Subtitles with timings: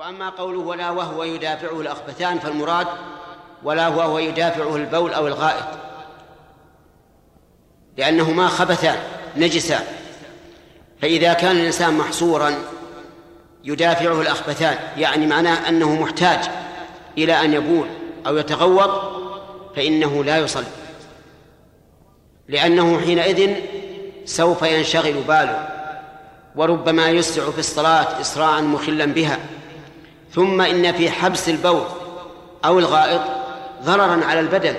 [0.00, 2.86] وأما قوله ولا وهو يدافعه الأخبثان فالمراد
[3.62, 5.64] ولا وهو يدافعه البول أو الغائط.
[7.96, 8.98] لأنهما خبثان
[9.36, 9.84] نجسان.
[11.02, 12.54] فإذا كان الإنسان محصورا
[13.64, 16.50] يدافعه الأخبثان يعني معناه أنه محتاج
[17.18, 17.88] إلى أن يبول
[18.26, 19.20] أو يتغوط
[19.76, 20.64] فإنه لا يصلي.
[22.48, 23.54] لأنه حينئذ
[24.24, 25.68] سوف ينشغل باله
[26.56, 29.38] وربما يسرع في الصلاة إسراعا مخلا بها.
[30.34, 31.84] ثم إن في حبس البول
[32.64, 33.20] أو الغائط
[33.84, 34.74] ضررا على البدن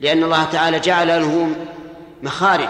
[0.00, 1.48] لأن الله تعالى جعل له
[2.22, 2.68] مخارج.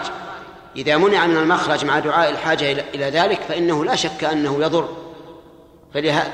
[0.77, 4.89] إذا منع من المخرج مع دعاء الحاجة إلى ذلك فإنه لا شك أنه يضر.
[5.95, 6.33] فلهذا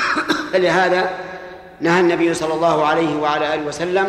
[0.52, 1.10] فلهذا
[1.80, 4.08] نهى النبي صلى الله عليه وعلى آله وسلم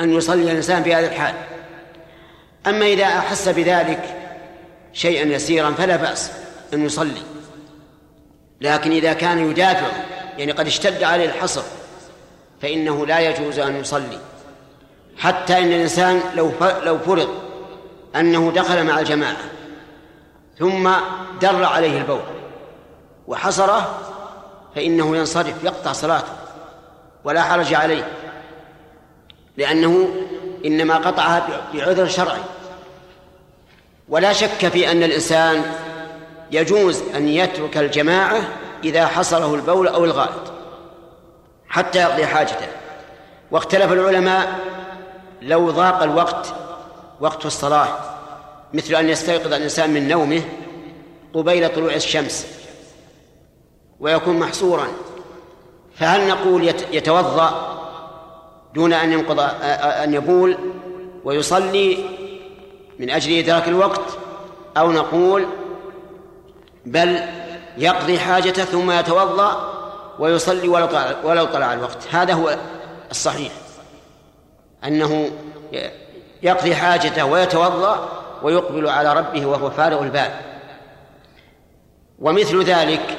[0.00, 1.34] أن يصلي الإنسان في هذا الحال.
[2.66, 4.02] أما إذا أحس بذلك
[4.92, 6.30] شيئا يسيرا فلا بأس
[6.74, 7.35] أن يصلي.
[8.60, 9.86] لكن إذا كان يدافع
[10.38, 11.62] يعني قد اشتد عليه الحصر
[12.62, 14.18] فإنه لا يجوز أن يصلي.
[15.18, 17.28] حتى إن الإنسان لو لو فرض
[18.16, 19.36] أنه دخل مع الجماعة
[20.58, 20.90] ثم
[21.40, 22.20] در عليه البول
[23.26, 23.98] وحصره
[24.74, 26.32] فإنه ينصرف يقطع صلاته
[27.24, 28.08] ولا حرج عليه.
[29.56, 30.08] لأنه
[30.64, 32.40] إنما قطعها بعذر شرعي.
[34.08, 35.62] ولا شك في أن الإنسان
[36.50, 38.40] يجوز أن يترك الجماعة
[38.84, 40.52] إذا حصله البول أو الغائط
[41.68, 42.66] حتى يقضي حاجته.
[43.50, 44.58] واختلف العلماء
[45.42, 46.54] لو ضاق الوقت
[47.20, 47.88] وقت الصلاة
[48.74, 50.42] مثل أن يستيقظ الإنسان من نومه
[51.34, 52.46] قبيل طلوع الشمس
[54.00, 54.86] ويكون محصورا.
[55.94, 57.76] فهل نقول يتوضأ
[58.74, 59.40] دون أن ينقض
[59.82, 60.58] أن يبول
[61.24, 61.98] ويصلي
[62.98, 64.18] من أجل إدراك الوقت
[64.76, 65.46] أو نقول
[66.86, 67.20] بل
[67.76, 69.72] يقضي حاجته ثم يتوضأ
[70.18, 72.14] ويصلي ولو طلع, ولو طلع الوقت.
[72.14, 72.56] هذا هو
[73.10, 73.52] الصحيح.
[74.84, 75.30] أنه
[76.42, 78.08] يقضي حاجته ويتوضأ
[78.42, 80.30] ويقبل على ربه وهو فارغ البال.
[82.18, 83.18] ومثل ذلك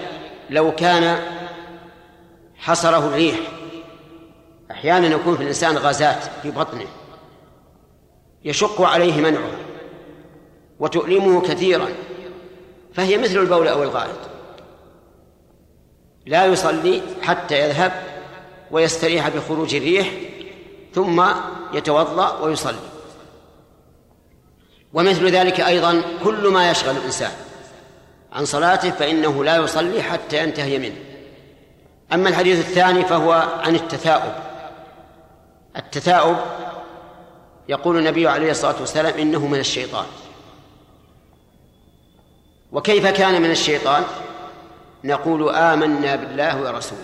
[0.49, 1.19] لو كان
[2.55, 3.35] حصره الريح.
[4.71, 6.87] أحيانا يكون في الإنسان غازات في بطنه.
[8.45, 9.57] يشق عليه منعها.
[10.79, 11.87] وتؤلمه كثيرا.
[12.97, 14.19] فهي مثل البول أو الغائط.
[16.25, 17.91] لا يصلي حتى يذهب
[18.71, 20.11] ويستريح بخروج الريح
[20.95, 21.23] ثم
[21.73, 22.79] يتوضأ ويصلي.
[24.93, 27.31] ومثل ذلك أيضا كل ما يشغل الإنسان
[28.33, 30.97] عن صلاته فإنه لا يصلي حتى ينتهي منه.
[32.13, 34.33] أما الحديث الثاني فهو عن التثاؤب.
[35.77, 36.37] التثاؤب
[37.69, 40.05] يقول النبي عليه الصلاة والسلام إنه من الشيطان.
[42.71, 44.03] وكيف كان من الشيطان؟
[45.03, 47.01] نقول آمنا بالله ورسوله.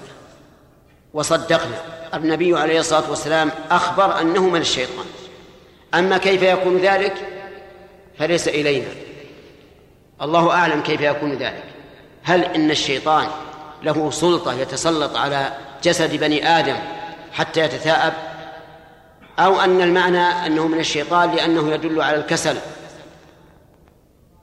[1.14, 1.78] وصدقنا.
[2.14, 5.06] النبي عليه الصلاة والسلام أخبر أنه من الشيطان.
[5.94, 7.14] أما كيف يكون ذلك؟
[8.20, 8.90] فليس إلينا.
[10.22, 11.64] الله أعلم كيف يكون ذلك.
[12.24, 13.28] هل إن الشيطان
[13.84, 15.54] له سلطة يتسلط على
[15.84, 16.76] جسد بني آدم
[17.32, 18.14] حتى يتثاءب؟
[19.40, 22.58] أو أن المعنى أنه من الشيطان لأنه يدل على الكسل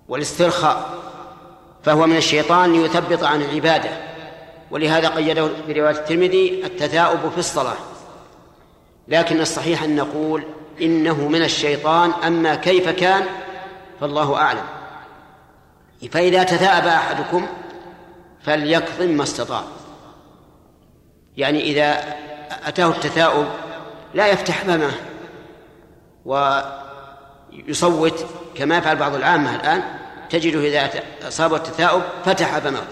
[0.09, 1.01] والاسترخاء
[1.83, 3.91] فهو من الشيطان ليثبط عن العبادة.
[4.71, 7.77] ولهذا قيده في رواية الترمذي التثاؤب في الصلاة.
[9.09, 10.45] لكن الصحيح أن نقول
[10.83, 13.23] إنه من الشيطان أما كيف كان
[14.01, 14.65] فالله أعلم.
[16.11, 17.47] فإذا تثاءب أحدكم
[18.43, 19.63] فليكظم ما استطاع.
[21.37, 22.15] يعني إذا
[22.67, 23.47] أتاه التثاؤب
[24.15, 24.93] لا يفتح فمه
[26.25, 29.83] ويصوت كما يفعل بعض العامة الآن
[30.31, 30.91] تجده إذا
[31.29, 32.85] أصاب التثاؤب فتح فمه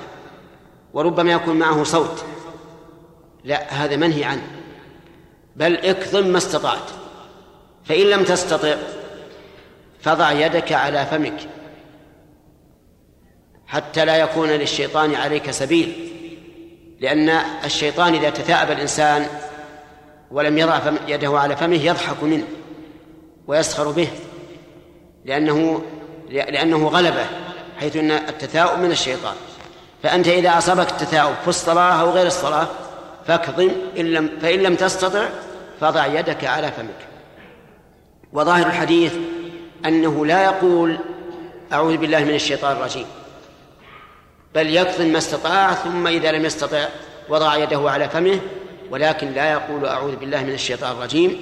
[0.92, 2.24] وربما يكون معه صوت.
[3.44, 4.46] لا هذا منهي عنه.
[5.56, 6.90] بل اكظم ما استطعت.
[7.84, 8.76] فإن لم تستطع
[10.00, 11.48] فضع يدك على فمك.
[13.66, 16.12] حتى لا يكون للشيطان عليك سبيل.
[17.00, 17.28] لأن
[17.64, 19.26] الشيطان إذا تثاءب الإنسان
[20.30, 22.46] ولم يضع يده على فمه يضحك منه
[23.46, 24.08] ويسخر به.
[25.24, 25.82] لأنه
[26.28, 27.26] لأنه غلبه
[27.80, 29.34] حيث أن التثاؤب من الشيطان.
[30.02, 32.66] فأنت إذا أصابك التثاؤب في الصلاة أو غير الصلاة
[33.26, 35.28] فاكظم إن لم فإن لم تستطع
[35.80, 37.08] فضع يدك على فمك.
[38.32, 39.14] وظاهر الحديث
[39.86, 40.98] أنه لا يقول
[41.72, 43.06] أعوذ بالله من الشيطان الرجيم.
[44.54, 46.84] بل يكظم ما استطاع ثم إذا لم يستطع
[47.28, 48.40] وضع يده على فمه
[48.90, 51.40] ولكن لا يقول أعوذ بالله من الشيطان الرجيم.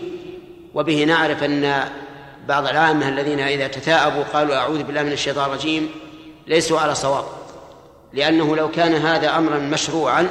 [0.75, 1.85] وبه نعرف أن
[2.49, 5.91] بعض العامة الذين إذا تثاءبوا قالوا أعوذ بالله من الشيطان الرجيم
[6.47, 7.25] ليسوا على صواب.
[8.13, 10.29] لأنه لو كان هذا أمرا مشروعا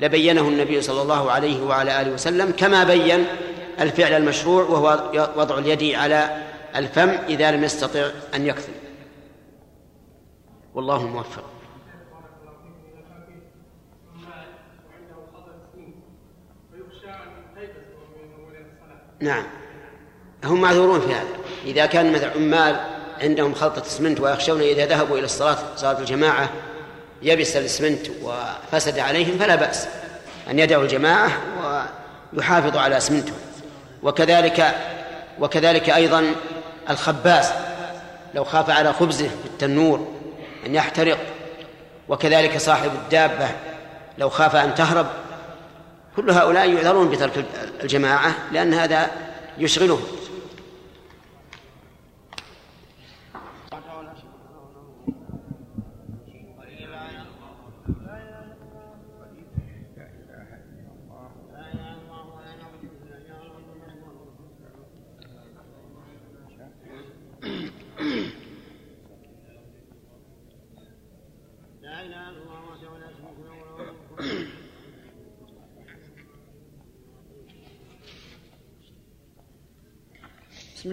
[0.00, 3.26] لبينه النبي صلى الله عليه وعلى آله وسلم كما بين
[3.80, 6.46] الفعل المشروع وهو وضع اليد على
[6.76, 8.72] الفم إذا لم يستطع أن يكثر.
[10.74, 11.44] والله موفق.
[19.20, 19.44] نعم.
[20.44, 21.28] هم معذورون في هذا.
[21.66, 22.80] إذا كان مثل عمال
[23.20, 26.50] عندهم خلطة اسمنت ويخشون إذا ذهبوا إلى الصلاة صلاة الجماعة
[27.22, 29.88] يبس الاسمنت وفسد عليهم فلا بأس
[30.50, 31.30] أن يدعوا الجماعة
[32.32, 33.36] ويحافظوا على اسمنتهم
[34.02, 34.74] وكذلك
[35.40, 36.34] وكذلك أيضا
[36.90, 37.46] الخباز
[38.34, 40.08] لو خاف على خبزه في التنور
[40.66, 41.18] أن يحترق.
[42.08, 43.48] وكذلك صاحب الدابة
[44.18, 45.06] لو خاف أن تهرب.
[46.16, 47.44] كل هؤلاء يعذرون بترك
[47.82, 49.10] الجماعة لأن هذا
[49.58, 50.02] يشغلهم.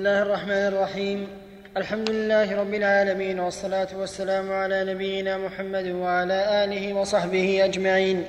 [0.03, 1.27] الله الرحمن الرحيم.
[1.77, 8.25] الحمد لله رب العالمين والصلاة والسلام على نبينا محمد وعلى آله وصحبه أجمعين.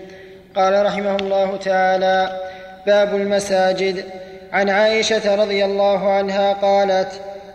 [0.57, 2.41] قال رحمه الله تعالى
[2.87, 4.05] باب المساجد.
[4.53, 7.09] عن عائشة رضي الله عنها قالت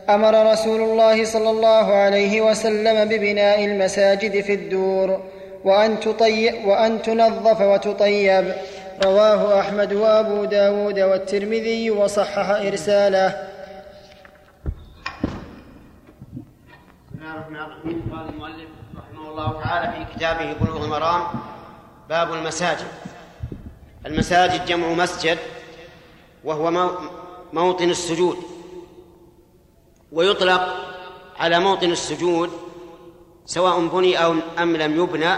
[0.10, 5.24] أمر رسول الله صلى الله عليه وسلم ببناء المساجد في الدور
[5.64, 8.54] وأن, تطيب وأن تنظف وتطيب.
[9.06, 13.49] رواه أحمد وأبو داود والترمذي وصحح إرساله.
[17.56, 21.22] الرحيم قال المؤلف رحمه الله تعالى في كتابه بلوغ المرام
[22.10, 22.88] باب المساجد.
[24.06, 25.38] المساجد جمع مسجد
[26.44, 26.90] وهو
[27.54, 28.38] موطن السجود.
[30.12, 30.62] ويطلق
[31.40, 32.50] على موطن السجود
[33.46, 35.36] سواء بني أو أم لم يبنى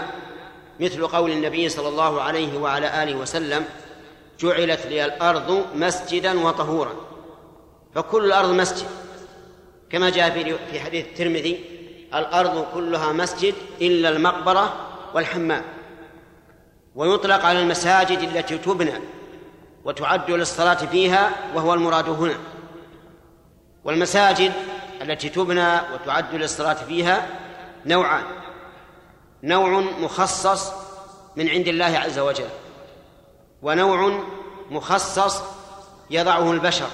[0.80, 3.64] مثل قول النبي صلى الله عليه وعلى آله وسلم
[4.40, 6.92] جعلت لي الأرض مسجدا وطهورا.
[7.94, 8.86] فكل الأرض مسجد
[9.90, 11.71] كما جاء في حديث الترمذي
[12.14, 14.72] الأرض كلها مسجد إلا المقبرة
[15.14, 15.64] والحمام
[16.94, 18.94] ويطلق على المساجد التي تبنى
[19.84, 22.34] وتعد للصلاة فيها وهو المراد هنا
[23.84, 24.52] والمساجد
[25.02, 27.26] التي تبنى وتعد للصلاة فيها
[27.86, 28.24] نوعان
[29.42, 30.72] نوع مخصص
[31.36, 32.48] من عند الله عز وجل
[33.62, 34.24] ونوع
[34.70, 35.42] مخصص
[36.10, 36.88] يضعه البشر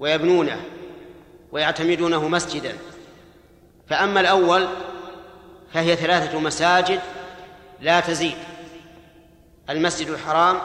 [0.00, 0.64] ويبنونه
[1.52, 2.76] ويعتمدونه مسجدا.
[3.90, 4.68] فأما الأول
[5.74, 7.00] فهي ثلاثة مساجد
[7.80, 8.36] لا تزيد
[9.70, 10.60] المسجد الحرام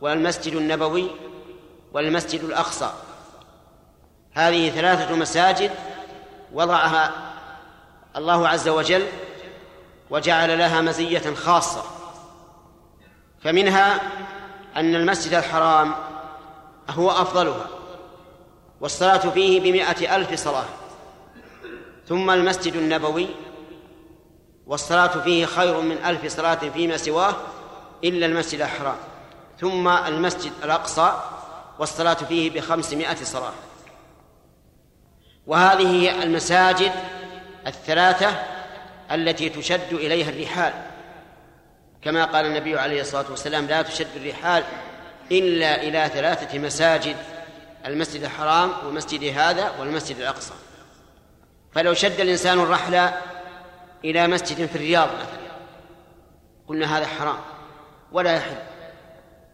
[0.00, 1.10] والمسجد النبوي
[1.92, 2.90] والمسجد الأقصى.
[4.32, 5.70] هذه ثلاثة مساجد
[6.52, 7.12] وضعها
[8.16, 9.06] الله عز وجل
[10.10, 11.82] وجعل لها مزية خاصة.
[13.44, 14.00] فمنها
[14.76, 15.94] أن المسجد الحرام
[16.90, 17.66] هو أفضلها
[18.80, 20.87] والصلاة فيه بمائة ألف صلاة.
[22.08, 23.28] ثم المسجد النبوي
[24.66, 27.36] والصلاة فيه خير من ألف صلاة فيما سواه
[28.04, 28.96] إلا المسجد الحرام
[29.60, 31.12] ثم المسجد الأقصى
[31.78, 33.52] والصلاة فيه بخمسمائة صلاة.
[35.46, 36.92] وهذه المساجد
[37.66, 38.28] الثلاثة
[39.12, 40.72] التي تشد إليها الرحال.
[42.02, 44.64] كما قال النبي عليه الصلاة والسلام لا تشد الرحال
[45.32, 47.16] إلا إلى ثلاثة مساجد
[47.86, 50.54] المسجد الحرام ومسجد هذا والمسجد الأقصى.
[51.78, 53.10] فلو شد الإنسان الرحل
[54.04, 55.48] إلى مسجد في الرياض مثلا
[56.68, 57.38] قلنا هذا حرام
[58.12, 58.56] ولا يحل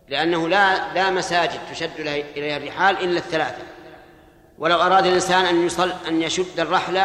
[0.09, 2.01] لأنه لا لا مساجد تشد
[2.37, 3.63] إليها الرحال إلا الثلاثة.
[4.59, 7.03] ولو أراد الإنسان أن يصل أن يشد الرحل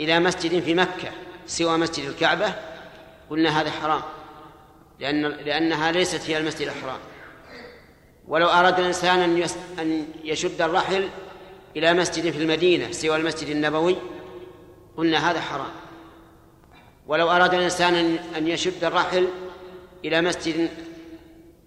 [0.00, 1.08] إلى مسجد في مكة
[1.46, 2.52] سوى مسجد الكعبة
[3.30, 4.02] قلنا هذا حرام
[5.00, 7.00] لأن لأنها ليست هي المسجد الحرام.
[8.28, 11.08] ولو أراد الإنسان أن أن يشد الرحل
[11.76, 13.96] إلى مسجد في المدينة سوى المسجد النبوي
[14.98, 15.70] قلنا هذا حرام.
[17.06, 19.28] ولو أراد الإنسان أن يشد الرحل
[20.04, 20.70] إلى مسجد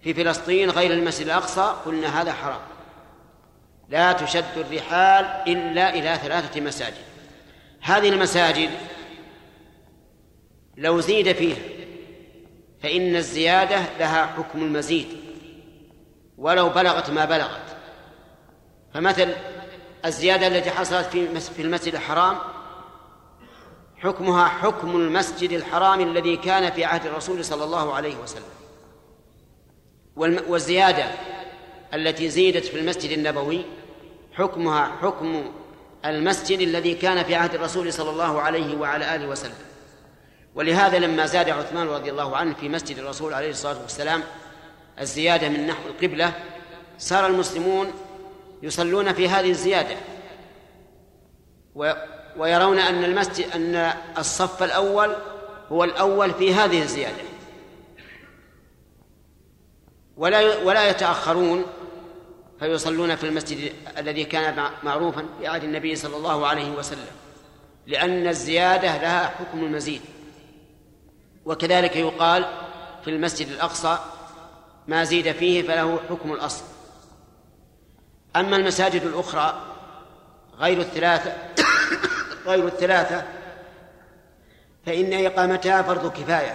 [0.02, 2.60] في فلسطين غير المسجد الأقصى قلنا هذا حرام.
[3.88, 7.04] لا تشد الرحال إلا إلى ثلاثة مساجد.
[7.80, 8.70] هذه المساجد
[10.76, 11.62] لو زيد فيها
[12.82, 15.06] فإن الزيادة لها حكم المزيد.
[16.38, 17.76] ولو بلغت ما بلغت.
[18.94, 19.34] فمثل
[20.04, 21.06] الزيادة التي حصلت
[21.56, 22.38] في المسجد الحرام
[24.02, 28.42] حكمها حكم المسجد الحرام الذي كان في عهد الرسول صلى الله عليه وسلم.
[30.48, 31.04] والزيادة
[31.94, 33.64] التي زيدت في المسجد النبوي
[34.32, 35.52] حكمها حكم
[36.04, 39.54] المسجد الذي كان في عهد الرسول صلى الله عليه وعلى آله وسلم.
[40.54, 44.22] ولهذا لما زاد عثمان رضي الله عنه في مسجد الرسول عليه الصلاة والسلام
[45.00, 46.32] الزيادة من نحو القبلة
[46.98, 47.92] صار المسلمون
[48.62, 49.96] يصلون في هذه الزيادة.
[52.36, 55.16] ويرون أن المسجد أن الصف الأول
[55.72, 57.22] هو الأول في هذه الزيادة.
[60.16, 61.64] ولا ولا يتأخرون
[62.60, 67.06] فيصلون في المسجد الذي كان معروفا في عهد النبي صلى الله عليه وسلم.
[67.86, 70.00] لأن الزيادة لها حكم المزيد.
[71.44, 72.46] وكذلك يقال
[73.04, 73.98] في المسجد الأقصى
[74.88, 76.64] ما زيد فيه فله حكم الأصل.
[78.36, 79.62] أما المساجد الأخرى
[80.58, 81.30] غير الثلاثة
[82.46, 83.24] غير الثلاثة
[84.86, 86.54] فإن إقامتها فرض كفاية.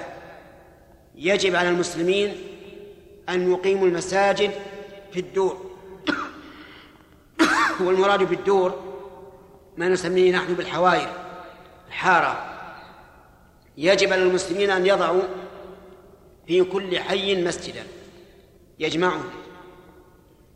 [1.16, 2.36] يجب على المسلمين
[3.30, 4.52] أن يقيموا المساجد
[5.12, 5.72] في الدور.
[7.84, 8.84] والمراد بالدور
[9.78, 11.10] ما نسميه نحن بالحوائر
[11.88, 12.54] الحارة.
[13.78, 15.24] يجب على المسلمين أن يضعوا
[16.48, 17.84] في كل حي مسجدا
[18.80, 19.30] يجمعهم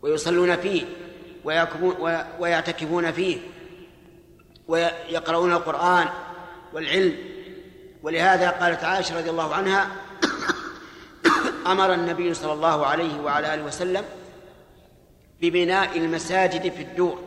[0.01, 0.85] ويصلون فيه
[2.39, 3.37] ويعتكفون فيه.
[4.67, 6.07] ويقرؤون القرآن
[6.73, 7.17] والعلم.
[8.03, 9.87] ولهذا قالت عائشة رضي الله عنها
[11.67, 14.05] أمر النبي صلى الله عليه وعلى آله وسلم
[15.41, 17.23] ببناء المساجد في الدور.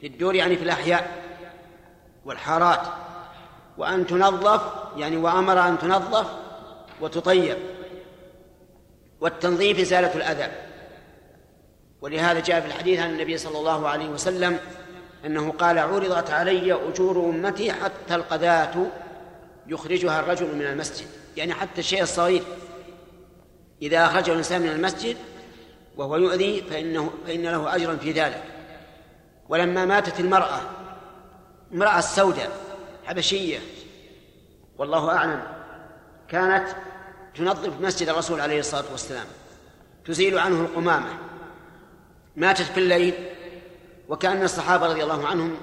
[0.00, 1.22] في الدور يعني في الأحياء
[2.24, 2.80] والحارات.
[3.78, 4.62] وأن تنظف
[4.96, 6.26] يعني وأمر أن تنظف
[7.00, 7.56] وتطيب.
[9.20, 10.52] والتنظيف إزالة الأذى.
[12.00, 14.58] ولهذا جاء في الحديث عن النبي صلى الله عليه وسلم
[15.26, 18.86] أنه قال عرضت علي أجور أمتي حتى القذاة
[19.66, 21.06] يخرجها الرجل من المسجد.
[21.36, 22.42] يعني حتى الشيء الصغير.
[23.82, 25.16] إذا أخرجه الإنسان من المسجد
[25.96, 28.42] وهو يؤذي فإنه فإن له أجرا في ذلك.
[29.48, 30.60] ولما ماتت المرأة
[31.74, 32.50] امرأة سوداء
[33.04, 33.58] حبشية
[34.78, 35.42] والله أعلم
[36.28, 36.68] كانت
[37.34, 39.26] تنظف مسجد الرسول عليه الصلاة والسلام
[40.04, 41.18] تزيل عنه القمامة.
[42.36, 43.14] ماتت في الليل
[44.08, 45.56] وكأن الصحابة رضي الله عنهم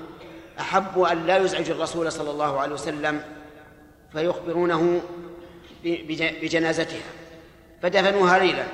[0.60, 3.24] أحبوا أن لا يزعج الرسول صلى الله عليه وسلم
[4.12, 5.02] فيخبرونه
[5.84, 7.04] بجنازتها
[7.82, 8.66] فدفنوها ليلا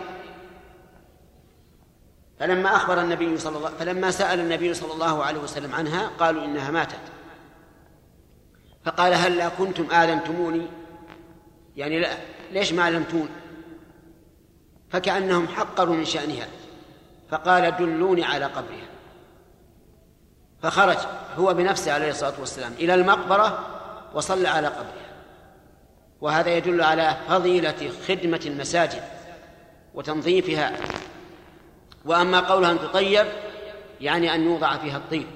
[2.40, 6.72] فلما أخبر النبي صلى الله فلما سأل النبي صلى الله عليه وسلم عنها قالوا إنها
[6.72, 7.00] ماتت.
[8.86, 10.68] فقال هل لا كنتم آذنتموني؟
[11.76, 12.10] يعني لا
[12.52, 13.30] ليش ما علمتون
[14.90, 16.48] فكأنهم حقروا من شأنها.
[17.30, 18.88] فقال دلوني على قبرها.
[20.62, 20.98] فخرج
[21.38, 23.66] هو بنفسه عليه الصلاة والسلام إلى المقبرة
[24.14, 25.08] وصلى على قبرها
[26.22, 29.02] وهذا يدل على فضيلة خدمة المساجد
[29.94, 30.74] وتنظيفها.
[32.06, 33.26] وأما قولها أن تطيب
[34.02, 35.28] يعني أن يوضع فيها الطيب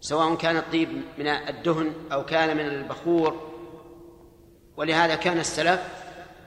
[0.00, 3.54] سواء كان الطيب من الدهن أو كان من البخور.
[4.76, 5.80] ولهذا كان السلف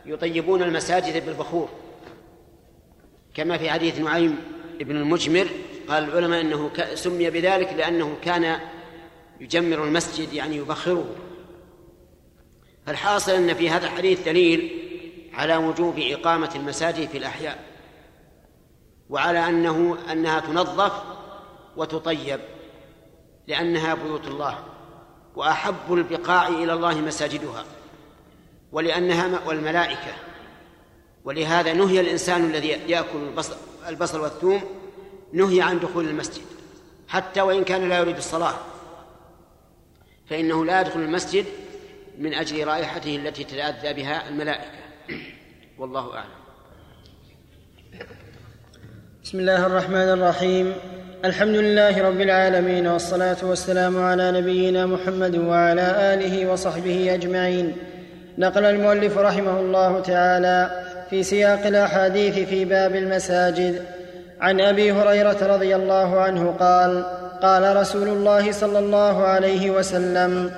[0.05, 1.69] يطيبون المساجد بالبخور
[3.33, 4.37] كما في حديث نعيم
[4.79, 5.47] بن المجمر
[5.89, 8.59] قال العلماء إنه سمي بذلك لأنه كان
[9.39, 11.15] يجمر المسجد يعني يبخره.
[12.85, 14.83] فالحاصل أن في هذا الحديث دليل
[15.33, 17.63] على وجوب إقامة المساجد في الأحياء
[19.09, 21.03] وعلى أنه أنها تنظف
[21.77, 22.39] وتطيب
[23.47, 24.63] لأنها بيوت الله
[25.35, 27.65] وأحب البقاع إلى الله مساجدها
[28.71, 30.13] ولأنها والملائكة.
[31.23, 33.55] ولهذا نهي الإنسان الذي يأكل البصل,
[33.87, 34.61] البصل والثوم
[35.33, 36.45] نهي عن دخول المسجد
[37.07, 38.53] حتى وإن كان لا يريد الصلاة.
[40.29, 41.45] فإنه لا يدخل المسجد
[42.17, 44.77] من أجل رائحته التي تتأذى بها الملائكة.
[45.79, 46.29] والله أعلم.
[49.23, 50.73] بسم الله الرحمن الرحيم.
[51.25, 57.77] الحمد لله رب العالمين والصلاة والسلام على نبينا محمد وعلى آله وصحبه أجمعين.
[58.37, 63.96] نقل المؤلف رحمه الله تعالى في سياق الأحاديث في باب المساجد.
[64.41, 67.03] عن أبي هريرة رضي الله عنه قال
[67.41, 70.51] قال رسول الله صلى الله عليه وسلم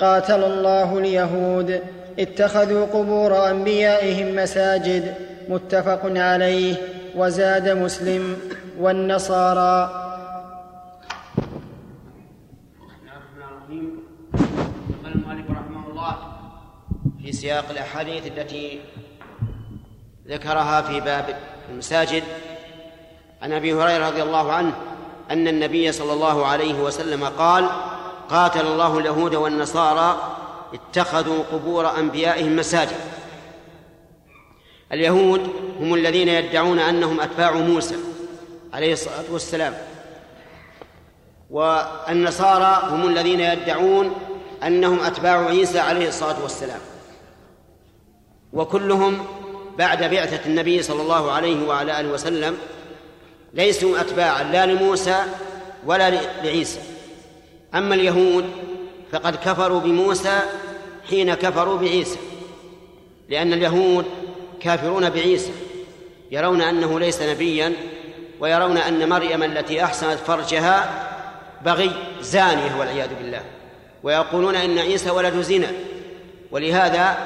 [0.00, 1.80] قاتل الله اليهود
[2.18, 5.14] اتخذوا قبور أنبيائهم مساجد
[5.48, 6.74] متفق عليه
[7.16, 8.36] وزاد مسلم
[8.78, 9.96] والنصارى.
[17.22, 18.80] في سياق الأحاديث التي
[20.28, 21.24] ذكرها في باب
[21.70, 22.22] المساجد
[23.42, 24.72] عن أبي هريرة رضي الله عنه
[25.30, 27.66] أن النبي صلى الله عليه وسلم قال
[28.30, 30.36] قاتل الله اليهود والنصارى
[30.74, 32.96] اتخذوا قبور أنبيائهم مساجد.
[34.92, 37.96] اليهود هم الذين يدعون أنهم أتباع موسى
[38.72, 39.74] عليه الصلاة والسلام
[41.50, 44.14] والنصارى هم الذين يدعون
[44.66, 46.80] أنهم أتباع عيسى عليه الصلاة والسلام.
[48.52, 49.24] وكلهم
[49.78, 52.56] بعد بعثة النبي صلى الله عليه وعلى آله وسلم
[53.54, 55.16] ليسوا أتباعا لا لموسى
[55.86, 56.10] ولا
[56.44, 56.80] لعيسى.
[57.74, 58.44] أما اليهود
[59.12, 60.40] فقد كفروا بموسى
[61.10, 62.18] حين كفروا بعيسى
[63.28, 64.04] لأن اليهود
[64.60, 65.52] كافرون بعيسى
[66.30, 67.72] يرون أنه ليس نبيا
[68.40, 71.06] ويرون أن مريم التي أحسنت فرجها
[71.64, 71.90] بغي
[72.20, 73.42] زانية والعياذ بالله.
[74.02, 75.72] ويقولون إن عيسى ولد زنا
[76.50, 77.18] ولهذا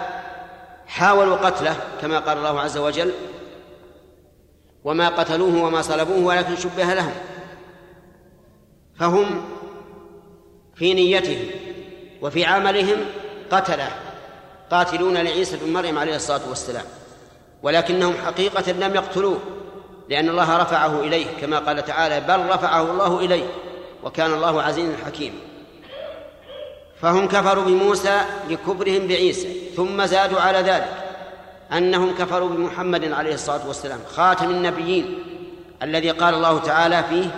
[0.87, 3.13] حاولوا قتله كما قال الله عز وجل
[4.85, 7.15] وما قتلوه وما صلبوه ولكن شبه لهم.
[8.99, 9.45] فهم
[10.75, 11.47] في نيتهم
[12.23, 12.97] وفي عملهم
[13.51, 13.89] قتله
[14.71, 16.85] قاتلون لعيسى بن مريم عليه الصلاة والسلام.
[17.63, 19.39] ولكنهم حقيقة لم يقتلوه
[20.09, 23.47] لأن الله رفعه إليه كما قال تعالى بل رفعه الله إليه
[24.03, 25.37] وكان الله عزيزا حكيما.
[27.01, 31.04] فهم كفروا بموسى لكفرهم بعيسى ثم زادوا على ذلك.
[31.75, 35.19] أنهم كفروا بمحمد عليه الصلاة والسلام خاتم النبيين
[35.83, 37.31] الذي قال الله تعالى فيه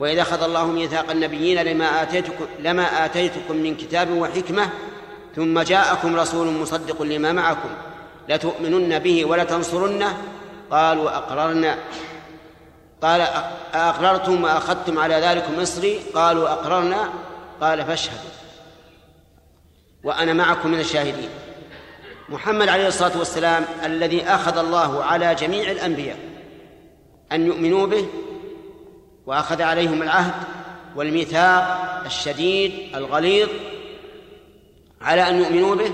[0.00, 4.68] وإذا أخذ الله ميثاق النبيين لما آتيتكم لما آتيتكم من كتاب وحكمة
[5.36, 7.68] ثم جاءكم رسول مصدق لما معكم
[8.28, 10.16] لتؤمنن به ولتنصرنه.
[10.70, 11.78] قالوا أقررنا
[13.02, 13.20] قال
[13.74, 16.00] أقررتم وأخذتم على ذلك مصري.
[16.14, 17.08] قالوا أقررنا.
[17.60, 18.30] قال فاشهدوا.
[20.04, 21.28] وأنا معكم من الشاهدين.
[22.30, 26.18] محمد عليه الصلاة والسلام الذي أخذ الله على جميع الأنبياء
[27.32, 28.06] أن يؤمنوا به
[29.26, 30.34] وأخذ عليهم العهد
[30.96, 33.48] والميثاق الشديد الغليظ
[35.00, 35.92] على أن يؤمنوا به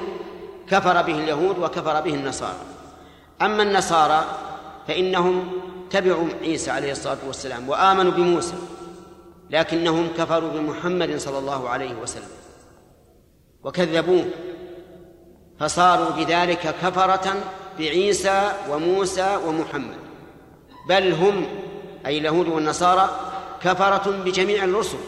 [0.70, 2.58] كفر به اليهود وكفر به النصارى.
[3.42, 4.24] أما النصارى
[4.88, 5.50] فإنهم
[5.90, 8.56] تبعوا عيسى عليه الصلاة والسلام وآمنوا بموسى
[9.50, 12.28] لكنهم كفروا بمحمد صلى الله عليه وسلم
[13.64, 14.24] وكذبوه.
[15.60, 17.34] فصاروا بذلك كفرة
[17.78, 19.96] بعيسى وموسى ومحمد.
[20.88, 21.46] بل هم
[22.06, 23.20] أي اليهود والنصارى
[23.62, 24.98] كفرة بجميع الرسل.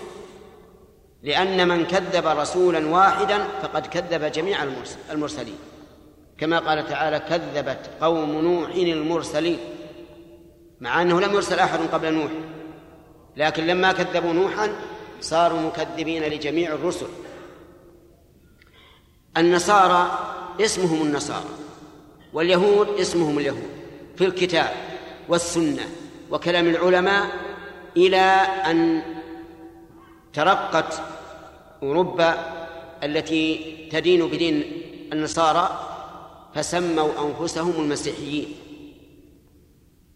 [1.23, 4.59] لأن من كذب رسولا واحدا فقد كذب جميع
[5.11, 5.59] المرسلين.
[6.39, 9.59] كما قال تعالى كذبت قوم نوح المرسلين
[10.81, 12.31] مع أنه لم يرسل أحد قبل نوح.
[13.37, 14.73] لكن لما كذبوا نوحا
[15.21, 17.07] صاروا مكذبين لجميع الرسل.
[19.37, 20.19] النصارى
[20.61, 21.49] اسمهم النصارى
[22.33, 23.71] واليهود اسمهم اليهود
[24.17, 24.73] في الكتاب
[25.29, 25.89] والسنة
[26.31, 27.31] وكلام العلماء
[27.97, 28.17] إلى
[28.67, 29.03] أن
[30.33, 31.03] ترقت
[31.83, 32.35] أوروبا
[33.03, 35.85] التي تدين بدين النصارى
[36.55, 38.57] فسموا أنفسهم المسيحيين.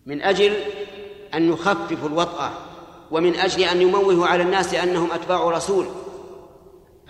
[0.07, 0.57] من أجل
[1.35, 2.51] أن يخففوا الوطأة
[3.11, 5.87] ومن أجل أن يموهوا على الناس أنهم أتباع رسول.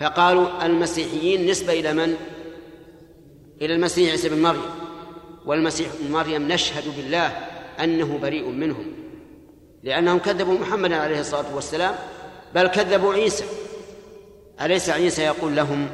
[0.03, 2.15] فقالوا المسيحيين نسبة إلى من؟
[3.61, 4.61] إلى المسيح عيسى بن مريم.
[5.45, 7.27] والمسيح ابن مريم نشهد بالله
[7.79, 8.85] أنه بريء منهم
[9.83, 11.95] لأنهم كذبوا محمدا عليه الصلاة والسلام
[12.55, 13.45] بل كذبوا عيسى.
[14.61, 15.89] أليس عيسى يقول لهم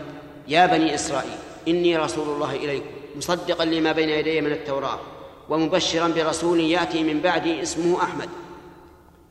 [0.48, 5.00] يا بني إسرائيل إني رسول الله إليكم مصدقا لما بين يدي من التوراة
[5.50, 8.30] ومبشرا برسول يأتي من بعدي اسمه أحمد.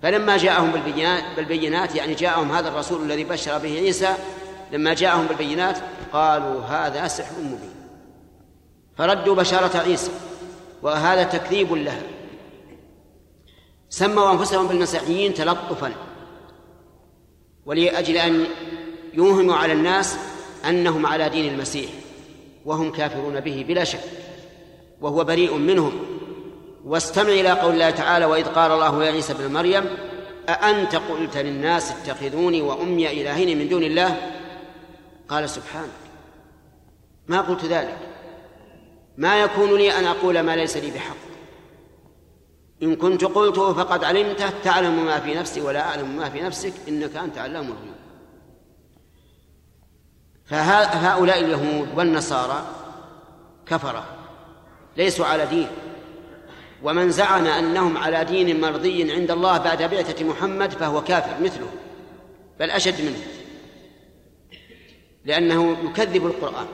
[0.03, 0.73] فلما جاءهم
[1.37, 4.15] بالبينات, يعني جاءهم هذا الرسول الذي بشر به عيسى
[4.73, 5.79] لما جاءهم بالبينات
[6.13, 7.75] قالوا هذا سحر مبين.
[8.97, 10.11] فردوا بشارة عيسى
[10.83, 12.03] وهذا تكذيب لها.
[13.91, 15.93] سموا أنفسهم بالمسيحيين تلطفا.
[17.67, 18.47] ولأجل أن
[19.15, 20.17] يوهموا على الناس
[20.69, 21.91] أنهم على دين المسيح
[22.65, 24.01] وهم كافرون به بلا شك.
[25.01, 25.93] وهو بريء منهم.
[26.85, 29.85] واستمع إلى قول الله تعالى وإذ قال الله يا عيسى ابن مريم
[30.49, 34.38] أأنت قلت للناس اتخذوني وأمي إلهين من دون الله؟
[35.29, 35.91] قال سبحانك.
[37.29, 37.99] ما قلت ذلك.
[39.17, 41.17] ما يكون لي أن أقول ما ليس لي بحق.
[42.83, 47.17] إن كنت قلته فقد علمته تعلم ما في نفسي ولا أعلم ما في نفسك إنك
[47.17, 47.99] أنت علام الغيوب.
[50.47, 52.67] فهؤلاء اليهود والنصارى
[53.67, 54.05] كفرة
[54.97, 55.69] ليسوا على دين.
[56.83, 61.69] ومن زعم أنهم على دين مرضي عند الله بعد بعثة محمد فهو كافر مثله
[62.61, 63.19] بل أشد منه
[65.29, 66.67] لأنه يكذب القرآن.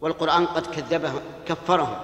[0.00, 1.12] والقرآن قد كذبه
[1.48, 1.96] كفرهم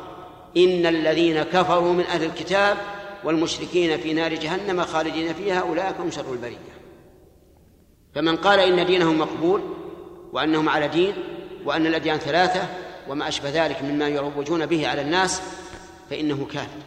[0.57, 2.77] إن الذين كفروا من أهل الكتاب
[3.25, 6.57] والمشركين في نار جهنم خالدين فيها أولئك هم شر البرية.
[8.15, 9.61] فمن قال إن دينهم مقبول
[10.33, 11.15] وأنهم على دين
[11.65, 12.63] وأن الأديان ثلاثة
[13.09, 15.43] وما أشبه ذلك مما يروجون به على الناس
[16.11, 16.81] فإنه كافر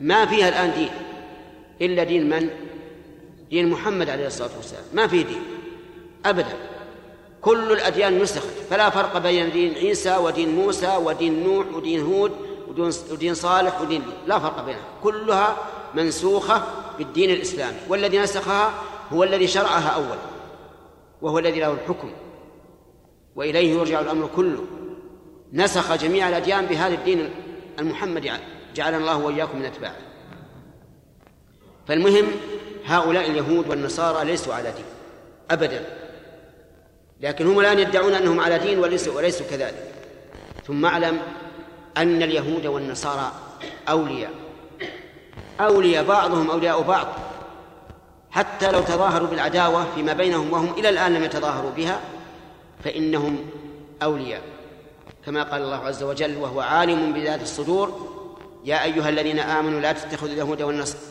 [0.00, 0.90] ما فيها الآن دين؟
[1.82, 2.50] إلا دين من؟
[3.50, 4.84] دين محمد عليه الصلاة والسلام.
[4.92, 5.42] ما فيه دين؟
[6.26, 6.77] أبدا.
[7.40, 12.32] كل الأديان نسخت فلا فرق بين دين عيسى ودين موسى ودين نوح ودين هود
[13.10, 14.84] ودين صالح ودين لا فرق بينها.
[15.02, 15.56] كلها
[15.94, 16.62] منسوخة
[16.98, 18.72] بالدين الإسلامي والذي نسخها
[19.12, 20.18] هو الذي شرعها أولا
[21.22, 22.12] وهو الذي له الحكم
[23.36, 24.64] وإليه يرجع الأمر كله.
[25.52, 27.30] نسخ جميع الأديان بهذا الدين
[27.78, 28.32] المحمدي
[28.74, 29.96] جعلنا الله وإياكم من أتباعه.
[31.88, 32.26] فالمهم
[32.86, 34.84] هؤلاء اليهود والنصارى ليسوا على دين
[35.50, 35.84] أبدا.
[37.20, 39.94] لكن هم الآن يدعون أنهم على دين وليسوا, وليسوا كذلك.
[40.66, 41.18] ثم أعلم
[41.96, 43.32] أن اليهود والنصارى
[43.88, 44.30] أولياء.
[45.60, 47.06] أولياء بعضهم أولياء بعض.
[48.30, 52.00] حتى لو تظاهروا بالعداوة فيما بينهم وهم إلى الآن لم يتظاهروا بها
[52.84, 53.38] فإنهم
[54.02, 54.42] أولياء.
[55.26, 58.08] كما قال الله عز وجل وهو عالم بذات الصدور
[58.64, 61.02] يا أيها الذين آمنوا لا تتخذوا اليهود والنصارى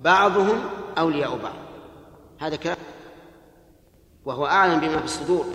[0.00, 0.64] بعضهم
[0.98, 1.54] أولياء بعض.
[2.38, 2.76] هذا كلام
[4.28, 5.46] وهو أعلم بما في الصدور.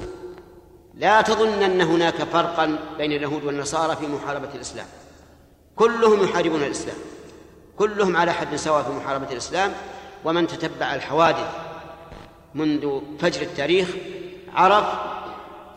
[0.94, 4.86] لا تظن أن هناك فرقا بين اليهود والنصارى في محاربة الإسلام.
[5.76, 6.96] كلهم يحاربون الإسلام.
[7.78, 9.74] كلهم على حد سواء في محاربة الإسلام
[10.26, 11.48] ومن تتبع الحوادث
[12.56, 13.90] منذ فجر التاريخ
[14.54, 14.86] عرف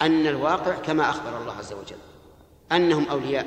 [0.03, 1.97] أن الواقع كما أخبر الله عز وجل
[2.73, 3.47] أنهم أولياء.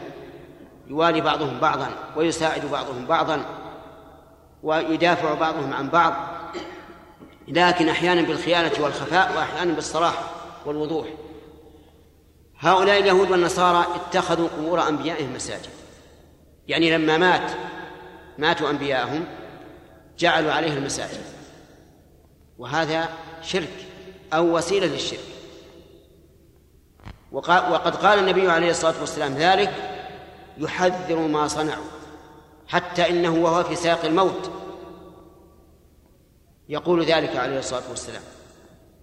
[0.88, 3.46] يوالي بعضهم بعضا ويساعد بعضهم بعضا
[4.64, 6.14] ويدافع بعضهم عن بعض.
[7.50, 10.24] لكن أحيانا بالخيانة والخفاء وأحيانا بالصراحة
[10.66, 11.08] والوضوح.
[12.60, 15.70] هؤلاء اليهود والنصارى اتخذوا قبور أنبيائهم مساجد.
[16.68, 17.52] يعني لما مات
[18.38, 19.26] ماتوا أنبياءهم
[20.20, 21.24] جعلوا عليها المساجد.
[22.58, 23.10] وهذا
[23.42, 23.86] شرك
[24.34, 25.20] أو وسيلة للشرك.
[27.32, 29.74] وقد قال النبي عليه الصلاة والسلام ذلك
[30.58, 31.86] يحذر ما صنعوا
[32.68, 34.52] حتى إنه وهو في ساق الموت
[36.70, 38.22] يقول ذلك عليه الصلاة والسلام.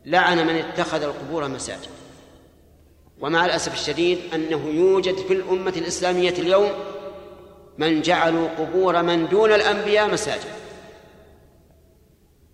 [0.04, 1.88] لعن من اتخذ القبور مساجد.
[3.20, 6.70] ومع الأسف الشديد أنه يوجد في الأمة الإسلامية اليوم
[7.78, 10.50] من جعلوا قبور من دون الأنبياء مساجد.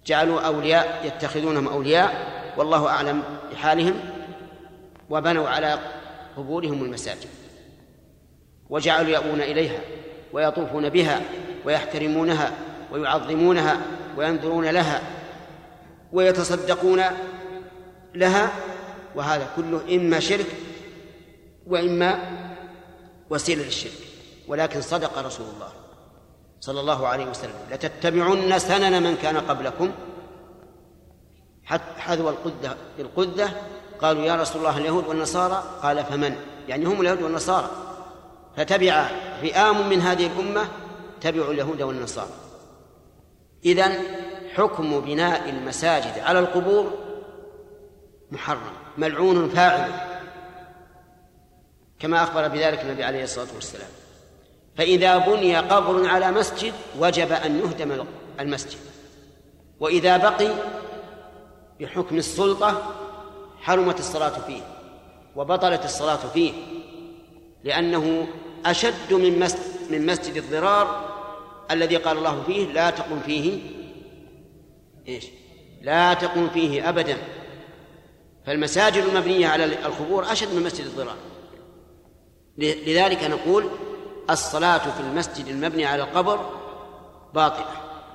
[0.07, 3.23] جعلوا أولياء يتخذونهم أولياء والله أعلم
[3.53, 3.95] بحالهم
[5.11, 5.79] وبنوا على
[6.37, 7.29] قبورهم المساجد.
[8.71, 9.81] وجعلوا يأوون إليها
[10.33, 11.21] ويطوفون بها
[11.65, 12.53] ويحترمونها
[12.93, 13.77] ويعظمونها
[14.17, 15.03] وينظرون لها
[16.13, 17.03] ويتصدقون
[18.15, 18.53] لها
[19.15, 20.47] وهذا كله إما شرك
[21.67, 22.19] وإما
[23.31, 23.93] وسيلة للشرك.
[24.49, 25.69] ولكن صدق رسول الله
[26.61, 27.55] صلى الله عليه وسلم.
[27.71, 29.91] لتتبعن سنن من كان قبلكم.
[31.99, 33.49] حذو القدة القدة
[34.01, 36.37] قالوا يا رسول الله اليهود والنصارى؟ قال فمن؟
[36.69, 37.71] يعني هم اليهود والنصارى.
[38.57, 39.07] فتبع
[39.43, 40.69] فئام من هذه الأمة
[41.21, 42.42] تبعوا اليهود والنصارى.
[43.65, 43.99] إذن
[44.55, 46.93] حكم بناء المساجد على القبور
[48.31, 50.09] محرم ملعون فاعله
[51.99, 53.89] كما أخبر بذلك النبي عليه الصلاة والسلام.
[54.77, 58.05] فإذا بني قبر على مسجد وجب أن يهدم
[58.41, 58.79] المسجد.
[59.81, 60.49] وإذا بقي
[61.81, 62.95] بحكم السلطة
[63.61, 64.63] حرمت الصلاة فيه
[65.37, 66.53] وبطلت الصلاة فيه
[67.65, 68.27] لأنه
[68.67, 71.12] أشد من مسجد من مسجد الضرار
[71.73, 73.61] الذي قال الله فيه لا تقم فيه
[75.09, 75.27] إيش؟
[75.83, 77.17] لا تقم فيه أبدا.
[78.47, 81.17] فالمساجد المبنية على القبور أشد من مسجد الضرار.
[82.59, 83.69] لذلك نقول
[84.31, 86.51] الصلاة في المسجد المبني على القبر
[87.35, 87.67] باطلة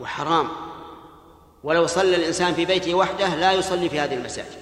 [0.01, 0.47] وحرام.
[1.63, 4.57] ولو صلى الإنسان في بيته وحده لا يصلي في هذه المساجد.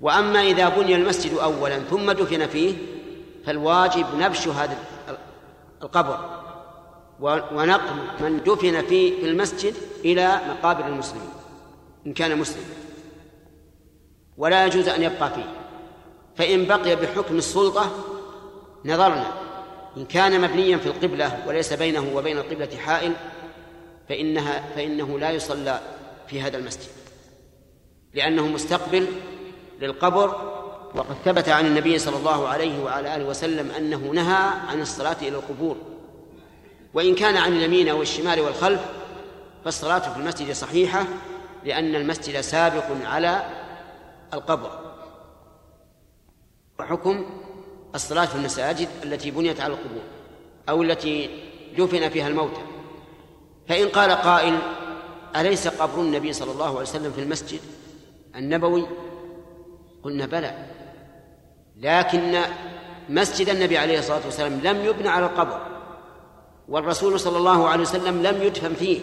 [0.00, 2.74] وأما إذا بني المسجد أولا ثم دفن فيه
[3.46, 4.76] فالواجب نبش هذا
[5.82, 6.47] القبر.
[7.20, 11.30] ونقل من دفن في المسجد إلى مقابر المسلمين
[12.06, 12.66] إن كان مسلما.
[14.36, 15.54] ولا يجوز أن يبقى فيه.
[16.36, 17.92] فإن بقي بحكم السلطة
[18.84, 19.32] نظرنا.
[19.96, 23.12] إن كان مبنيا في القبلة وليس بينه وبين القبلة حائل
[24.08, 25.80] فإنها فإنه لا يصلى
[26.26, 26.88] في هذا المسجد.
[28.14, 29.06] لأنه مستقبل
[29.80, 30.26] للقبر
[30.94, 35.36] وقد ثبت عن النبي صلى الله عليه وعلى آله وسلم أنه نهى عن الصلاة إلى
[35.36, 35.76] القبور.
[36.94, 38.80] وإن كان عن اليمين أو الشمال والخلف
[39.64, 41.04] فالصلاة في المسجد صحيحة
[41.64, 43.42] لأن المسجد سابق على
[44.34, 44.70] القبر.
[46.80, 47.26] وحكم
[47.94, 50.02] الصلاة في المساجد التي بنيت على القبور
[50.68, 51.30] أو التي
[51.78, 52.62] دفن فيها الموتى.
[53.68, 54.58] فإن قال قائل
[55.36, 57.60] أليس قبر النبي صلى الله عليه وسلم في المسجد
[58.36, 58.86] النبوي؟
[60.02, 60.66] قلنا بلى.
[61.76, 62.42] لكن
[63.08, 65.77] مسجد النبي عليه الصلاة والسلام لم يبنى على القبر.
[66.68, 69.00] والرسول صلى الله عليه وسلم لم يدفن فيه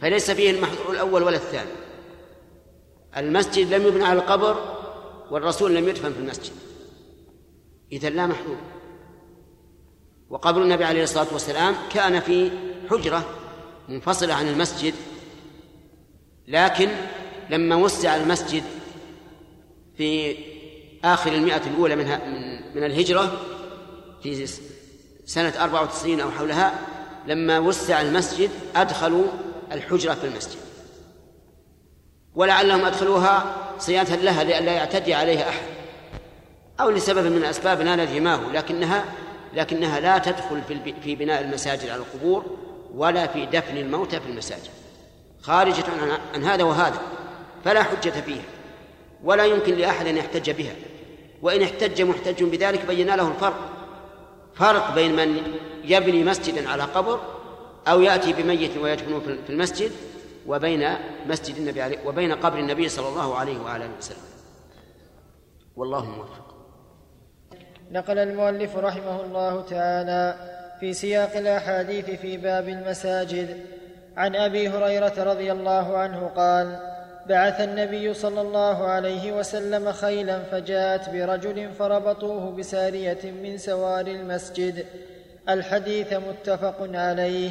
[0.00, 1.70] فليس فيه المحظور الأول ولا الثاني.
[3.16, 4.76] المسجد لم يبنى على القبر
[5.30, 6.52] والرسول لم يدفن في المسجد.
[7.92, 8.56] إذا لا محظور.
[10.30, 12.50] وقبر النبي عليه الصلاة والسلام كان في
[12.90, 13.24] حجرة
[13.88, 14.94] منفصلة عن المسجد
[16.48, 16.88] لكن
[17.50, 18.62] لما وسع المسجد
[19.96, 20.36] في
[21.04, 22.04] آخر المئة الأولى من
[22.74, 23.40] من الهجرة
[24.22, 24.46] في
[25.28, 26.78] سنة 94 أو حولها
[27.26, 29.24] لما وسع المسجد أدخلوا
[29.72, 30.58] الحجرة في المسجد.
[32.34, 35.66] ولعلهم أدخلوها صيانة لها لئلا يعتدي عليها أحد.
[36.80, 39.04] أو لسبب من الأسباب لا ندري ما هو لكنها
[39.54, 42.44] لكنها لا تدخل في في بناء المساجد على القبور
[42.94, 44.70] ولا في دفن الموتى في المساجد.
[45.42, 45.84] خارجة
[46.34, 47.00] عن هذا وهذا
[47.64, 48.44] فلا حجة فيها
[49.24, 50.74] ولا يمكن لأحد أن يحتج بها.
[51.42, 53.77] وإن احتج محتج بذلك بينا له الفرق.
[54.58, 55.42] فرق بين من
[55.84, 57.20] يبني مسجدا على قبر
[57.88, 59.90] أو يأتي بميت ويدفنه في المسجد
[60.46, 60.88] وبين
[61.26, 64.28] مسجد النبي عليه وبين قبر النبي صلى الله عليه وآله وسلم.
[65.76, 66.54] والله موفق.
[67.90, 70.36] نقل المؤلف رحمه الله تعالى
[70.80, 73.66] في سياق الأحاديث في باب المساجد.
[74.16, 76.97] عن أبي هريرة رضي الله عنه قال
[77.28, 84.86] بعث النبي صلى الله عليه وسلم خيلا فجاءت برجل فربطوه بسارية من سوار المسجد.
[85.48, 87.50] الحديث متفق عليه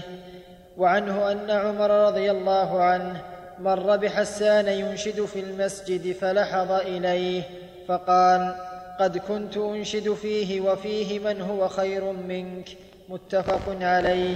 [0.78, 3.22] وعنه أن عمر رضي الله عنه
[3.60, 7.44] مر بحسان ينشد في المسجد فلحظ إليه
[7.88, 8.56] فقال
[9.00, 12.70] قد كنت أنشد فيه وفيه من هو خير منك.
[13.10, 14.36] متفق عليه.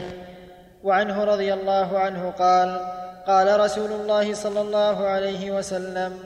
[0.84, 2.80] وعنه رضي الله عنه قال
[3.28, 6.20] قال رسول الله صلى الله عليه وسلم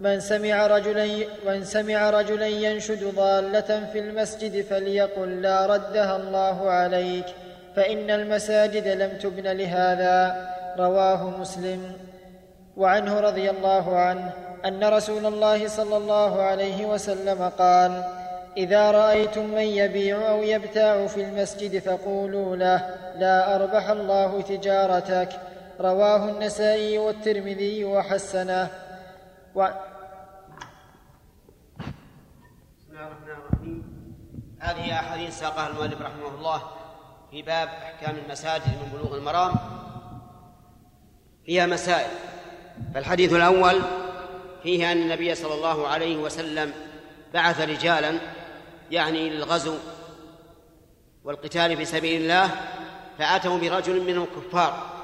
[0.00, 1.08] من سمع رجلا
[1.46, 7.26] من سمع رجلا ينشد ضالة في المسجد فليقل لا ردها الله عليك
[7.76, 10.46] فإن المساجد لم تبن لهذا.
[10.78, 11.92] رواه مسلم.
[12.76, 14.32] وعنه رضي الله عنه
[14.64, 18.02] أن رسول الله صلى الله عليه وسلم قال
[18.56, 22.86] إذا رأيتم من يبيع أو يبتاع في المسجد فقولوا له
[23.18, 25.28] لا أربح الله تجارتك
[25.80, 28.70] رواه النسائي والترمذي وحسنه
[29.54, 29.68] و...
[32.78, 33.82] بسم الله الرحمن الرحيم.
[34.60, 36.62] هذه أحاديث ساقها المؤلف رحمه الله
[37.30, 39.54] في باب أحكام المساجد من بلوغ المرام.
[41.46, 42.10] فيها مسائل
[42.94, 43.82] فالحديث الأول
[44.62, 46.72] فيه أن النبي صلى الله عليه وسلم
[47.34, 48.18] بعث رجالا
[48.90, 49.74] يعني للغزو
[51.24, 52.50] والقتال في سبيل الله
[53.18, 54.95] فأتوا برجل من الكفار.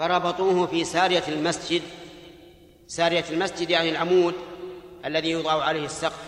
[0.00, 1.82] فربطوه في سارية المسجد
[2.88, 4.34] سارية المسجد يعني العمود
[5.04, 6.22] الذي يوضع عليه السقف.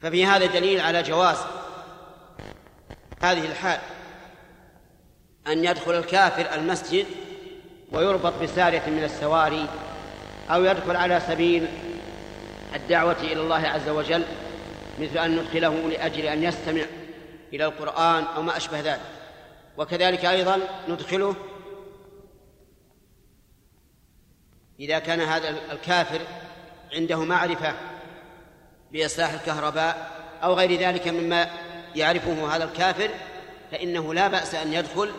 [0.00, 1.36] ففي هذا دليل على جواز
[3.22, 3.80] هذه الحال
[5.46, 7.06] أن يدخل الكافر المسجد
[7.92, 9.66] ويربط بسارية من السواري
[10.50, 11.66] أو يدخل على سبيل
[12.74, 14.24] الدعوة إلى الله عز وجل
[14.98, 16.82] مثل أن ندخله لأجل أن يستمع
[17.52, 19.00] إلى القرآن أو ما أشبه ذلك.
[19.76, 21.36] وكذلك أيضا ندخله
[24.80, 26.20] إذا كان هذا الكافر
[26.94, 27.74] عنده معرفة
[28.92, 30.10] بإصلاح الكهرباء
[30.42, 31.50] أو غير ذلك مما
[31.96, 33.10] يعرفه هذا الكافر
[33.70, 35.12] فإنه لا بأس أن يدخل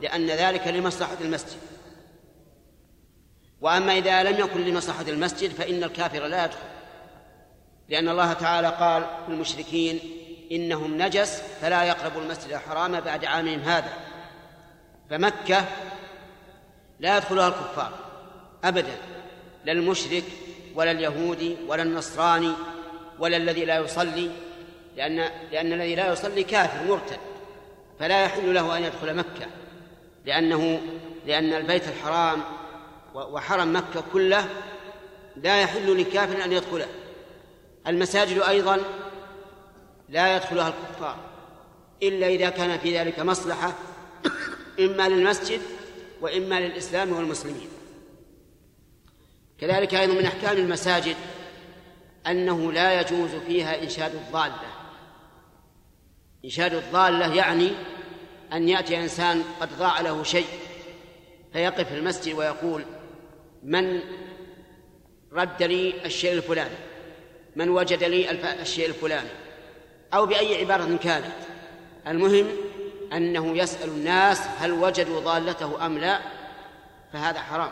[0.00, 1.58] لأن ذلك لمصلحة المسجد.
[3.60, 6.58] وأما إذا لم يكن لمصلحة المسجد فإن الكافر لا يدخل.
[7.88, 10.00] لأن الله تعالى قال للمشركين
[10.52, 13.92] إنهم نجس فلا يقربوا المسجد الحرام بعد عامهم هذا.
[15.10, 15.64] فمكة
[17.00, 18.07] لا يدخلها الكفار.
[18.64, 18.96] أبدا
[19.64, 20.24] لا المشرك
[20.74, 22.52] ولا اليهودي ولا النصراني
[23.18, 24.30] ولا الذي لا يصلي
[24.96, 25.16] لأن
[25.52, 27.18] لأن الذي لا يصلي كافر مرتد
[27.98, 29.46] فلا يحل له أن يدخل مكة
[30.26, 30.80] لأنه
[31.26, 32.40] لأن البيت الحرام
[33.14, 34.48] وحرم مكة كله
[35.36, 36.86] لا يحل لكافر أن يدخله.
[37.86, 38.78] المساجد أيضا
[40.08, 41.16] لا يدخلها الكفار
[42.02, 43.72] إلا إذا كان في ذلك مصلحة
[44.80, 45.60] إما للمسجد
[46.20, 47.68] وإما للإسلام والمسلمين.
[49.60, 51.16] كذلك أيضا من أحكام المساجد
[52.26, 54.68] أنه لا يجوز فيها إنشاد الضالة.
[56.44, 57.70] إنشاد الضالة يعني
[58.52, 60.46] أن يأتي إنسان قد ضاع له شيء
[61.52, 62.84] فيقف في المسجد ويقول
[63.62, 64.00] من
[65.32, 66.76] رد لي الشيء الفلاني؟
[67.56, 68.30] من وجد لي
[68.62, 69.28] الشيء الفلاني؟
[70.14, 71.32] أو بأي عبارة كانت.
[72.06, 72.46] المهم
[73.12, 76.20] أنه يسأل الناس هل وجدوا ضالته أم لا
[77.12, 77.70] فهذا حرام.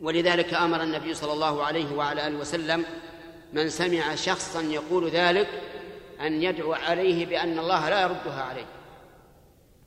[0.00, 2.84] ولذلك أمر النبي صلى الله عليه وعلى آله وسلم
[3.52, 5.48] من سمع شخصا يقول ذلك
[6.20, 8.66] أن يدعو عليه بأن الله لا يردها عليه.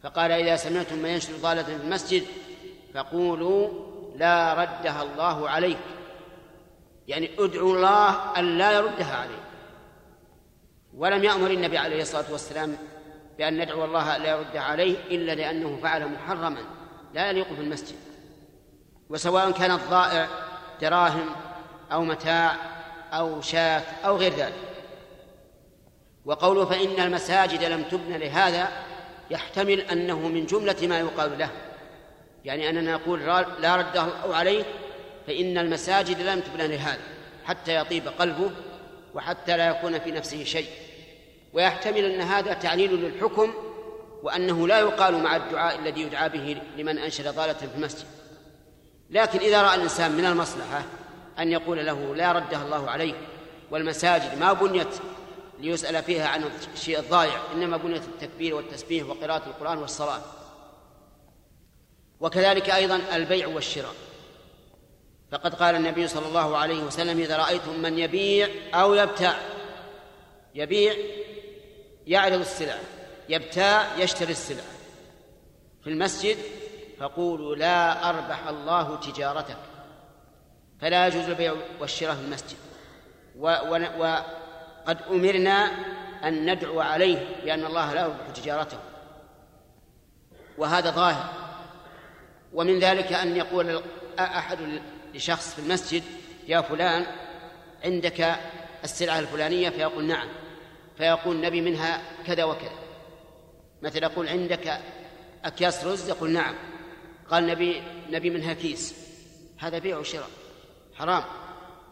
[0.04, 2.24] فقال إذا سمعتم من ينشر ضالة في المسجد
[2.94, 3.70] فقولوا
[4.16, 5.78] لا ردها الله عليك.
[7.08, 9.40] يعني ادعوا الله أن لا يردها عليك.
[10.98, 12.78] ولم يأمر النبي عليه الصلاة والسلام
[13.38, 16.62] بأن ندعو الله لا يردها عليه إلا لأنه فعل محرما
[17.14, 18.09] لا يليق في المسجد.
[19.10, 20.28] وسواء كان الضائع
[20.82, 21.30] دراهم
[21.92, 22.56] أو متاع
[23.14, 24.54] أو شاة أو غير ذلك.
[26.26, 28.70] وقوله فإن المساجد لم تبن لهذا
[29.32, 31.50] يحتمل أنه من جملة ما يقال له.
[32.46, 33.20] يعني أننا نقول
[33.60, 34.64] لا رده الله عليه
[35.28, 37.02] فإن المساجد لم تبنى لهذا
[37.46, 38.52] حتى يطيب قلبه
[39.14, 40.70] وحتى لا يكون في نفسه شيء.
[41.54, 43.54] ويحتمل أن هذا تعليل للحكم
[44.24, 48.19] وأنه لا يقال مع الدعاء الذي يدعى به لمن أنشد ضالة في المسجد.
[49.10, 50.84] لكن إذا رأى الإنسان من المصلحة
[51.40, 53.16] أن يقول له لا ردها الله عليك
[53.72, 54.96] والمساجد ما بنيت
[55.60, 56.44] ليسأل فيها عن
[56.74, 60.22] الشيء الضائع إنما بنيت التكبير والتسبيح وقراءة القرآن والصلاة.
[62.20, 63.94] وكذلك أيضا البيع والشراء.
[65.32, 69.40] فقد قال النبي صلى الله عليه وسلم إذا رأيتم من يبيع أو يبتاع
[70.56, 70.94] يبيع
[72.08, 72.80] يعرض السلعة
[73.30, 74.72] يبتاع يشتري السلعة
[75.84, 76.38] في المسجد
[77.00, 79.58] فقولوا لا أربح الله تجارتك
[80.82, 82.58] فلا يجوز البيع والشراء في المسجد.
[83.36, 85.72] وقد أمرنا
[86.24, 88.78] أن ندعو عليه بأن الله لا يربح تجارته.
[90.58, 91.30] وهذا ظاهر.
[92.54, 93.82] ومن ذلك أن يقول
[94.20, 94.82] أحد
[95.14, 96.04] لشخص في المسجد
[96.48, 97.06] يا فلان
[97.84, 98.36] عندك
[98.84, 100.28] السلعة الفلانية؟ فيقول نعم.
[100.98, 102.80] فيقول نبي منها كذا وكذا.
[103.82, 104.80] مثل يقول عندك
[105.46, 106.56] أكياس رز؟ يقول نعم.
[107.32, 108.96] قال نبي نبي منها كيس.
[109.58, 110.30] هذا بيع وشراء.
[110.96, 111.24] حرام.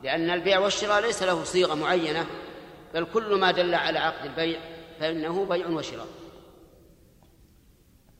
[0.04, 2.26] لأن البيع والشراء ليس له صيغة معينة
[2.94, 4.60] بل كل ما دل على عقد البيع
[5.00, 6.08] فإنه بيع وشراء.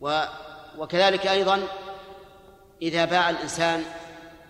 [0.02, 0.24] و
[0.78, 1.68] وكذلك أيضا
[2.82, 3.84] إذا باع الإنسان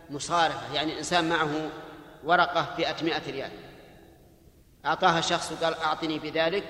[0.10, 1.70] مصارفة يعني الإنسان معه
[2.24, 3.52] ورقة فئة مئة ريال.
[4.86, 6.64] أعطاها شخص وقال أعطني بذلك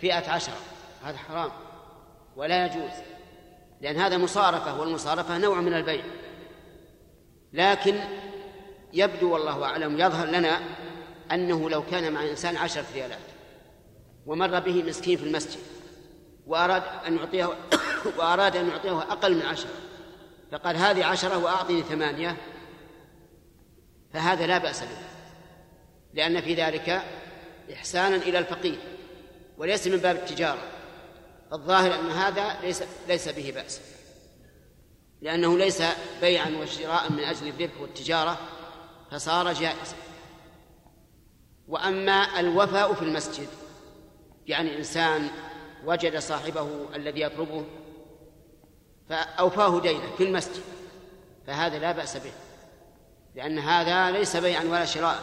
[0.00, 0.56] فئة عشرة.
[1.04, 1.50] هذا حرام.
[2.36, 3.15] ولا يجوز.
[3.80, 6.04] لأن هذا مصارفة والمصارفة نوع من البيع.
[7.52, 8.00] لكن
[8.92, 10.60] يبدو والله أعلم يظهر لنا
[11.32, 13.18] أنه لو كان مع إنسان عشرة ريالات
[14.26, 15.60] ومر به مسكين في المسجد
[16.46, 17.48] وأراد أن يعطيه
[18.18, 19.70] وأراد أن يعطيه أقل من عشرة
[20.52, 22.36] فقال هذه عشرة وأعطني ثمانية
[24.12, 24.98] فهذا لا بأس به.
[26.14, 27.02] لأن في ذلك
[27.72, 28.78] إحسانا إلى الفقير
[29.58, 30.75] وليس من باب التجارة.
[31.52, 33.80] الظاهر أن هذا ليس ليس به بأس.
[35.22, 35.82] لأنه ليس
[36.20, 38.38] بيعا وشراء من أجل الربح والتجارة
[39.10, 39.96] فصار جائزا.
[41.68, 43.48] وأما الوفاء في المسجد
[44.46, 45.30] يعني إنسان
[45.84, 47.64] وجد صاحبه الذي يطلبه
[49.08, 50.62] فأوفاه دينه في المسجد
[51.46, 52.32] فهذا لا بأس به.
[53.34, 55.22] لأن هذا ليس بيعا ولا شراء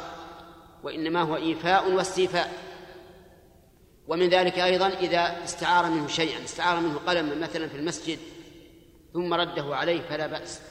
[0.83, 2.62] وإنما هو إيفاء واستيفاء.
[4.07, 8.19] ومن ذلك أيضا إذا استعار منه شيئا استعار منه قلما مثلا في المسجد
[9.13, 10.61] ثم رده عليه فلا بأس.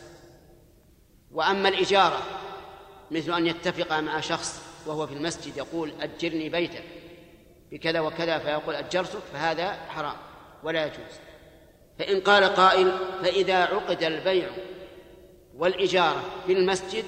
[1.31, 2.23] وأما الإجارة
[3.11, 6.85] مثل أن يتفق مع شخص وهو في المسجد يقول أجرني بيتك
[7.73, 10.17] بكذا وكذا فيقول أجرتك فهذا حرام
[10.63, 11.15] ولا يجوز.
[11.99, 14.49] فإن قال قائل فإذا عقد البيع
[15.57, 17.05] والإجارة في المسجد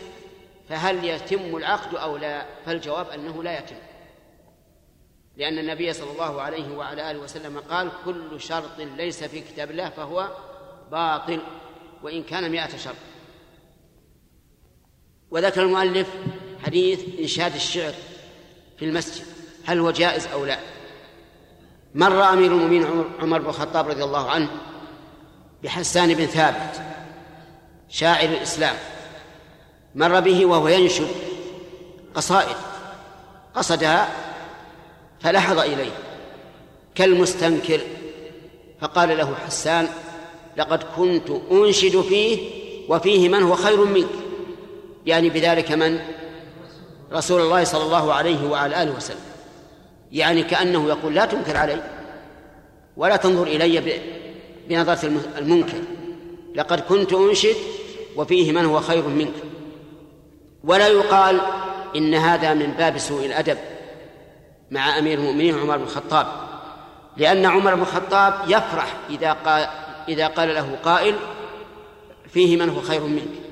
[0.68, 3.76] فهل يتم العقد أو لا؟ فالجواب أنه لا يتم.
[5.36, 9.88] لأن النبي صلى الله عليه وعلى آله وسلم قال كل شرط ليس في كتاب الله
[9.88, 10.28] فهو
[10.90, 11.40] باطل
[12.02, 12.94] وإن كان مئة شرط.
[15.30, 16.08] وذكر المؤلف
[16.64, 17.92] حديث إنشاد الشعر
[18.78, 19.24] في المسجد
[19.64, 20.58] هل هو جائز أو لا؟
[21.94, 24.48] مر أمير المؤمنين عمر بن الخطاب رضي الله عنه
[25.62, 26.82] بحسان بن ثابت
[27.88, 28.76] شاعر الإسلام
[29.94, 31.08] مر به وهو ينشد
[32.14, 32.56] قصائد
[33.54, 34.08] قصدها
[35.20, 35.92] فلحظ إليه
[36.94, 37.80] كالمستنكر
[38.80, 39.88] فقال له حسان
[40.56, 42.38] لقد كنت أنشد فيه
[42.88, 44.08] وفيه من هو خير منك.
[45.06, 45.98] يعني بذلك من؟
[47.12, 49.20] رسول الله صلى الله عليه وعلى آله وسلم.
[50.12, 51.82] يعني كأنه يقول لا تنكر علي
[52.96, 54.00] ولا تنظر إلي
[54.68, 55.78] بنظرة المنكر.
[56.54, 57.56] لقد كنت أنشد
[58.16, 59.34] وفيه من هو خير منك.
[60.64, 61.40] ولا يقال
[61.96, 63.58] إن هذا من باب سوء الأدب.
[64.70, 66.26] مع أمير المؤمنين عمر بن الخطاب
[67.16, 69.68] لأن عمر بن الخطاب يفرح إذا قال
[70.08, 71.14] إذا قال له قائل
[72.28, 73.44] فيه من هو خير منك؟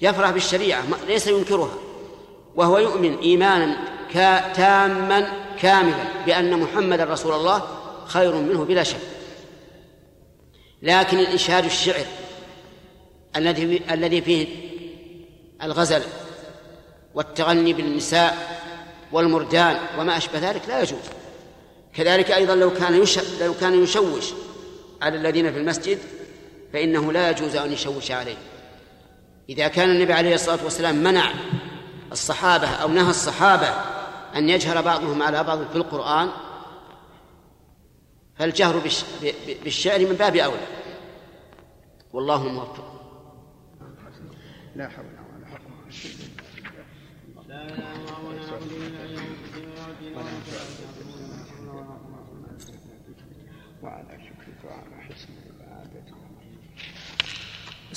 [0.00, 1.74] يفرح بالشريعة ليس ينكرها
[2.56, 3.76] وهو يؤمن إيمانا
[4.54, 7.62] تاما كاملا بأن محمد رسول الله
[8.06, 9.00] خير منه بلا شك.
[10.82, 12.04] لكن الإشهاد الشعر
[13.36, 14.46] الذي الذي فيه
[15.62, 16.02] الغزل
[17.14, 18.59] والتغني بالنساء
[19.12, 20.98] والمردان وما أشبه ذلك لا يجوز.
[21.94, 23.04] كذلك أيضا لو كان
[23.40, 24.24] لو كان يشوش
[25.02, 25.98] على الذين في المسجد
[26.72, 28.36] فإنه لا يجوز أن يشوش عليه.
[29.48, 31.32] إذا كان النبي عليه الصلاة والسلام منع
[32.12, 33.68] الصحابة أو نهى الصحابة
[34.36, 36.28] أن يجهر بعضهم على بعض في القرآن
[38.36, 38.82] فالجهر
[39.64, 40.66] بالشعر من باب أولى.
[42.12, 43.00] والله الموفق
[44.76, 45.09] لا حول.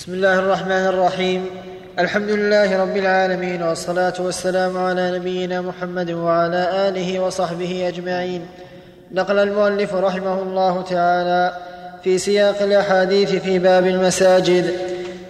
[0.04, 1.46] بسم الله الرحمن الرحيم
[2.00, 8.48] الحمد لله رب العالمين والصلاة والسلام على نبينا محمد وعلى آله وصحبه أجمعين
[9.12, 11.54] نقل المؤلف رحمه الله تعالى
[12.04, 14.74] في سياق الأحاديث في باب المساجد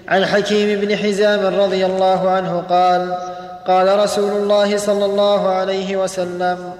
[0.07, 3.17] عن حكيم بن حزام رضي الله عنه قال
[3.67, 6.73] قال رسول الله صلى الله عليه وسلم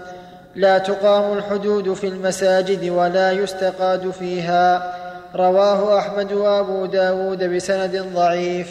[0.56, 4.94] لا تقام الحدود في المساجد ولا يستقاد فيها
[5.36, 8.68] رواه أحمد وأبو داود بسند ضعيف.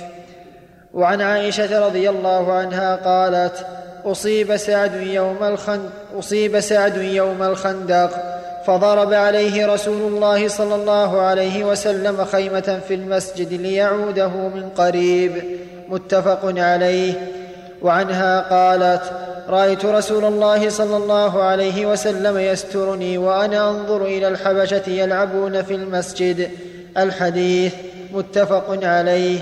[0.95, 3.67] وعن عائشة رضي الله عنها قالت
[4.05, 8.11] أصيب سعد يوم الخندق أصيب سعد يوم الخندق
[8.67, 15.45] فضرب عليه رسول الله صلى الله عليه وسلم خيمة في المسجد ليعوده من قريب.
[15.89, 17.15] متفق عليه.
[17.83, 19.03] وعنها قالت
[19.49, 26.51] رأيت رسول الله صلى الله عليه وسلم يسترني وأنا أنظر إلى الحبشة يلعبون في المسجد.
[26.97, 27.75] الحديث
[28.13, 29.41] متفق عليه.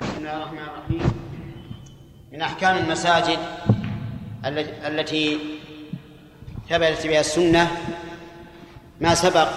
[0.00, 1.12] بسم الله الرحمن الرحيم.
[2.32, 3.38] من أحكام المساجد
[4.86, 5.38] التي
[6.70, 7.70] ثبتت بها السنة
[9.00, 9.48] ما سبق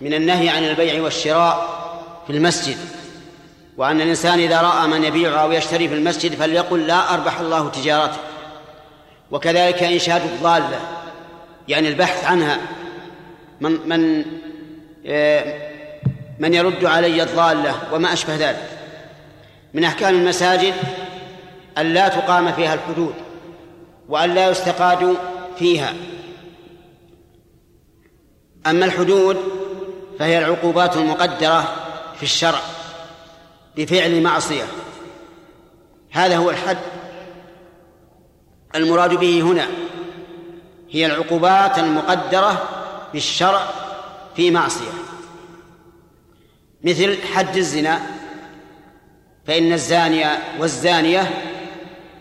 [0.00, 1.68] من النهي عن البيع والشراء
[2.26, 2.76] في المسجد.
[3.76, 8.18] وأن الإنسان إذا رأى من يبيع أو يشتري في المسجد فليقل لا أربح الله تجارته.
[9.30, 10.80] وكذلك إنشاد الضالة
[11.68, 12.58] يعني البحث عنها.
[13.60, 14.24] من من
[15.06, 15.70] آه،
[16.38, 18.70] من يرد علي الضالة وما أشبه ذلك.
[19.74, 20.74] من أحكام المساجد
[21.78, 23.14] أن لا تقام فيها الحدود
[24.08, 25.16] وأن لا يستقاد
[25.58, 25.94] فيها.
[28.66, 29.36] أما الحدود
[30.18, 31.74] فهي العقوبات المقدرة
[32.16, 32.60] في الشرع.
[33.76, 34.64] بفعل معصية.
[36.10, 36.78] هذا هو الحد
[38.74, 39.66] المراد به هنا.
[40.90, 42.68] هي العقوبات المقدرة
[43.12, 43.62] بالشرع
[44.36, 44.90] في معصية.
[46.84, 48.00] مثل حد الزنا
[49.46, 50.24] فإن الزاني
[50.60, 51.42] والزانية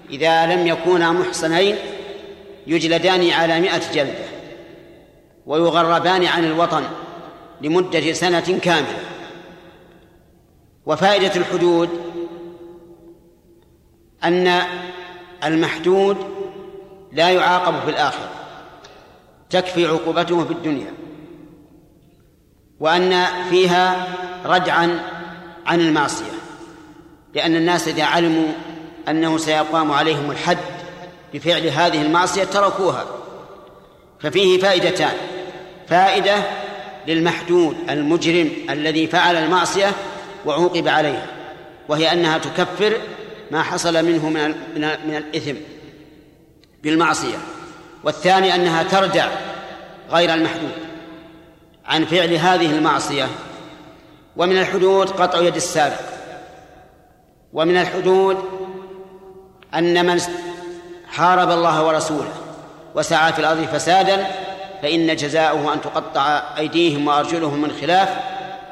[0.09, 1.75] إذا لم يكونا محصنين
[2.67, 4.25] يجلدان على مئة جلدة
[5.45, 6.83] ويغربان عن الوطن
[7.61, 9.12] لمدة سنة كاملة.
[10.85, 11.89] وفائدة الحدود
[14.23, 14.61] أن
[15.43, 16.17] المحدود
[17.11, 18.29] لا يعاقب في الآخرة
[19.49, 20.93] تكفي عقوبته في الدنيا
[22.79, 24.07] وأن فيها
[24.45, 24.99] ردعا
[25.65, 26.31] عن المعصية
[27.33, 28.47] لأن الناس إذا علموا
[29.09, 30.57] أنه سيقام عليهم الحد
[31.33, 33.05] بفعل هذه المعصية تركوها
[34.19, 35.13] ففيه فائدتان
[35.87, 36.35] فائدة
[37.07, 39.91] للمحدود المجرم الذي فعل المعصية
[40.45, 41.27] وعوقب عليها
[41.89, 42.97] وهي أنها تكفر
[43.51, 44.55] ما حصل منه من
[45.05, 45.55] من الإثم
[46.83, 47.37] بالمعصية
[48.03, 49.27] والثاني أنها تردع
[50.11, 50.71] غير المحدود
[51.85, 53.27] عن فعل هذه المعصية
[54.37, 56.13] ومن الحدود قطع يد السارق
[57.53, 58.37] ومن الحدود
[59.75, 60.21] أن من
[61.07, 62.33] حارب الله ورسوله
[62.95, 64.27] وسعى في الأرض فسادا
[64.81, 68.09] فإن جزاؤه أن تقطع أيديهم وأرجلهم من خلاف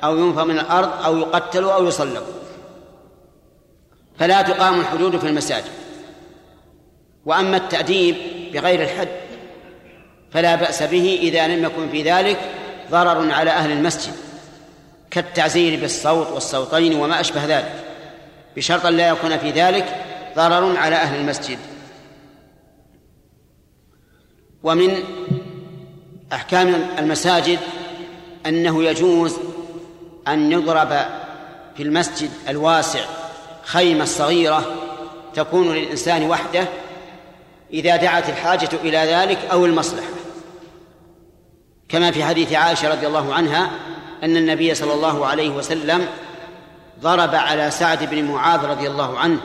[0.04, 2.34] أو ينفى من الأرض أو يقتلوا أو يصلبوا.
[4.20, 5.72] فلا تقام الحدود في المساجد.
[7.26, 8.16] وأما التأديب
[8.54, 9.08] بغير الحد
[10.32, 12.39] فلا بأس به إذا لم يكن في ذلك
[12.91, 14.14] ضرر على أهل المسجد
[15.12, 17.84] كالتعزير بالصوت والصوتين وما أشبه ذلك.
[18.56, 21.60] بشرط لا يكون في ذلك ضرر على أهل المسجد.
[24.64, 25.04] ومن
[26.34, 27.60] أحكام المساجد
[28.45, 29.38] أنه يجوز
[30.28, 30.89] أن يضرب
[31.78, 33.05] في المسجد الواسع
[33.63, 34.76] خيمة صغيرة
[35.34, 36.67] تكون للإنسان وحده
[37.74, 40.09] إذا دعت الحاجة إلى ذلك أو المصلحة.
[41.89, 43.72] كما في حديث عائشة رضي الله عنها
[44.24, 46.07] أن النبي صلى الله عليه وسلم
[47.01, 49.38] ضرب على سعد بن معاذ رضي الله عنه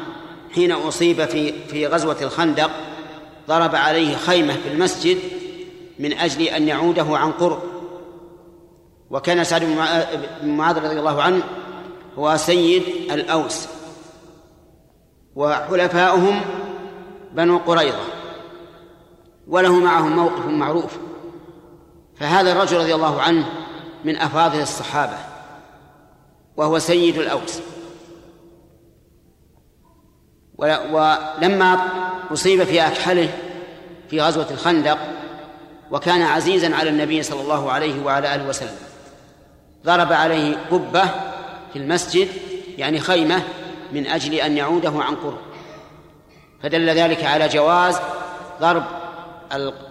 [0.54, 2.70] حين أصيب في في غزوة الخندق
[3.48, 5.18] ضرب عليه خيمة في المسجد
[5.98, 7.75] من أجل أن يعوده عن قرب.
[9.10, 9.64] وكان سعد
[10.42, 11.42] بن معاذ رضي الله عنه
[12.18, 12.82] هو سيد
[13.12, 13.68] الأوس.
[15.34, 16.40] وحلفاؤهم
[17.32, 18.04] بنو قريظة
[19.48, 20.98] وله معهم موقف معروف.
[22.16, 23.46] فهذا الرجل رضي الله عنه
[24.04, 25.18] من أفاضل الصحابة
[26.56, 27.60] وهو سيد الأوس.
[30.58, 31.88] ولما
[32.32, 33.28] أصيب في أكحله
[34.10, 34.98] في غزوة الخندق
[35.90, 38.76] وكان عزيزا على النبي صلى الله عليه وعلى آله وسلم.
[39.86, 41.04] ضرب عليه قبة
[41.72, 42.28] في المسجد
[42.78, 43.42] يعني خيمة
[43.92, 45.38] من أجل أن يعوده عن قرب.
[46.62, 47.98] فدل ذلك على جواز
[48.60, 48.84] ضرب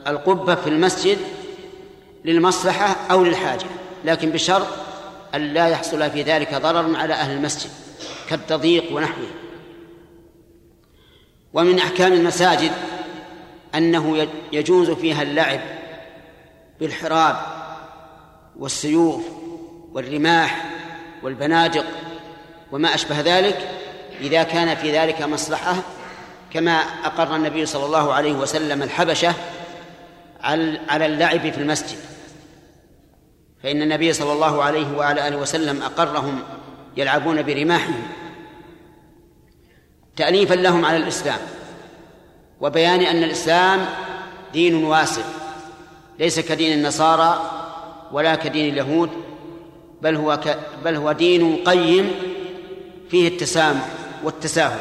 [0.07, 1.17] القبة في المسجد
[2.25, 3.65] للمصلحة أو للحاجة
[4.05, 4.67] لكن بشرط
[5.35, 7.69] أن لا يحصل في ذلك ضرر على أهل المسجد
[8.29, 9.27] كالتضييق ونحوه.
[11.53, 12.71] ومن أحكام المساجد
[13.75, 15.59] أنه يجوز فيها اللعب
[16.79, 17.35] بالحراب
[18.59, 19.44] والسيوف
[19.95, 20.65] والرماح
[21.23, 21.85] والبنادق
[22.71, 23.69] وما أشبه ذلك
[24.21, 25.75] إذا كان في ذلك مصلحة
[26.51, 26.71] كما
[27.03, 29.33] أقر النبي صلى الله عليه وسلم الحبشة
[30.89, 31.97] على اللعب في المسجد.
[33.63, 36.43] فإن النبي صلى الله عليه وعلى آله وسلم أقرهم
[36.97, 38.01] يلعبون برماحهم
[40.15, 41.39] تأليفا لهم على الإسلام
[42.61, 43.85] وبيان أن الإسلام
[44.53, 45.21] دين واسع
[46.19, 47.51] ليس كدين النصارى
[48.11, 49.24] ولا كدين اليهود
[50.05, 50.57] بل هو ك...
[50.85, 52.11] بل هو دين قيم
[53.09, 53.85] فيه التسامح
[54.23, 54.79] والتساهل.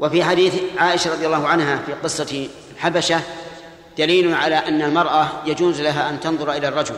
[0.00, 3.20] وفي حديث عائشة رضي الله عنها في قصة الحبشة
[3.98, 6.94] دليل على أن المرأة يجوز لها أن تنظر إلى الرجل.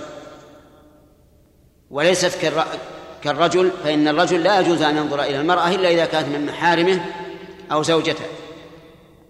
[1.90, 2.52] وليست
[3.22, 7.04] كالرجل فإن الرجل لا يجوز أن ينظر إلى المرأة إلا إذا كانت من محارمه
[7.72, 8.24] أو زوجته.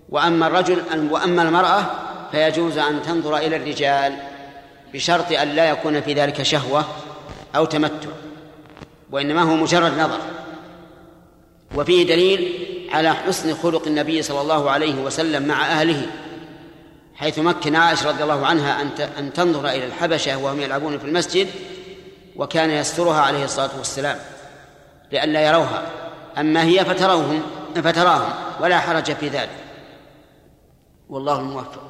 [0.09, 1.84] وأما الرجل وأما المرأة
[2.32, 4.16] فيجوز أن تنظر إلى الرجال
[4.94, 6.84] بشرط أن لا يكون في ذلك شهوة
[7.57, 8.09] أو تمتع
[9.11, 10.18] وإنما هو مجرد نظر
[11.74, 12.52] وفيه دليل
[12.92, 16.07] على حسن خلق النبي صلى الله عليه وسلم مع أهله
[17.14, 18.82] حيث مكن عائشة رضي الله عنها
[19.18, 21.48] أن تنظر إلى الحبشة وهم يلعبون في المسجد
[22.36, 24.18] وكان يسترها عليه الصلاة والسلام
[25.12, 25.82] لئلا يروها.
[26.38, 27.42] أما هي فتروهم
[27.74, 29.50] فتراهم ولا حرج في ذلك.
[31.09, 31.82] والله الموفق.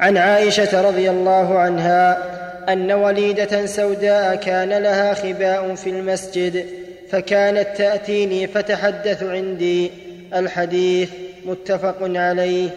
[0.00, 2.37] عن عائشة رضي الله عنها
[2.68, 6.66] أن وليدة سوداء كان لها خباء في المسجد
[7.10, 9.90] فكانت تأتيني فتحدث عندي.
[10.34, 11.10] الحديث
[11.46, 12.68] متفق عليه.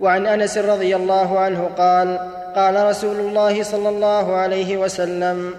[0.00, 2.18] وعن أنس رضي الله عنه قال
[2.56, 5.54] قال رسول الله صلى الله عليه وسلم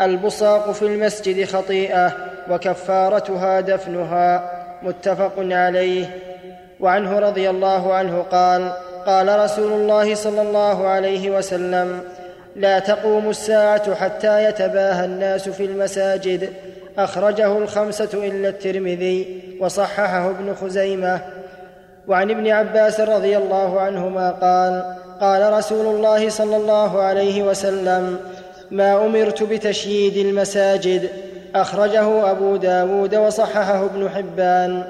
[0.00, 2.12] البصاق في المسجد خطيئة
[2.50, 4.50] وكفارتها دفنها.
[4.82, 6.18] متفق عليه.
[6.80, 8.72] وعنه رضي الله عنه قال
[9.06, 12.00] قال رسول الله صلى الله عليه وسلم
[12.58, 16.52] لا تقوم الساعة حتى يتباهى الناس في المساجد.
[16.98, 21.20] أخرجه الخمسة إلا الترمذي وصححه ابن خزيمة.
[22.08, 28.18] وعن ابن عباس رضي الله عنهما قال قال رسول الله صلى الله عليه وسلم
[28.70, 31.10] ما أمرت بتشييد المساجد.
[31.54, 34.82] أخرجه أبو داود وصححه ابن حبان.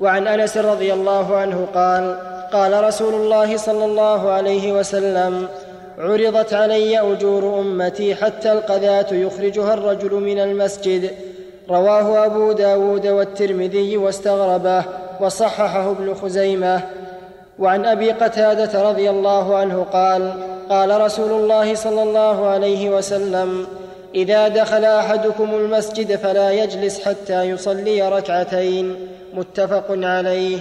[0.00, 2.16] وعن أنس رضي الله عنه قال
[2.52, 5.48] قال رسول الله صلى الله عليه وسلم
[5.98, 11.10] عرضت علي أجور أمتي حتى القذاة يخرجها الرجل من المسجد.
[11.70, 14.84] رواه أبو داود والترمذي واستغربه
[15.20, 16.80] وصححه ابن خزيمة.
[17.58, 20.32] وعن أبي قتادة رضي الله عنه قال
[20.68, 23.66] قال رسول الله صلى الله عليه وسلم
[24.14, 28.96] إذا دخل أحدكم المسجد فلا يجلس حتى يصلي ركعتين.
[29.34, 30.58] متفق عليه.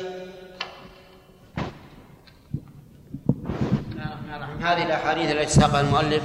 [4.64, 6.24] هذه الأحاديث التي ساقها المؤلف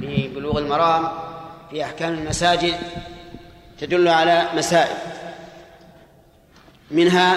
[0.00, 1.08] في بلوغ المرام
[1.70, 2.74] في أحكام المساجد
[3.80, 4.96] تدل على مسائل.
[6.90, 7.36] منها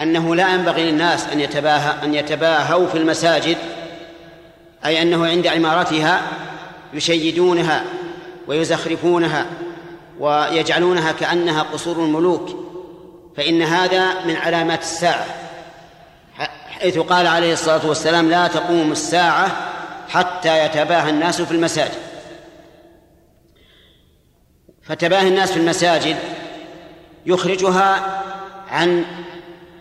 [0.00, 3.56] أنه لا ينبغي للناس أن يتباهى أن يتباهوا في المساجد
[4.84, 6.22] أي أنه عند عمارتها
[6.94, 7.84] يشيدونها
[8.46, 9.46] ويزخرفونها
[10.20, 12.50] ويجعلونها كأنها قصور الملوك
[13.36, 15.43] فإن هذا من علامات الساعة.
[16.84, 19.70] حيث قال عليه الصلاة والسلام لا تقوم الساعة
[20.08, 21.98] حتى يتباهى الناس في المساجد.
[24.82, 26.16] فتباهي الناس في المساجد
[27.26, 28.22] يخرجها
[28.70, 29.04] عن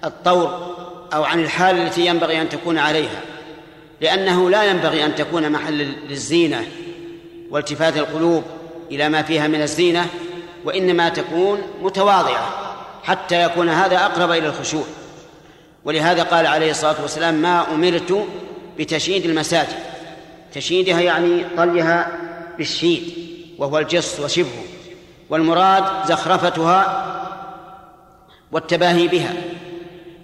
[0.04, 0.76] الطور
[1.14, 3.22] أو عن الحال التي ينبغي أن تكون عليها
[4.02, 5.78] لأنه لا ينبغي أن تكون محل
[6.10, 6.66] للزينة
[7.50, 8.44] والتفات القلوب
[8.92, 10.08] إلى ما فيها من الزينة
[10.66, 12.50] وإنما تكون متواضعة
[13.04, 14.86] حتى يكون هذا أقرب إلى الخشوع.
[15.86, 18.28] ولهذا قال عليه الصلاة والسلام ما أمرت
[18.78, 19.80] بتشييد المساجد.
[20.54, 22.12] تشييدها يعني طليها
[22.58, 23.14] بالشيد
[23.58, 24.64] وهو الجص وشبهه.
[25.30, 27.10] والمراد زخرفتها
[28.52, 29.34] والتباهي بها.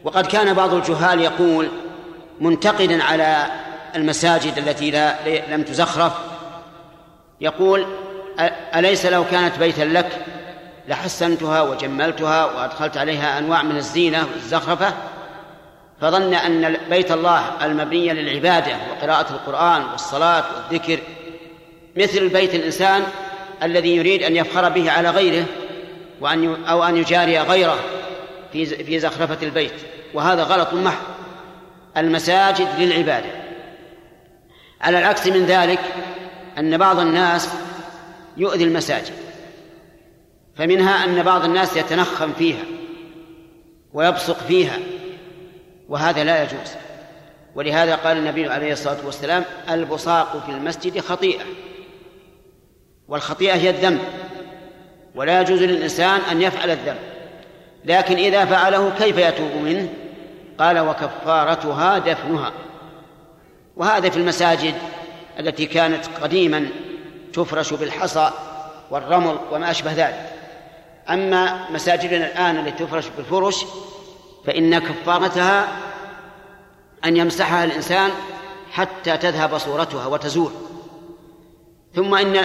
[0.03, 1.67] وقد كان بعض الجهال يقول
[2.41, 3.45] منتقدا على
[3.95, 5.15] المساجد التي لا
[5.55, 6.13] لم تزخرف
[7.41, 7.85] يقول
[8.75, 10.25] أليس لو كانت بيتا لك؟
[10.87, 14.93] لحسنتها وجملتها وأدخلت عليها أنواع من الزينة والزخرفة
[16.01, 20.99] فظن أن بيت الله المبني للعبادة وقراءة القرآن والصلاة والذكر
[21.97, 23.03] مثل بيت الإنسان
[23.63, 25.45] الذي يريد أن يفخر به على غيره
[26.21, 27.79] وأن أو أن يجاري غيره
[28.51, 29.73] في في زخرفة البيت.
[30.13, 31.03] وهذا غلط محض.
[31.97, 33.29] المساجد للعبادة.
[34.81, 35.79] على العكس من ذلك
[36.57, 37.49] أن بعض الناس
[38.37, 39.13] يؤذي المساجد.
[40.55, 42.63] فمنها أن بعض الناس يتنخم فيها
[43.93, 44.77] ويبصق فيها.
[45.89, 46.73] وهذا لا يجوز.
[47.55, 51.43] ولهذا قال النبي عليه الصلاة والسلام البصاق في المسجد خطيئة.
[53.07, 53.99] والخطيئة هي الذنب.
[55.15, 56.99] ولا يجوز للإنسان أن يفعل الذنب.
[57.85, 59.89] لكن إذا فعله كيف يتوب منه؟
[60.59, 62.53] قال وكفارتها دفنها.
[63.75, 64.75] وهذا في المساجد
[65.39, 66.67] التي كانت قديما
[67.33, 68.31] تفرش بالحصى
[68.91, 70.29] والرمل وما أشبه ذلك.
[71.09, 73.65] أما مساجدنا الآن التي تفرش بالفرش
[74.49, 75.67] فإن كفارتها
[77.05, 78.11] أن يمسحها الإنسان
[78.71, 80.51] حتى تذهب صورتها وتزول.
[81.95, 82.35] ثم إن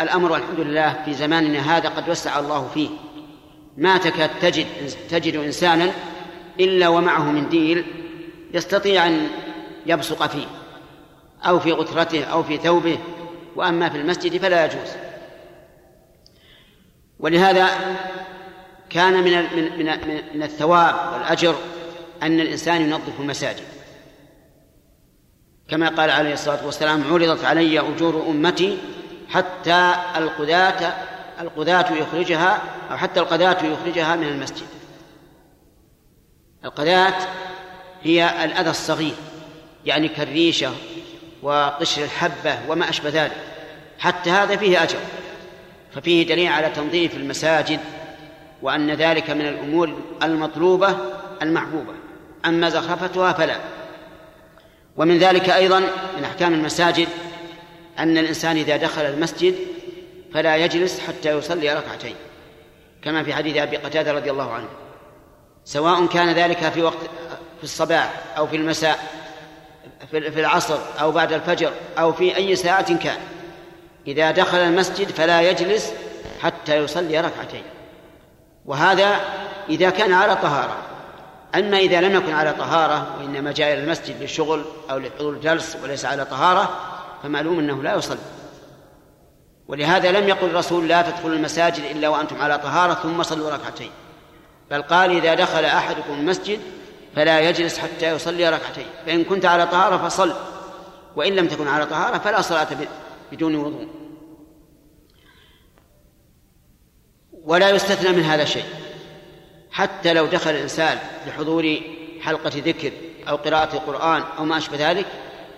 [0.00, 2.88] الأمر والحمد لله في زماننا هذا قد وسع الله فيه.
[3.76, 4.66] ما تكاد تجد
[5.10, 5.92] تجد إنسانا
[6.60, 7.84] إلا ومعه منديل
[8.54, 9.28] يستطيع أن
[9.86, 10.46] يبصق فيه
[11.42, 12.98] أو في غترته أو في ثوبه.
[13.56, 14.90] وأما في المسجد فلا يجوز.
[17.20, 17.68] ولهذا
[18.90, 19.32] كان من
[19.78, 21.54] من من الثواب والأجر
[22.22, 23.64] أن الإنسان ينظف المساجد.
[25.68, 28.78] كما قال عليه الصلاة والسلام عرضت علي أجور أمتي
[29.28, 30.94] حتى القذاة
[31.40, 34.66] القذاة يخرجها أو حتى القذاة يخرجها من المسجد.
[36.64, 37.14] القذاة
[38.02, 39.14] هي الأذى الصغير
[39.84, 40.72] يعني كالريشة
[41.42, 43.36] وقشر الحبة وما أشبه ذلك
[43.98, 44.98] حتى هذا فيه أجر
[45.94, 47.80] ففيه دليل على تنظيف المساجد
[48.62, 50.96] وأن ذلك من الأمور المطلوبة
[51.42, 51.92] المحبوبة.
[52.46, 53.56] أما زخرفتها فلا.
[54.96, 55.80] ومن ذلك أيضا
[56.16, 57.08] من أحكام المساجد
[57.98, 59.54] أن الإنسان إذا دخل المسجد
[60.34, 62.14] فلا يجلس حتى يصلي ركعتين
[63.02, 64.68] كما في حديث أبي قتادة رضي الله عنه.
[65.64, 66.98] سواء كان ذلك في وقت
[67.58, 68.98] في الصباح أو في المساء
[70.10, 73.18] في العصر أو بعد الفجر أو في أي ساعة كان.
[74.06, 75.92] إذا دخل المسجد فلا يجلس
[76.42, 77.62] حتى يصلي ركعتين.
[78.70, 79.20] وهذا
[79.68, 80.76] إذا كان على طهارة.
[81.54, 86.04] أما إذا لم يكن على طهارة وإنما جاء إلى المسجد للشغل أو لحضور الجلس وليس
[86.04, 86.68] على طهارة
[87.22, 88.18] فمعلوم أنه لا يصلي.
[89.68, 93.90] ولهذا لم يقل الرسول لا تدخلوا المساجد إلا وأنتم على طهارة ثم صلوا ركعتين.
[94.70, 96.60] بل قال إذا دخل أحدكم المسجد
[97.16, 98.86] فلا يجلس حتى يصلي ركعتين.
[99.06, 100.32] فإن كنت على طهارة فصل
[101.16, 102.68] وإن لم تكن على طهارة فلا صلاة
[103.32, 103.88] بدون وضوء.
[107.44, 108.64] ولا يستثنى من هذا شيء.
[109.70, 111.80] حتى لو دخل الإنسان لحضور
[112.20, 112.92] حلقة ذكر
[113.28, 115.06] أو قراءة القرآن أو ما أشبه ذلك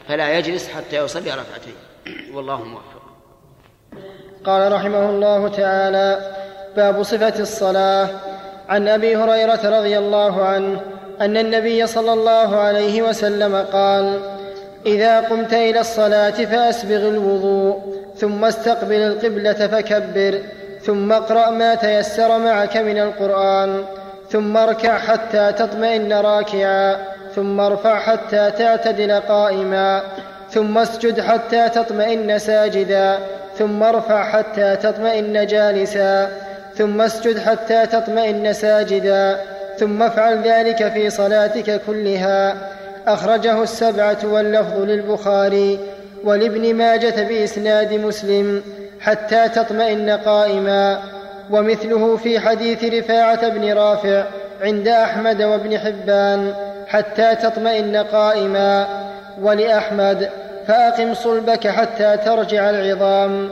[0.09, 1.75] فلا يجلس حتى يصلي ركعتين.
[2.35, 3.03] والله موفق.
[4.45, 6.35] قال رحمه الله تعالى
[6.77, 8.09] باب صفة الصلاة.
[8.69, 10.81] عن أبي هريرة رضي الله عنه
[11.21, 14.21] أن النبي صلى الله عليه وسلم قال
[14.87, 20.43] إذا قمت إلى الصلاة فأسبغ الوضوء ثم استقبل القبلة فكبر.
[20.87, 23.85] ثم اقرأ ما تيسر معك من القرآن
[24.31, 26.97] ثم اركع حتى تطمئن راكعا
[27.35, 30.03] ثم ارفع حتى تعتدل قائما
[30.51, 33.19] ثم اسجد حتى تطمئن ساجدا
[33.59, 36.29] ثم ارفع حتى تطمئن جالسا
[36.75, 39.39] ثم اسجد حتى تطمئن ساجدا
[39.79, 42.55] ثم افعل ذلك في صلاتك كلها.
[43.07, 45.79] أخرجه السبعة واللفظ للبخاري
[46.25, 48.63] ولابن ماجة بإسناد مسلم.
[49.03, 50.99] حتى تطمئن قائما.
[51.51, 54.25] ومثله في حديث رفاعة بن رافع
[54.63, 56.55] عند أحمد وابن حبان
[56.87, 58.87] حتى تطمئن قائما.
[59.43, 60.29] ولأحمد
[60.67, 63.51] فأقم صلبك حتى ترجع العظام.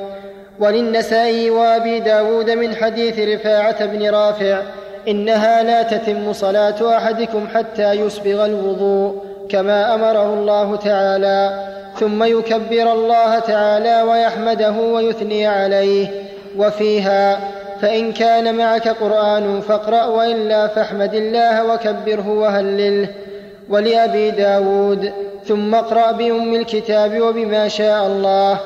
[0.61, 4.59] وللنسائي وأبي داود من حديث رفاعة بن رافع
[5.09, 11.67] إنها لا تتم صلاة أحدكم حتى يسبغ الوضوء كما أمره الله تعالى.
[11.99, 16.09] ثم يكبر الله تعالى ويحمده ويثني عليه.
[16.57, 17.41] وفيها
[17.81, 23.09] فإن كان معك قرآن فاقرأ وإلا فاحمد الله وكبره وهلله
[23.69, 25.13] ولأبي داود
[25.45, 28.61] ثم اقرأ بأم الكتاب وبما شاء الله.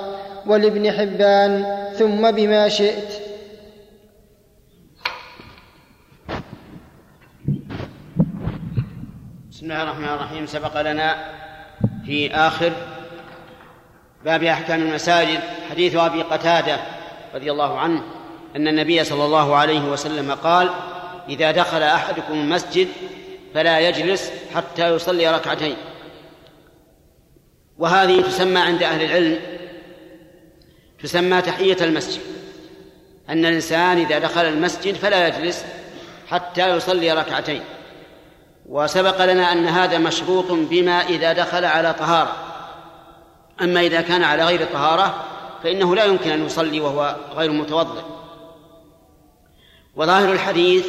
[0.47, 1.65] ولابن حبان
[1.99, 3.21] ثم بما شئت.
[9.51, 10.47] بسم الله الرحمن الرحيم.
[10.47, 11.15] سبق لنا
[12.07, 12.73] في آخر
[14.25, 16.81] باب أحكام المساجد حديث أبي قتادة
[17.35, 18.03] رضي الله عنه
[18.57, 20.71] أن النبي صلى الله عليه وسلم قال
[21.29, 22.89] إذا دخل أحدكم المسجد
[23.55, 25.77] فلا يجلس حتى يصلي ركعتين.
[27.79, 29.41] وهذه تسمى عند أهل العلم
[31.03, 32.23] تسمى تحية المسجد.
[33.29, 35.65] أن الإنسان إذا دخل المسجد فلا يجلس
[36.31, 37.63] حتى يصلي ركعتين.
[38.67, 42.44] وسبق لنا أن هذا مشروط بما إذا دخل على طهارة.
[43.61, 45.25] أما إذا كان على غير طهارة
[45.63, 48.03] فإنه لا يمكن أن يصلي وهو غير متوضئ.
[49.97, 50.87] وظاهر الحديث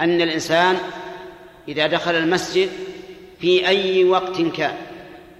[0.00, 0.78] أن الإنسان
[1.68, 2.70] إذا دخل المسجد
[3.40, 4.76] في أي وقت كان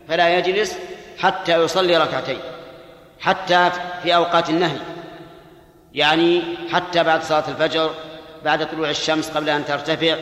[0.08, 0.78] فلا يجلس
[1.18, 2.38] حتى يصلي ركعتين
[3.20, 3.70] حتى
[4.02, 4.78] في أوقات النهي
[5.94, 7.90] يعني حتى بعد صلاة الفجر
[8.44, 10.16] بعد طلوع الشمس قبل أن ترتفع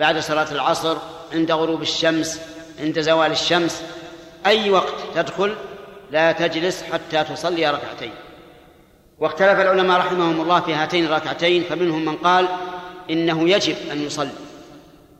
[0.00, 0.96] بعد صلاة العصر
[1.32, 2.40] عند غروب الشمس
[2.80, 3.82] عند زوال الشمس
[4.46, 5.54] أي وقت تدخل
[6.10, 8.12] لا تجلس حتى تصلي ركعتين.
[9.18, 12.48] واختلف العلماء رحمهم الله في هاتين الركعتين فمنهم من قال
[13.10, 14.30] إنه يجب أن يصلي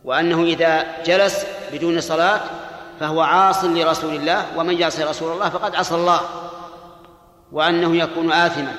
[0.04, 2.40] وأنه إذا جلس بدون صلاة
[3.00, 6.20] فهو عاص لرسول الله ومن يعصي رسول الله فقد عصى الله
[7.52, 8.74] وأنه يكون آثما.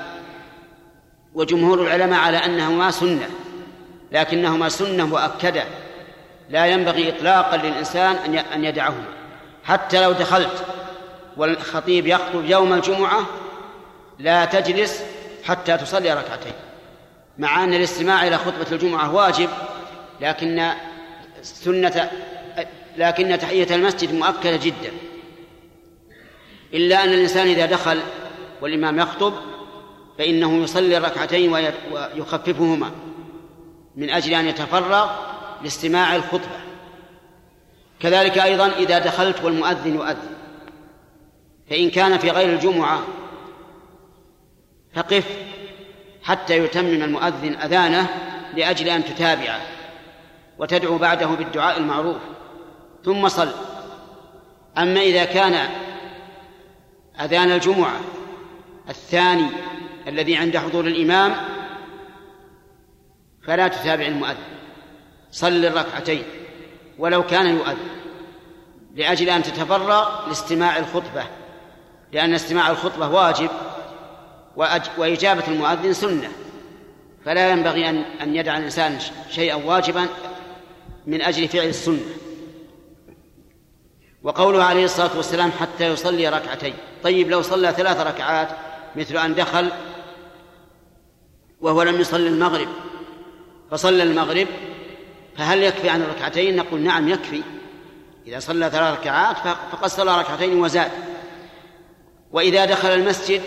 [1.33, 3.29] وجمهور العلماء على أنهما سنة
[4.11, 5.63] لكنهما سنة مؤكدة
[6.49, 8.15] لا ينبغي إطلاقا للإنسان
[8.53, 9.05] أن يدعهما
[9.63, 10.65] حتى لو دخلت
[11.37, 13.25] والخطيب يخطب يوم الجمعة
[14.19, 15.03] لا تجلس
[15.43, 16.53] حتى تصلي ركعتين
[17.37, 19.49] مع أن الاستماع إلى خطبة الجمعة واجب
[20.21, 20.71] لكن
[21.41, 22.09] سنة
[22.97, 24.91] لكن تحية المسجد مؤكدة جدا.
[26.73, 27.99] إلا أن الإنسان إذا دخل
[28.61, 29.33] والإمام يخطب
[30.17, 31.53] فإنه يصلي الركعتين
[31.91, 32.91] ويخففهما
[33.95, 35.09] من أجل أن يتفرغ
[35.63, 36.59] لاستماع الخطبة.
[37.99, 40.36] كذلك أيضا إذا دخلت والمؤذن يؤذن.
[41.69, 43.03] فإن كان في غير الجمعة
[44.93, 45.25] فقف
[46.23, 48.07] حتى يتمم المؤذن أذانه
[48.53, 49.61] لأجل أن تتابعه
[50.57, 52.17] وتدعو بعده بالدعاء المعروف.
[53.05, 53.51] ثم صل.
[54.77, 55.69] أما إذا كان
[57.21, 57.99] أذان الجمعة
[58.89, 59.47] الثاني
[60.07, 61.35] الذي عند حضور الإمام
[63.43, 64.57] فلا تتابع المؤذن.
[65.31, 66.23] صل الركعتين
[66.99, 67.97] ولو كان يؤذن
[68.95, 71.23] لأجل أن تتفرغ لاستماع الخطبة.
[72.11, 73.49] لأن استماع الخطبة واجب
[74.97, 76.31] وإجابة المؤذن سنة.
[77.25, 78.99] فلا ينبغي أن أن يدع الإنسان
[79.29, 80.07] شيئا واجبا
[81.07, 82.05] من أجل فعل السنة.
[84.23, 86.73] وقوله عليه الصلاة والسلام حتى يصلي ركعتين.
[87.03, 88.49] طيب لو صلى ثلاث ركعات
[88.95, 89.69] مثل أن دخل
[91.61, 92.67] وهو لم يصلي المغرب
[93.71, 94.47] فصلى المغرب
[95.37, 97.41] فهل يكفي عن الركعتين؟ نقول نعم يكفي.
[98.27, 99.37] إذا صلى ثلاث ركعات
[99.71, 100.91] فقد صلى ركعتين وزاد.
[102.31, 103.41] وإذا دخل المسجد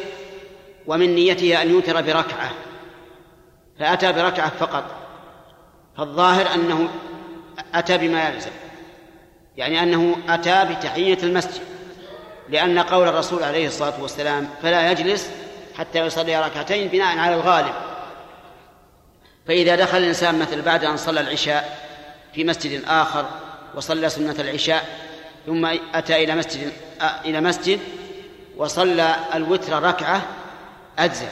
[0.86, 2.50] ومن نيته أن يوتر بركعة
[3.78, 4.84] فأتى بركعة فقط
[5.96, 6.88] فالظاهر أنه
[7.74, 8.50] أتى بما يلزم
[9.56, 11.62] يعني أنه أتى بتحية المسجد
[12.48, 15.30] لأن قول الرسول عليه الصلاة والسلام فلا يجلس
[15.78, 17.74] حتى يصلي ركعتين بناء على الغالب
[19.46, 21.78] فإذا دخل الإنسان مثل بعد أن صلى العشاء
[22.34, 23.26] في مسجد آخر
[23.74, 24.84] وصلى سنة العشاء
[25.46, 26.72] ثم أتى إلى مسجد
[27.24, 27.80] إلى مسجد
[28.60, 30.22] وصلى الوتر ركعة
[30.98, 31.28] أجزى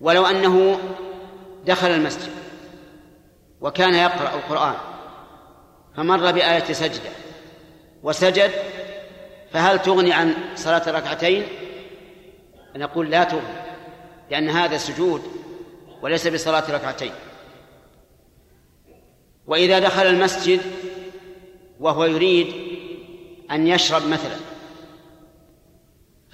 [0.00, 0.78] ولو أنه
[1.66, 2.32] دخل المسجد
[3.60, 4.74] وكان يقرأ القرآن
[5.96, 7.10] فمر بآية سجدة
[8.02, 8.50] وسجد
[9.52, 11.46] فهل تغني عن صلاة ركعتين؟
[12.76, 13.62] نقول لا تغني
[14.30, 15.22] لأن هذا سجود
[16.02, 17.12] وليس بصلاة ركعتين
[19.46, 20.60] وإذا دخل المسجد
[21.80, 22.54] وهو يريد
[23.50, 24.51] أن يشرب مثلا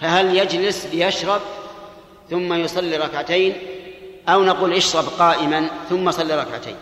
[0.00, 1.40] فهل يجلس ليشرب
[2.30, 3.54] ثم يصلي ركعتين
[4.28, 6.76] أو نقول اشرب قائما ثم صلي ركعتين؟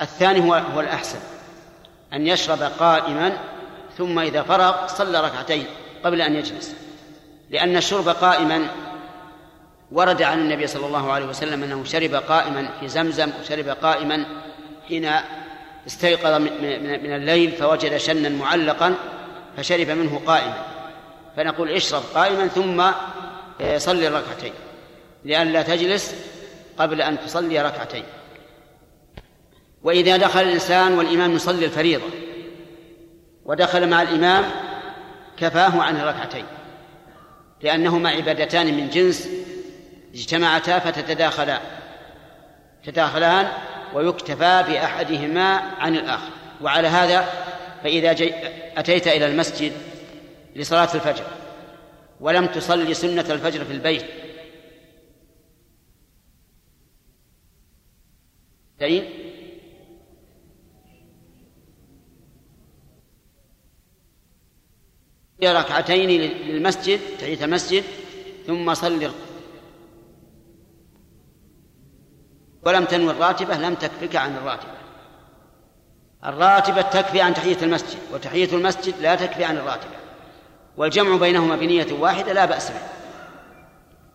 [0.00, 1.18] الثاني هو هو الأحسن
[2.12, 3.38] أن يشرب قائما
[3.98, 5.66] ثم إذا فرغ صلى ركعتين
[6.04, 6.74] قبل أن يجلس
[7.50, 8.66] لأن الشرب قائما
[9.92, 14.26] ورد عن النبي صلى الله عليه وسلم أنه شرب قائما في زمزم وشرب قائما
[14.88, 15.10] حين
[15.86, 18.94] استيقظ من الليل فوجد شنا معلقا
[19.56, 20.77] فشرب منه قائما.
[21.38, 22.84] فنقول اشرب قائما ثم
[23.76, 24.52] صلي الركعتين
[25.24, 26.14] لئلا تجلس
[26.78, 28.04] قبل أن تصلي ركعتين.
[29.82, 32.06] وإذا دخل الإنسان والإمام يصلي الفريضة
[33.44, 34.44] ودخل مع الإمام
[35.36, 36.44] كفاه عن الركعتين
[37.62, 39.28] لأنهما عبادتان من جنس
[40.14, 41.60] اجتمعتا فتتداخلان
[42.84, 43.48] تداخلان
[43.94, 46.30] ويكتفى بأحدهما عن الآخر.
[46.60, 47.28] وعلى هذا
[47.82, 48.16] فإذا
[48.76, 49.72] أتيت إلى المسجد
[50.56, 51.24] لصلاة الفجر
[52.20, 54.04] ولم تصلي سنة الفجر في البيت.
[58.78, 59.04] دين
[65.42, 67.84] ركعتين للمسجد تحية المسجد
[68.46, 69.10] ثم صل
[72.62, 74.78] ولم تنوي الراتبة لم تكفك عن الراتبة.
[76.24, 80.07] الراتبة تكفي عن تحية المسجد وتحية المسجد لا تكفي عن الراتبة.
[80.78, 82.80] والجمع بينهما بنية واحدة لا بأس به.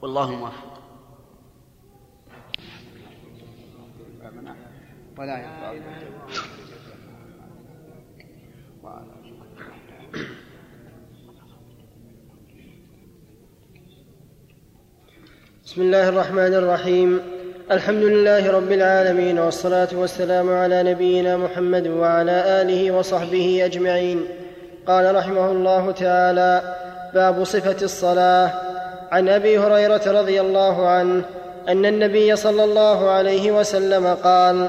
[0.01, 0.73] والله الموفق
[5.17, 5.45] ولا
[15.65, 17.21] بسم الله الرحمن الرحيم.
[17.71, 24.42] الحمد لله رب العالمين والصلاة والسلام على نبينا محمد وعلى آله وصحبه أجمعين.
[24.87, 26.61] قال رحمه الله تعالى
[27.13, 28.51] باب صفة الصلاة.
[29.11, 31.23] عن أبي هريرة رضي الله عنه
[31.69, 34.67] أن النبي صلى الله عليه وسلم قال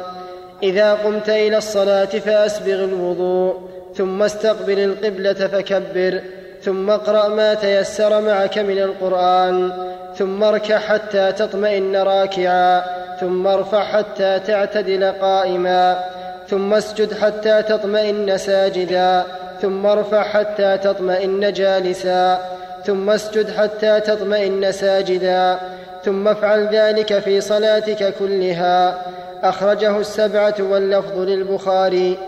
[0.62, 6.20] إذا قمت إلى الصلاة فأسبغ الوضوء ثم استقبل القبلة فكبر
[6.62, 9.72] ثم اقرأ ما تيسر معك من القرآن
[10.18, 12.82] ثم اركع حتى تطمئن راكعا
[13.20, 16.04] ثم ارفع حتى تعتدل قائما
[16.48, 19.24] ثم اسجد حتى تطمئن ساجدا.
[19.62, 22.38] ثم ارفع حتى تطمئن جالسا
[22.86, 25.58] ثم اسجد حتى تطمئن ساجدا
[26.04, 29.04] ثم افعل ذلك في صلاتك كلها.
[29.42, 32.18] أخرجه السبعة واللفظ للبخاري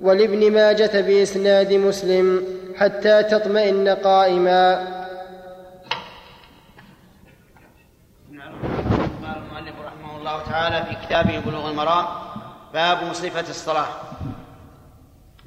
[0.00, 2.44] ولابن ماجة بإسناد مسلم
[2.78, 4.88] حتى تطمئن قائما.
[8.32, 12.04] المؤلف رحمه الله تعالى في كتابه بلوغ المرام
[12.74, 13.88] باب صفة الصلاة.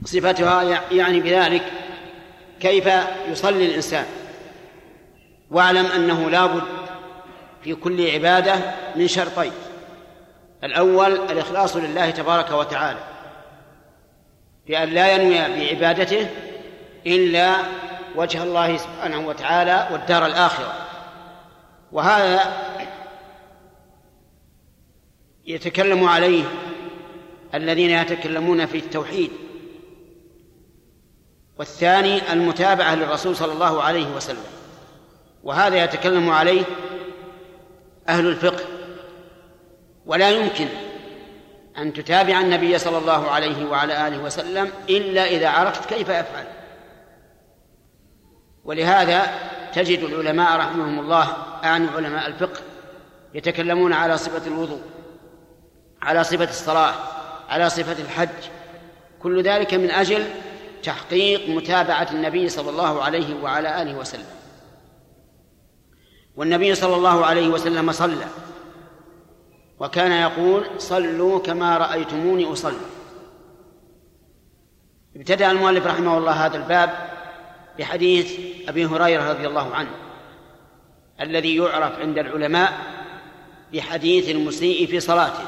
[0.07, 1.63] صفتها يعني بذلك
[2.59, 2.89] كيف
[3.29, 4.05] يصلي الإنسان.
[5.51, 6.63] واعلم أنه لابد
[7.63, 8.55] في كل عبادة
[8.95, 9.51] من شرطين.
[10.63, 12.99] الأول الإخلاص لله تبارك وتعالى.
[14.67, 16.27] بأن لا ينوي بعبادته
[17.07, 17.55] إلا
[18.15, 20.73] وجه الله سبحانه وتعالى والدار الآخرة.
[21.91, 22.53] وهذا
[25.45, 26.43] يتكلم عليه
[27.53, 29.31] الذين يتكلمون في التوحيد.
[31.59, 34.43] والثاني المتابعة للرسول صلى الله عليه وسلم.
[35.43, 36.63] وهذا يتكلم عليه
[38.09, 38.65] أهل الفقه.
[40.05, 40.67] ولا يمكن
[41.77, 46.45] أن تتابع النبي صلى الله عليه وعلى آله وسلم إلا إذا عرفت كيف يفعل.
[48.65, 49.27] ولهذا
[49.73, 51.33] تجد العلماء رحمهم الله
[51.63, 52.61] أعني علماء الفقه
[53.33, 54.81] يتكلمون على صفة الوضوء
[56.01, 56.93] على صفة الصلاة
[57.49, 58.49] على صفة الحج.
[59.19, 60.25] كل ذلك من أجل
[60.83, 64.25] تحقيق متابعة النبي صلى الله عليه وعلى آله وسلم.
[66.35, 68.25] والنبي صلى الله عليه وسلم صلى.
[69.79, 72.77] وكان يقول صلوا كما رأيتموني أصلي.
[75.15, 77.09] ابتدأ المؤلف رحمه الله هذا الباب
[77.79, 79.89] بحديث أبي هريرة رضي الله عنه
[81.21, 82.73] الذي يعرف عند العلماء
[83.73, 85.43] بحديث المسيء في صلاته.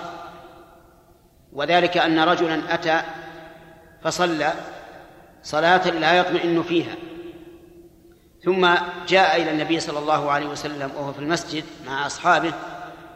[1.53, 3.01] وذلك أن رجلا أتى
[4.03, 4.53] فصلى
[5.43, 6.95] صلاة لا يطمئن فيها.
[8.43, 8.69] ثم
[9.07, 12.53] جاء إلى النبي صلى الله عليه وسلم وهو في المسجد مع أصحابه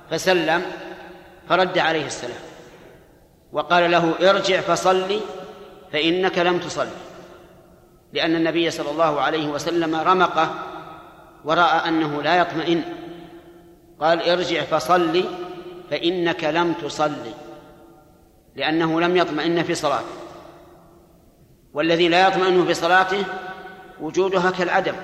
[0.09, 0.61] فسلم
[1.49, 2.39] فرد عليه السلام
[3.51, 5.19] وقال له ارجع فصلي
[5.91, 6.89] فإنك لم تصلي.
[8.13, 10.53] لأن النبي صلى الله عليه وسلم رمقه
[11.45, 12.83] ورأى أنه لا يطمئن.
[13.99, 15.23] قال ارجع فصلي
[15.89, 17.33] فإنك لم تصلي.
[18.55, 20.22] لأنه لم يطمئن في صلاته.
[21.73, 23.23] والذي لا يطمئن في صلاته
[24.01, 24.95] وجودها كالعدم.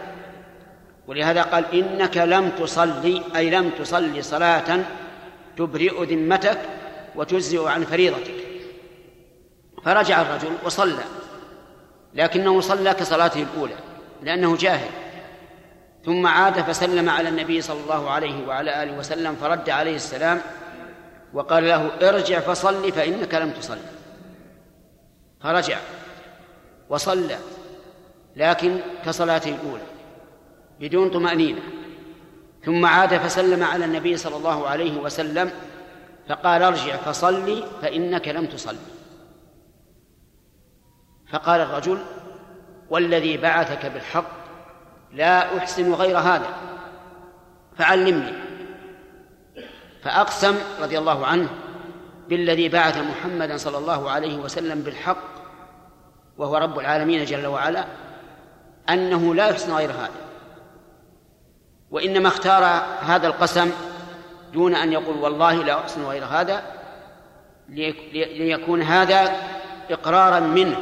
[1.08, 4.80] ولهذا قال إنك لم تصلي أي لم تصلي صلاة
[5.58, 6.60] تبرئ ذمتك
[7.16, 8.34] وتجزئ عن فريضتك.
[9.84, 11.04] فرجع الرجل وصلى
[12.14, 13.76] لكنه صلى كصلاته الأولى
[14.24, 14.90] لأنه جاهل.
[16.06, 20.42] ثم عاد فسلم على النبي صلى الله عليه وعلى آله وسلم فرد عليه السلام
[21.34, 23.78] وقال له ارجع فصل فإنك لم تصل
[25.42, 25.78] فرجع.
[26.90, 27.38] وصلى
[28.36, 29.84] لكن كصلاته الأولى
[30.80, 31.62] بدون طمأنينة.
[32.66, 35.52] ثم عاد فسلم على النبي صلى الله عليه وسلم
[36.30, 38.78] فقال ارجع فصلي فإنك لم تصلي.
[41.32, 42.00] فقال الرجل
[42.90, 44.40] والذي بعثك بالحق
[45.14, 46.50] لا أحسن غير هذا
[47.78, 48.34] فعلمني.
[50.04, 51.50] فأقسم رضي الله عنه
[52.30, 55.39] بالذي بعث محمدا صلى الله عليه وسلم بالحق
[56.40, 57.86] وهو رب العالمين جل وعلا
[58.90, 60.12] أنه لا يحسن غير هذا.
[61.92, 62.64] وإنما اختار
[63.02, 63.72] هذا القسم
[64.54, 66.64] دون أن يقول والله لا أحسن غير هذا
[68.14, 69.36] ليكون هذا
[69.90, 70.78] إقرارا منه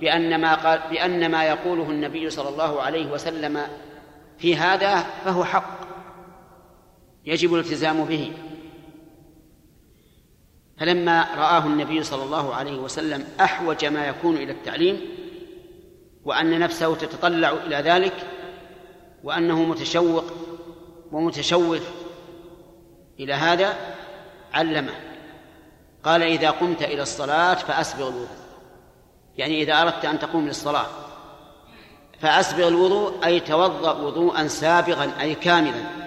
[0.00, 3.60] بأن ما قال بأن ما يقوله النبي صلى الله عليه وسلم
[4.38, 5.78] في هذا فهو حق
[7.24, 8.32] يجب الالتزام به.
[10.78, 15.00] فلما رآه النبي صلى الله عليه وسلم أحوج ما يكون إلى التعليم
[16.24, 18.14] وأن نفسه تتطلع إلى ذلك
[19.24, 20.24] وأنه متشوق
[21.12, 21.82] ومتشوف
[23.20, 23.76] إلى هذا
[24.54, 24.94] علمه.
[26.04, 28.28] قال إذا قمت إلى الصلاة فأسبغ الوضوء.
[29.36, 30.86] يعني إذا أردت أن تقوم للصلاة
[32.20, 36.05] فأسبغ الوضوء أي توضأ وضوءا سابغا أي كاملا.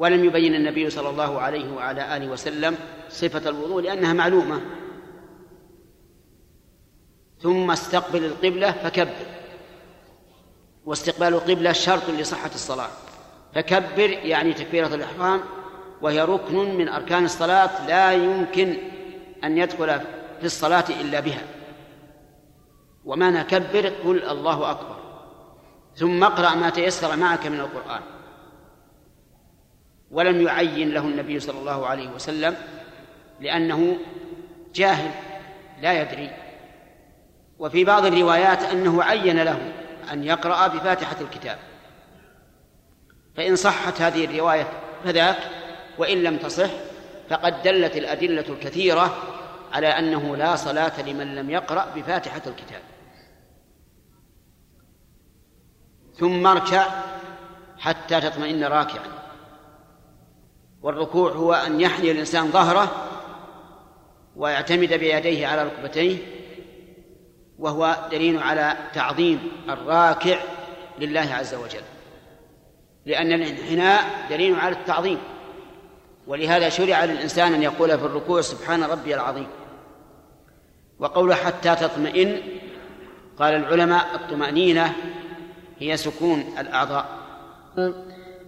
[0.00, 2.76] ولم يبين النبي صلى الله عليه وعلى آله وسلم
[3.08, 4.60] صفة الوضوء لأنها معلومة.
[7.42, 9.26] ثم استقبل القبلة فكبر.
[10.84, 12.88] واستقبال القبلة شرط لصحة الصلاة.
[13.54, 15.40] فكبر يعني تكبيرة الإحرام
[16.02, 18.76] وهي ركن من أركان الصلاة لا يمكن
[19.44, 20.00] أن يدخل
[20.40, 21.42] في الصلاة إلا بها.
[23.04, 24.96] ومعنى كبر قل الله أكبر.
[25.94, 28.19] ثم اقرأ ما تيسر معك من القرآن.
[30.10, 32.56] ولم يعين له النبي صلى الله عليه وسلم
[33.40, 33.98] لأنه
[34.74, 35.10] جاهل
[35.82, 36.30] لا يدري.
[37.58, 39.72] وفي بعض الروايات أنه عين له
[40.12, 41.58] أن يقرأ بفاتحة الكتاب.
[43.36, 44.66] فإن صحت هذه الرواية
[45.04, 45.38] فذاك
[45.98, 46.70] وإن لم تصح
[47.30, 49.16] فقد دلت الأدلة الكثيرة
[49.72, 52.82] على أنه لا صلاة لمن لم يقرأ بفاتحة الكتاب.
[56.14, 56.86] ثم اركع
[57.78, 59.19] حتى تطمئن راكعا.
[60.82, 63.08] والركوع هو أن يحني الإنسان ظهره
[64.36, 66.16] ويعتمد بيديه على ركبتيه
[67.58, 70.38] وهو دليل على تعظيم الراكع
[70.98, 71.82] لله عز وجل.
[73.06, 75.18] لأن الانحناء دليل على التعظيم
[76.26, 79.46] ولهذا شرع للإنسان أن يقول في الركوع سبحان ربي العظيم
[80.98, 82.40] وقوله حتى تطمئن
[83.38, 84.94] قال العلماء الطمأنينة
[85.78, 87.06] هي سكون الأعضاء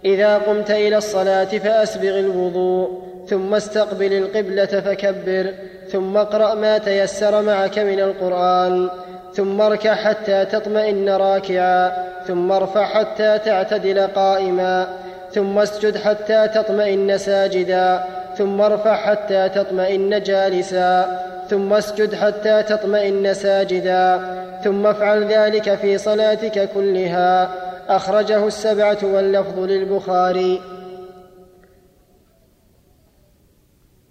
[0.05, 5.53] إذا قمت إلى الصلاة فأسبغ الوضوء ثم استقبل القبلة فكبر
[5.89, 8.89] ثم اقرأ ما تيسر معك من القرآن
[9.35, 11.93] ثم اركع حتى تطمئن راكعا
[12.27, 14.89] ثم ارفع حتى تعتدل قائما
[15.33, 18.05] ثم اسجد حتى تطمئن ساجدا
[18.39, 24.21] ثم ارفع حتى تطمئن جالسا ثم اسجد حتى تطمئن ساجدا
[24.65, 27.51] ثم افعل ذلك في صلاتك كلها.
[27.97, 30.61] أخرجه السبعة واللفظ للبخاري.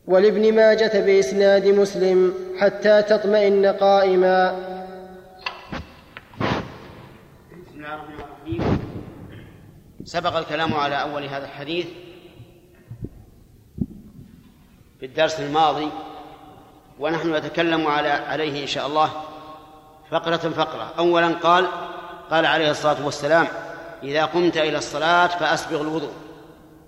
[0.08, 4.52] ولابن ماجة بإسناد مسلم حتى تطمئن قائما.
[7.52, 8.80] بسم الله الرحمن الرحيم
[10.04, 11.88] سبق الكلام على أول هذا الحديث
[15.00, 15.90] في الدرس الماضي
[17.00, 19.10] ونحن نتكلم على عليه إن شاء الله
[20.12, 21.68] فقرة فقرة أولا قال
[22.32, 23.48] قال عليه الصلاة والسلام
[24.04, 26.12] إذا قمت إلى الصلاة فأسبغ الوضوء.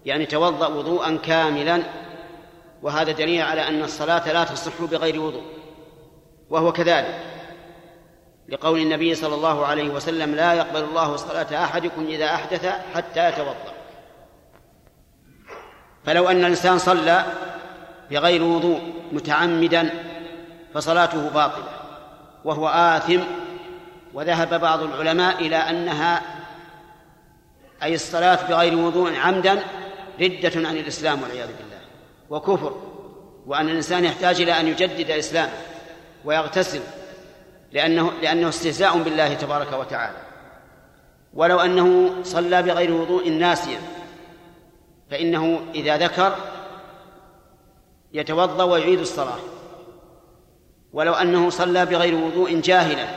[0.05, 1.83] يعني توضأ وضوءا كاملا
[2.81, 5.43] وهذا دليل على أن الصلاة لا تصح بغير وضوء.
[6.49, 7.19] وهو كذلك
[8.49, 13.73] لقول النبي صلى الله عليه وسلم لا يقبل الله صلاة أحدكم إذا أحدث حتى يتوضأ.
[16.05, 17.25] فلو أن الإنسان صلى
[18.11, 19.89] بغير وضوء متعمدا
[20.73, 21.69] فصلاته باطلة
[22.45, 23.19] وهو آثم
[24.13, 26.21] وذهب بعض العلماء إلى أنها
[27.83, 29.63] أي الصلاة بغير وضوء عمدا
[30.21, 31.79] ردة عن الإسلام والعياذ بالله
[32.29, 32.75] وكفر
[33.45, 35.53] وأن الإنسان يحتاج إلى أن يجدد إسلامه
[36.25, 36.81] ويغتسل
[37.71, 40.17] لأنه لأنه استهزاء بالله تبارك وتعالى.
[41.33, 43.79] ولو أنه صلى بغير وضوء ناسيا
[45.11, 46.35] فإنه إذا ذكر
[48.13, 49.39] يتوضأ ويعيد الصلاة.
[50.93, 53.07] ولو أنه صلى بغير وضوء جاهلا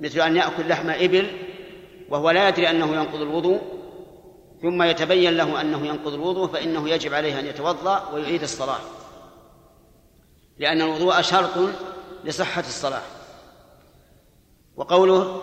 [0.00, 1.30] مثل أن يأكل لحم إبل
[2.12, 3.60] وهو لا يدري أنه ينقض الوضوء
[4.62, 8.80] ثم يتبين له أنه ينقض الوضوء فإنه يجب عليه أن يتوضأ ويعيد الصلاة.
[10.58, 11.70] لأن الوضوء شرط
[12.24, 13.02] لصحة الصلاة.
[14.76, 15.42] وقوله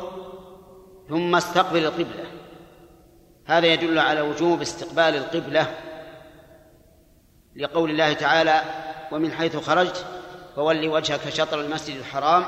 [1.10, 2.26] ثم استقبل القبلة
[3.46, 5.76] هذا يدل على وجوب استقبال القبلة
[7.56, 8.62] لقول الله تعالى
[9.12, 10.06] ومن حيث خرجت
[10.56, 12.46] فول وجهك شطر المسجد الحرام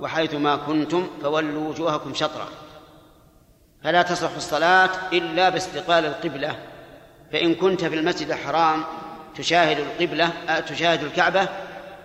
[0.00, 2.48] وحيث ما كنتم فولوا وجوهكم شطره
[3.82, 6.56] فلا تصح الصلاة إلا باستقبال القبلة.
[7.32, 8.84] فإن كنت في المسجد الحرام
[9.36, 11.48] تشاهد القبلة آه، تشاهد الكعبة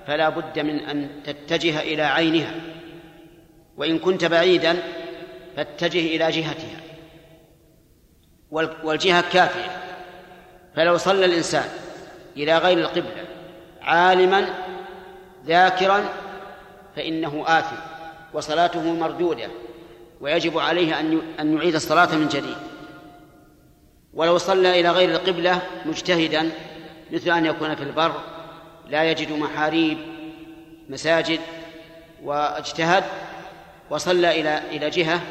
[0.07, 2.53] فلا بد من أن تتجه إلى عينها.
[3.77, 4.77] وإن كنت بعيدا
[5.55, 6.79] فاتجه إلى جهتها.
[8.83, 9.83] والجهة كافية.
[10.75, 11.69] فلو صلى الإنسان
[12.37, 13.25] إلى غير القبلة
[13.81, 14.45] عالما
[15.45, 16.03] ذاكرا
[16.95, 17.75] فإنه آثم
[18.33, 19.47] وصلاته مردودة.
[20.23, 22.57] ويجب عليه أن أن يعيد الصلاة من جديد.
[24.13, 26.49] ولو صلى إلى غير القبلة مجتهدا
[27.11, 28.13] مثل أن يكون في البر
[28.87, 29.97] لا يجد محاريب
[30.89, 31.39] مساجد
[32.23, 33.03] واجتهد
[33.89, 35.21] وصلى إلى إلى جهة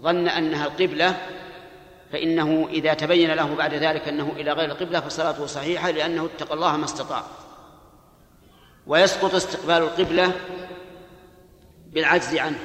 [0.00, 1.16] ظن أنها القبلة
[2.12, 6.76] فإنه إذا تبين له بعد ذلك أنه إلى غير القبلة فصلاته صحيحة لأنه اتقى الله
[6.76, 7.22] ما استطاع.
[8.86, 10.32] ويسقط استقبال القبلة
[11.86, 12.58] بالعجز عنه.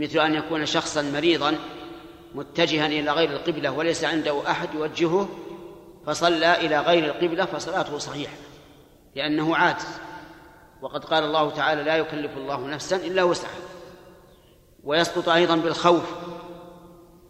[0.00, 1.58] مثل أن يكون شخصا مريضا
[2.34, 5.28] متجها إلى غير القبلة وليس عنده أحد يوجهه
[6.06, 8.34] فصلى إلى غير القبلة فصلاته صحيحة
[9.16, 9.86] لأنه عاجز.
[10.82, 13.60] وقد قال الله تعالى لا يكلف الله نفسا إلا وسعها
[14.84, 16.14] ويسقط أيضا بالخوف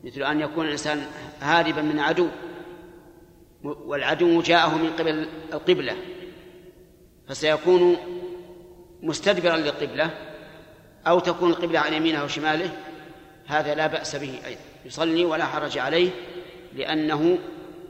[0.05, 1.07] مثل أن يكون الإنسان
[1.41, 2.29] هاربا من عدو
[3.63, 5.97] والعدو جاءه من قبل القبلة
[7.29, 7.97] فسيكون
[9.03, 10.30] مستدبرا للقبلة
[11.07, 12.71] أو تكون القبلة عن يمينه أو شماله
[13.47, 14.61] هذا لا بأس به أيضا.
[14.85, 16.11] يصلي ولا حرج عليه
[16.75, 17.39] لأنه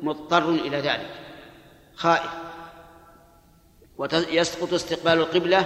[0.03, 1.11] مضطر إلى ذلك.
[1.95, 2.31] خائف.
[3.99, 5.65] ويسقط استقبال القبلة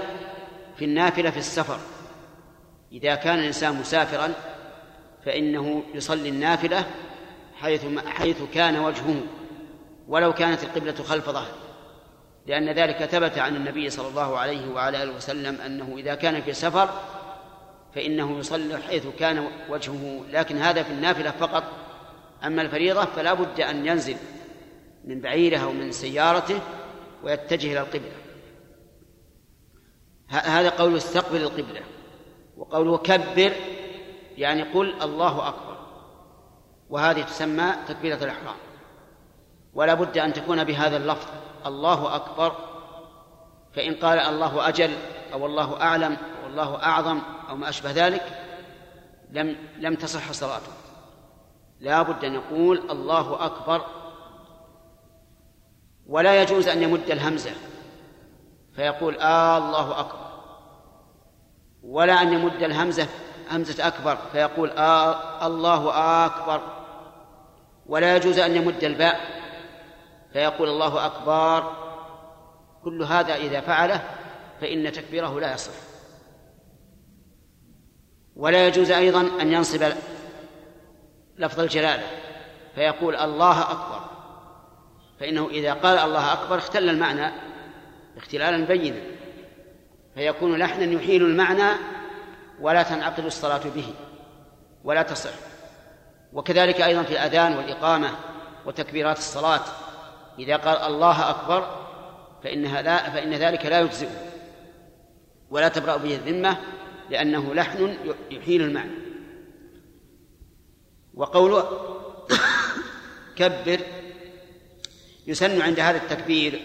[0.76, 1.78] في النافلة في السفر.
[2.92, 4.32] إذا كان الإنسان مسافرا
[5.24, 6.84] فإنه يصلي النافلة
[7.54, 9.22] حيث حيث كان وجهه
[10.08, 11.56] ولو كانت القبلة خلف ظهره.
[12.46, 16.52] لأن ذلك ثبت عن النبي صلى الله عليه وعلى آله وسلم أنه إذا كان في
[16.52, 16.90] سفر
[17.94, 21.64] فإنه يصلي حيث كان وجهه لكن هذا في النافلة فقط.
[22.44, 24.16] أما الفريضة فلا بد أن ينزل
[25.04, 26.60] من بعيره أو من سيارته
[27.22, 28.12] ويتجه إلى القبلة.
[30.28, 31.80] هذا قول استقبل القبلة
[32.56, 33.52] وقوله كبر
[34.36, 35.76] يعني قل الله أكبر
[36.90, 38.56] وهذه تسمى تكبيرة الإحرام.
[39.74, 41.28] ولا بد أن تكون بهذا اللفظ
[41.66, 42.56] الله أكبر.
[43.74, 44.90] فإن قال الله أجل
[45.32, 47.20] أو الله أعلم أو الله أعظم
[47.50, 48.40] أو ما أشبه ذلك
[49.30, 50.72] لم لم تصح صلاته.
[51.80, 53.84] لا بد أن يقول الله أكبر.
[56.06, 57.50] ولا يجوز أن يمد الهمزة
[58.76, 60.24] فيقول آه الله أكبر.
[61.82, 63.08] ولا أن يمد الهمزة
[63.50, 65.90] همزة أكبر فيقول آه الله
[66.26, 66.60] أكبر.
[67.86, 69.20] ولا يجوز أن يمد الباء
[70.32, 71.72] فيقول الله أكبر.
[72.84, 74.02] كل هذا إذا فعله
[74.60, 75.93] فإن تكبيره لا يصح.
[78.36, 79.92] ولا يجوز أيضا أن ينصب
[81.38, 82.02] لفظ الجلالة
[82.74, 84.00] فيقول الله أكبر.
[85.20, 87.32] فإنه إذا قال الله أكبر اختل المعنى
[88.16, 89.00] اختلالا بينا
[90.14, 91.70] فيكون لحنا يحيل المعنى
[92.60, 93.94] ولا تنعقد الصلاة به
[94.84, 95.30] ولا تصح.
[96.32, 98.10] وكذلك أيضا في الأذان والإقامة
[98.66, 99.60] وتكبيرات الصلاة
[100.38, 101.84] إذا قال الله أكبر
[102.44, 104.10] فإنها لا فإن ذلك لا يجزئه
[105.50, 106.56] ولا تبرأ به الذمة
[107.10, 107.96] لأنه لحن
[108.30, 109.04] يحيل المعنى.
[111.14, 111.94] وقوله
[113.36, 113.80] كبر
[115.26, 116.60] يسن عند هذا التكبير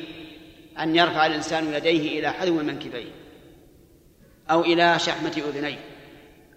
[0.79, 3.11] أن يرفع الإنسان يديه إلى حذو منكبيه
[4.51, 5.79] أو إلى شحمة أذنيه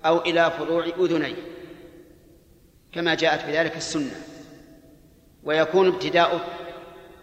[0.04, 1.34] أو إلى فروع أذنيه
[2.92, 4.14] كما جاءت بذلك السنة.
[5.44, 6.48] ويكون ابتداء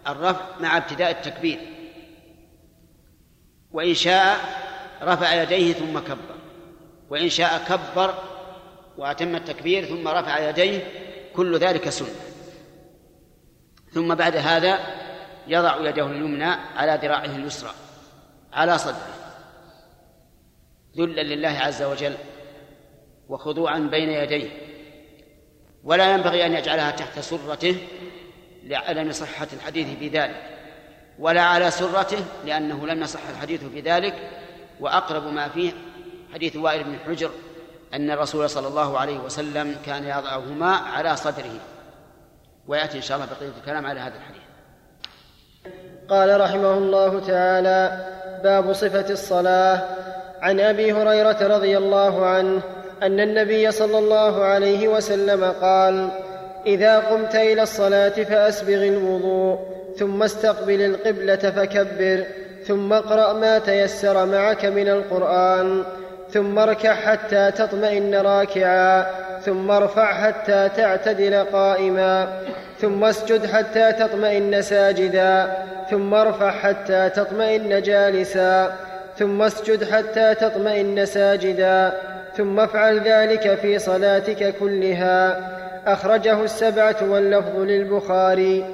[0.06, 1.58] الرفع مع ابتداء التكبير.
[3.72, 4.40] وإن شاء
[5.02, 6.39] رفع يديه ثم كبر.
[7.10, 8.14] وإن شاء كبر
[8.98, 10.86] وأتم التكبير ثم رفع يديه
[11.36, 12.08] كل ذلك سنة.
[13.92, 14.78] ثم بعد هذا
[15.46, 17.70] يضع يده اليمنى على ذراعه اليسرى
[18.52, 19.14] على صدره.
[20.96, 22.14] ذلا لله عز وجل
[23.28, 24.50] وخضوعا بين يديه.
[25.84, 27.76] ولا ينبغي أن يجعلها تحت سرته
[28.62, 30.42] لعدم صحة الحديث في ذلك
[31.18, 34.30] ولا على سرته لأنه لم يصح الحديث في ذلك
[34.80, 35.72] وأقرب ما فيه
[36.34, 37.30] حديث وائل بن حجر
[37.94, 41.60] أن الرسول صلى الله عليه وسلم كان يضعهما على صدره.
[42.68, 44.42] ويأتي إن شاء الله بقية الكلام على هذا الحديث.
[46.08, 48.06] قال رحمه الله تعالى
[48.42, 49.82] باب صفة الصلاة.
[50.40, 52.62] عن أبي هريرة رضي الله عنه
[53.02, 56.08] أن النبي صلى الله عليه وسلم قال
[56.66, 59.58] إذا قمت إلى الصلاة فأسبغ الوضوء
[59.98, 62.24] ثم استقبل القبلة فكبر
[62.66, 65.84] ثم اقرأ ما تيسر معك من القرآن.
[66.32, 69.06] ثم اركع حتى تطمئن راكعا
[69.40, 72.42] ثم ارفع حتى تعتدل قائما
[72.78, 75.56] ثم اسجد حتى تطمئن ساجدا
[75.90, 78.76] ثم ارفع حتى تطمئن جالسا
[79.16, 81.92] ثم اسجد حتى تطمئن ساجدا
[82.36, 85.50] ثم افعل ذلك في صلاتك كلها.
[85.86, 88.64] أخرجه السبعة واللفظ للبخاري.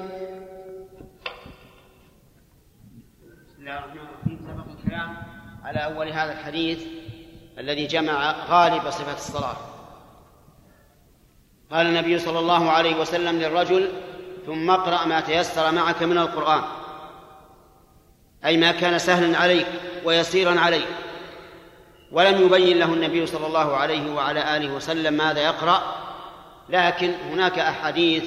[3.47, 4.39] بسم الله الرحمن الرحيم.
[4.47, 5.17] سبق الكلام
[5.63, 7.06] على أول هذا الحديث.
[7.59, 9.57] الذي جمع غالب صفه الصلاة.
[11.71, 13.89] قال النبي صلى الله عليه وسلم للرجل
[14.45, 16.61] ثم اقرأ ما تيسر معك من القرآن
[18.45, 19.67] أي ما كان سهلا عليك
[20.05, 20.87] ويسيرا عليك.
[22.11, 25.95] ولم يبين له النبي صلى الله عليه وعلى آله وسلم ماذا يقرأ
[26.69, 28.23] لكن هناك أحاديث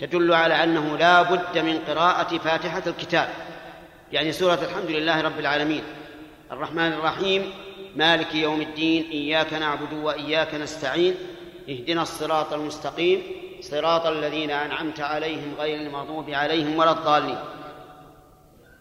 [0.00, 3.28] تدل على أنه لا بد من قراءة فاتحة الكتاب
[4.12, 5.82] يعني سورة الحمد لله رب العالمين.
[6.52, 7.52] الرحمن الرحيم
[7.98, 11.14] مالك يوم الدين إياك نعبد وإياك نستعين
[11.68, 13.22] اهدنا الصراط المستقيم
[13.60, 17.38] صراط الذين أنعمت عليهم غير المغضوب عليهم ولا الضالين.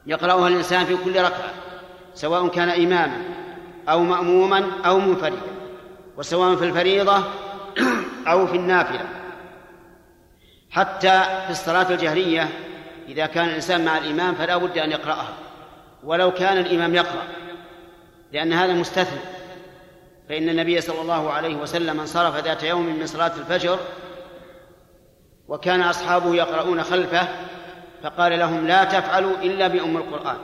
[0.06, 1.54] يقرأها الإنسان في كل ركعة
[2.14, 3.22] سواء كان إماما
[3.90, 5.42] أو مأموما أو منفردا
[6.18, 7.24] وسواء في الفريضة
[8.32, 9.06] أو في النافلة.
[10.70, 12.50] حتى في الصلاة الجهرية
[13.08, 15.34] إذا كان الإنسان مع الإمام فلا بد أن يقرأها
[16.04, 17.47] ولو كان الإمام يقرأ.
[18.32, 19.20] لأن هذا مستثنى.
[20.30, 23.80] فإن النبي صلى الله عليه وسلم انصرف ذات يوم من صلاة الفجر
[25.48, 27.28] وكان أصحابه يقرؤون خلفه
[28.04, 30.38] فقال لهم لا تفعلوا إلا بأم القرآن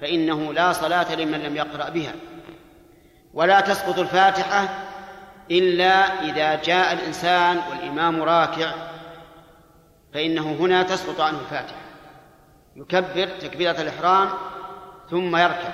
[0.00, 2.12] فإنه لا صلاة لمن لم يقرأ بها.
[3.34, 4.68] ولا تسقط الفاتحة
[5.50, 8.70] إلا إذا جاء الإنسان والإمام راكع
[10.14, 11.80] فإنه هنا تسقط عنه الفاتحة.
[12.76, 14.28] يكبر تكبيرة الإحرام
[15.10, 15.68] ثم يركع.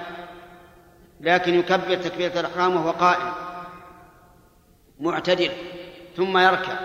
[1.22, 3.32] لكن يكبر تكبيرة الإحرام وهو قائم
[5.00, 5.50] معتدل
[6.16, 6.78] ثم يركع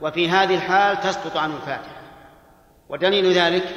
[0.00, 1.96] وفي هذه الحال تسقط عنه الفاتحة.
[2.88, 3.74] ودليل ذلك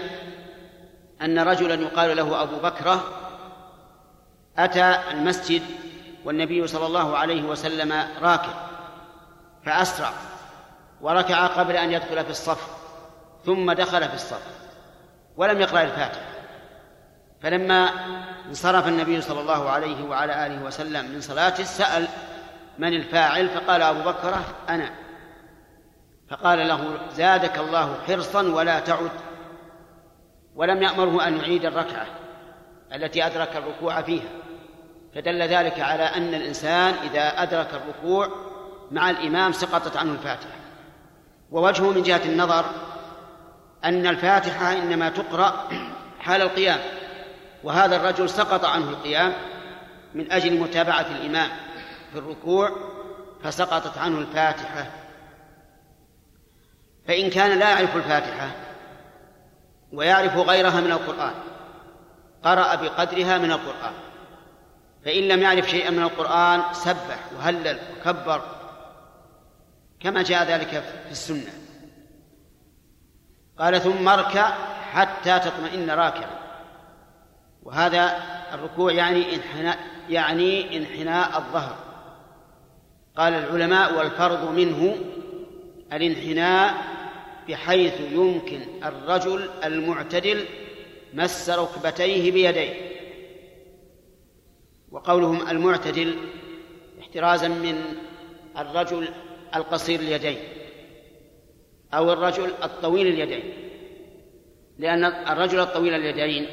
[1.22, 3.04] أن رجلا يقال له أبو بكرة
[4.58, 5.62] أتى المسجد
[6.26, 8.54] والنبي صلى الله عليه وسلم راكع
[9.66, 10.14] فأسرع
[11.02, 12.68] وركع قبل أن يدخل في الصف
[13.46, 14.44] ثم دخل في الصف
[15.38, 16.30] ولم يقرأ الفاتحة.
[17.42, 17.90] فلما
[18.50, 22.08] انصرف النبي صلى الله عليه وعلى آله وسلم من صلاته سأل
[22.80, 24.36] من الفاعل فقال أبو بكر
[24.70, 24.90] أنا.
[26.30, 29.12] فقال له زادك الله حرصا ولا تعد
[30.56, 32.06] ولم يأمره أن يعيد الركعة
[32.94, 34.30] التي أدرك الركوع فيها.
[35.16, 38.30] فدل ذلك على أن الإنسان إذا أدرك الركوع
[38.92, 40.60] مع الإمام سقطت عنه الفاتحة.
[41.52, 42.66] ووجهه من جهة النظر
[43.84, 45.68] أن الفاتحة إنما تقرأ
[46.20, 46.80] حال القيام.
[47.64, 49.34] وهذا الرجل سقط عنه القيام
[50.14, 51.50] من أجل متابعة الإمام
[52.12, 52.72] في الركوع
[53.44, 54.92] فسقطت عنه الفاتحة.
[57.08, 58.52] فإن كان لا يعرف الفاتحة
[59.94, 61.34] ويعرف غيرها من القرآن
[62.44, 63.94] قرأ بقدرها من القرآن.
[65.06, 68.42] فإن لم يعرف شيئا من القرآن سبح وهلل وكبر
[70.00, 70.70] كما جاء ذلك
[71.06, 71.54] في السنة.
[73.60, 74.52] قال ثم اركع
[74.92, 76.49] حتى تطمئن راكعا.
[77.64, 78.24] وهذا
[78.54, 79.80] الركوع يعني انحناء
[80.10, 81.76] يعني انحناء الظهر.
[83.18, 84.98] قال العلماء والفرض منه
[85.94, 86.74] الانحناء
[87.48, 90.46] بحيث يمكن الرجل المعتدل
[91.14, 92.74] مس ركبتيه بيديه.
[94.92, 96.16] وقولهم المعتدل
[97.00, 97.82] احترازا من
[98.58, 99.10] الرجل
[99.56, 100.38] القصير اليدين
[101.94, 103.54] أو الرجل الطويل اليدين.
[104.80, 106.48] لأن الرجل الطويل اليدين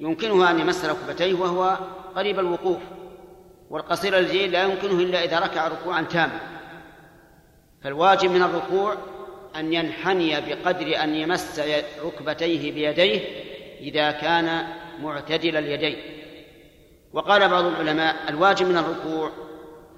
[0.00, 1.78] يمكنه أن يمس ركبتيه وهو
[2.16, 2.78] قريب الوقوف
[3.70, 6.40] والقصير الجيل لا يمكنه إلا إذا ركع ركوعا تاما.
[7.82, 8.96] فالواجب من الركوع
[9.56, 11.60] أن ينحني بقدر أن يمس
[12.04, 13.20] ركبتيه بيديه
[13.80, 14.66] إذا كان
[15.02, 15.96] معتدل اليدين.
[17.12, 19.30] وقال بعض العلماء الواجب من الركوع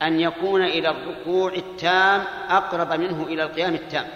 [0.03, 4.07] أن يكون إلى الركوع التام أقرب منه إلى القيام التام.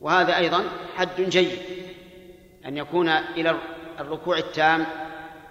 [0.00, 0.64] وهذا أيضا
[0.96, 1.85] حد جيد.
[2.66, 3.56] أن يكون إلى
[4.00, 4.86] الركوع التام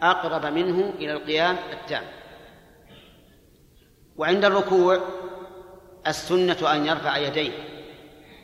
[0.02, 2.04] أقرب منه إلى القيام التام.
[4.18, 5.00] وعند الركوع
[6.08, 7.52] السنة أن يرفع يديه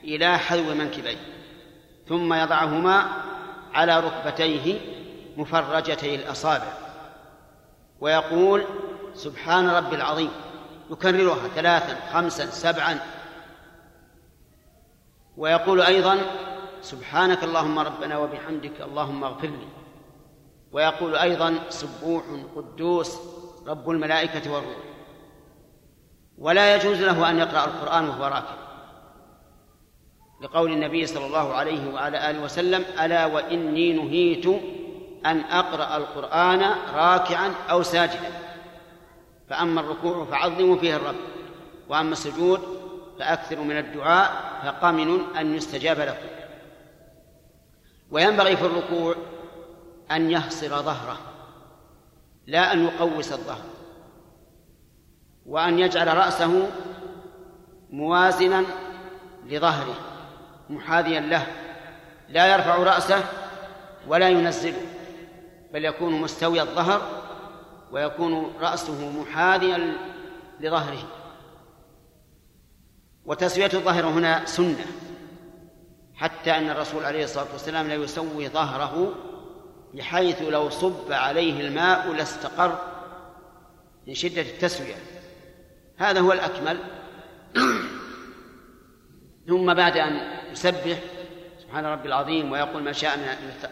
[0.04, 1.18] إلى حذو منكبيه
[2.08, 3.06] ثم يضعهما
[3.74, 4.80] على ركبتيه
[5.38, 6.74] مفرجتي الأصابع
[8.00, 8.66] ويقول
[9.14, 10.32] سبحان ربي العظيم.
[10.92, 13.00] يكررها ثلاثا خمسا سبعا.
[15.38, 16.18] ويقول أيضا
[16.82, 19.68] سبحانك اللهم ربنا وبحمدك اللهم اغفر لي.
[20.72, 22.24] ويقول أيضا سبوح
[22.56, 23.18] قدوس
[23.68, 24.78] رب الملائكة والروح.
[26.38, 28.62] ولا يجوز له أن يقرأ القرآن وهو راكب
[30.42, 34.46] لقول النبي صلى الله عليه وعلى آله وسلم ألا وإني نهيت
[35.26, 36.62] أن أقرأ القرآن
[36.94, 38.32] راكعا أو ساجدا.
[39.50, 41.16] فأما الركوع فعظموا فيه الرب.
[41.90, 42.62] وأما السجود
[43.20, 44.32] فأكثروا من الدعاء
[44.66, 46.41] فقمن أن يستجاب لكم.
[48.12, 49.16] وينبغي في الركوع
[50.12, 51.18] أن يحصر ظهره
[52.48, 53.66] لا أن يقوس الظهر
[55.46, 56.70] وأن يجعل رأسه
[57.90, 58.66] موازنا
[59.46, 59.96] لظهره
[60.70, 61.48] محاذيا له
[62.30, 63.24] لا يرفع رأسه
[64.08, 64.82] ولا ينزله
[65.74, 67.22] بل يكون مستوي الظهر
[67.92, 69.98] ويكون رأسه محاذيا
[70.60, 71.04] لظهره.
[73.26, 74.86] وتسوية الظهر هنا سنة.
[76.22, 79.16] حتى أن الرسول عليه الصلاة والسلام لا يسوي ظهره
[79.94, 82.80] بحيث لو صب عليه الماء لاستقر
[84.08, 84.96] من شدة التسوية.
[85.98, 86.78] هذا هو الأكمل.
[89.48, 90.98] ثم بعد أن يسبح
[91.62, 93.18] سبحان ربي العظيم ويقول ما شاء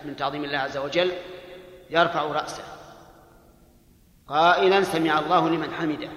[0.05, 1.11] من تعظيم الله عز وجل
[1.89, 2.63] يرفع رأسه.
[4.27, 6.09] قائلا سمع الله لمن حمده.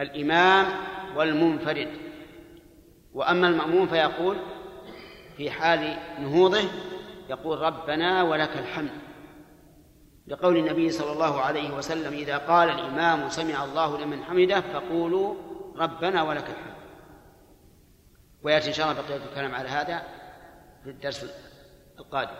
[0.00, 0.66] الإمام
[1.16, 1.88] والمنفرد.
[3.14, 4.36] وأما المأموم فيقول
[5.38, 6.60] في حال نهوضه
[7.30, 8.90] يقول ربنا ولك الحمد.
[10.26, 15.34] لقول النبي صلى الله عليه وسلم إذا قال الإمام سمع الله لمن حمده فقولوا
[15.76, 16.78] ربنا ولك الحمد.
[18.42, 20.02] ويأتي إن شاء الله بقية الكلام على هذا
[20.84, 21.26] في الدرس
[21.98, 22.36] القادم.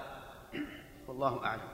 [1.09, 1.69] والله أعلم.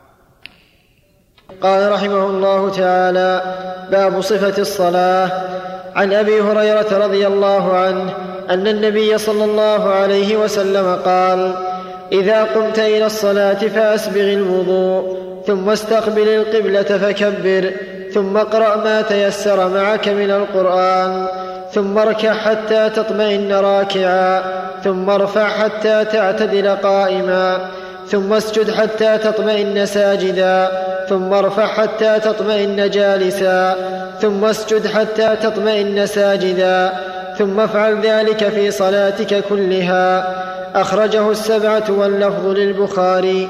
[1.62, 3.42] قال رحمه الله تعالى
[3.90, 5.30] باب صفة الصلاة.
[5.98, 11.54] عن أبي هريرة رضي الله عنه أن النبي صلى الله عليه وسلم قال
[12.12, 15.16] إذا قمت إلى الصلاة فأسبغ الوضوء
[15.46, 17.72] ثم استقبل القبلة فكبر
[18.14, 21.26] ثم اقرأ ما تيسر معك من القرآن
[21.72, 24.42] ثم اركع حتى تطمئن راكعا
[24.84, 27.58] ثم ارفع حتى تعتدل قائما
[28.08, 30.68] ثم اسجد حتى تطمئن ساجدا
[31.08, 33.76] ثم ارفع حتى تطمئن جالسا
[34.20, 36.92] ثم اسجد حتى تطمئن ساجدا.
[37.38, 40.34] ثم افعل ذلك في صلاتك كلها.
[40.80, 43.48] أخرجه السبعة واللفظ للبخاري.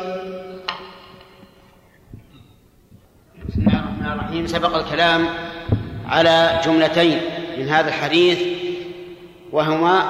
[3.48, 4.46] بسم الله الرحمن الرحيم.
[4.46, 5.28] سبق الكلام
[6.08, 7.20] على جملتين
[7.58, 8.38] من هذا الحديث
[9.52, 10.08] وهما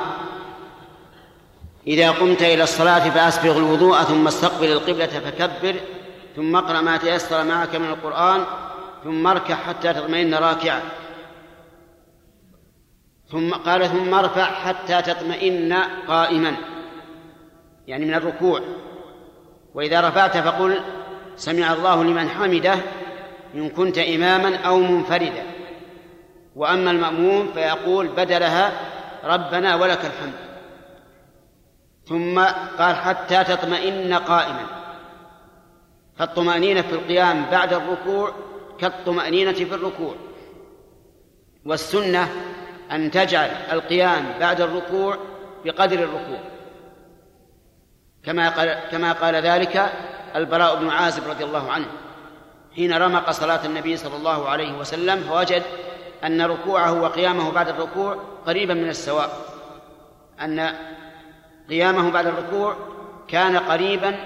[1.86, 5.74] إذا قمت إلى الصلاة فأسبغ الوضوء ثم استقبل القبلة فكبر
[6.36, 8.44] ثم اقرأ ما تيسر معك من القرآن
[9.04, 10.80] ثم اركع حتى تطمئن راكعا.
[13.34, 15.72] ثم قال ثم ارفع حتى تطمئن
[16.08, 16.56] قائما.
[17.86, 18.60] يعني من الركوع.
[19.74, 20.80] وإذا رفعت فقل
[21.36, 22.74] سمع الله لمن حمده
[23.54, 25.42] إن كنت إماما أو منفردا.
[26.56, 28.72] وأما المأموم فيقول بدلها
[29.24, 30.34] ربنا ولك الحمد.
[32.08, 32.38] ثم
[32.78, 34.66] قال حتى تطمئن قائما.
[36.16, 38.34] فالطمأنينة في القيام بعد الركوع
[38.78, 40.14] كالطمأنينة في الركوع.
[41.66, 42.28] والسنة
[42.94, 45.18] أن تجعل القيام بعد الركوع
[45.64, 46.38] بقدر الركوع.
[48.24, 49.92] كما قال كما قال ذلك
[50.36, 51.86] البراء بن عازب رضي الله عنه.
[52.76, 55.62] حين رمق صلاة النبي صلى الله عليه وسلم فوجد
[56.24, 59.30] أن ركوعه وقيامه بعد الركوع قريبا من السواء.
[60.40, 60.74] أن
[61.68, 62.76] قيامه بعد الركوع
[63.28, 64.16] كان قريبا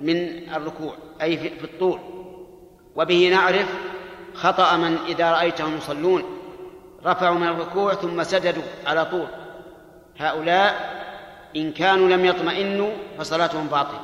[0.00, 1.98] من الركوع أي في الطول.
[2.96, 3.66] وبه نعرف
[4.34, 6.41] خطأ من إذا رأيتهم يصلون.
[7.06, 9.26] رفعوا من الركوع ثم سجدوا على طول.
[10.18, 11.02] هؤلاء
[11.56, 14.00] إن كانوا لم يطمئنوا فصلاتهم باطلة.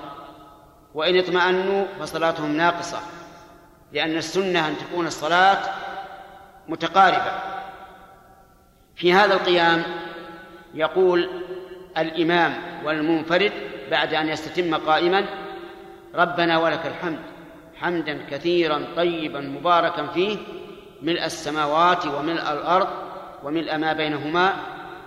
[0.94, 3.00] وإن اطمأنوا فصلاتهم ناقصة.
[3.92, 5.58] لأن السنة أن تكون الصلاة
[6.68, 7.32] متقاربة.
[8.96, 9.82] في هذا القيام
[10.74, 11.30] يقول
[11.98, 12.54] الإمام
[12.84, 13.52] والمنفرد
[13.90, 15.24] بعد أن يستتم قائما
[16.14, 17.18] ربنا ولك الحمد.
[17.76, 20.38] حمدا كثيرا طيبا مباركا فيه
[21.02, 22.88] ملء السماوات وملء الأرض
[23.42, 24.52] وملء ما بينهما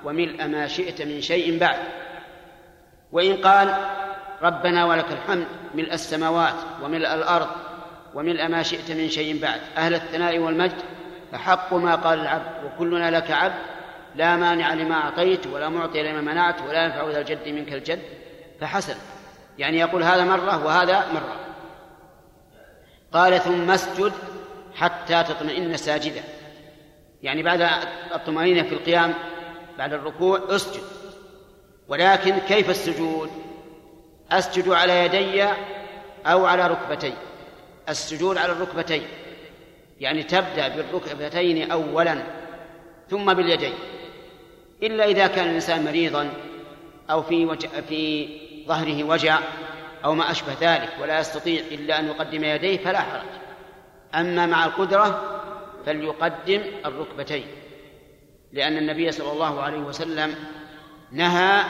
[0.03, 1.79] وملء ما شئت من شيء بعد.
[3.11, 3.75] وإن قال
[4.41, 5.45] ربنا ولك الحمد
[5.75, 7.47] ملء السماوات وملء الأرض
[8.13, 9.61] وملء ما شئت من شيء بعد.
[9.77, 10.81] أهل الثناء والمجد
[11.31, 13.55] فحق ما قال العبد وكلنا لك عبد
[14.15, 18.01] لا مانع لما أعطيت ولا معطي لما منعت ولا ينفع ذا الجد منك الجد.
[18.61, 18.95] فحسن.
[19.57, 21.35] يعني يقول هذا مرة وهذا مرة.
[23.13, 24.13] قال ثم اسجد
[24.75, 26.23] حتى تطمئن ساجدا
[27.23, 27.69] يعني بعد
[28.15, 29.13] الطمأنينة في القيام
[29.77, 30.83] بعد الركوع اسجد.
[31.87, 33.29] ولكن كيف السجود؟
[34.31, 35.43] أسجد على يدي
[36.25, 37.13] أو على ركبتي؟
[37.89, 39.03] السجود على الركبتين.
[39.99, 42.23] يعني تبدأ بالركبتين أولا
[43.09, 43.73] ثم باليدين.
[44.83, 46.33] إلا إذا كان الإنسان مريضا
[47.09, 48.29] أو في وجع في
[48.67, 49.39] ظهره وجع
[50.05, 53.40] أو ما أشبه ذلك ولا يستطيع إلا أن يقدم يديه فلا حرج.
[54.15, 55.41] أما مع القدرة
[55.85, 57.45] فليقدم الركبتين
[58.51, 60.35] لأن النبي صلى الله عليه وسلم
[61.11, 61.63] نهى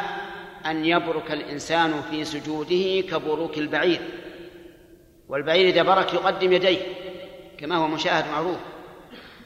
[0.66, 4.02] أن يبرك الإنسان في سجوده كبروك البعير
[5.30, 6.82] والبعير إذا برك يقدم يديه
[7.58, 8.58] كما هو مشاهد معروف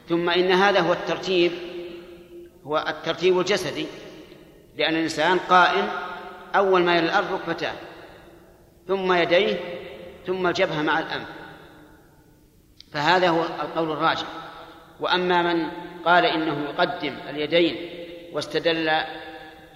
[0.08, 1.52] ثم إن هذا هو الترتيب
[2.64, 3.86] هو الترتيب الجسدي
[4.76, 5.88] لأن الإنسان قائم
[6.54, 7.72] أول ما يلي الأرض ركبتاه
[8.88, 9.60] ثم يديه
[10.26, 11.28] ثم الجبهة مع الأنف.
[12.92, 14.26] فهذا هو القول الراجح.
[15.00, 15.68] وأما من
[16.04, 17.76] قال إنه يقدم اليدين
[18.32, 18.90] واستدل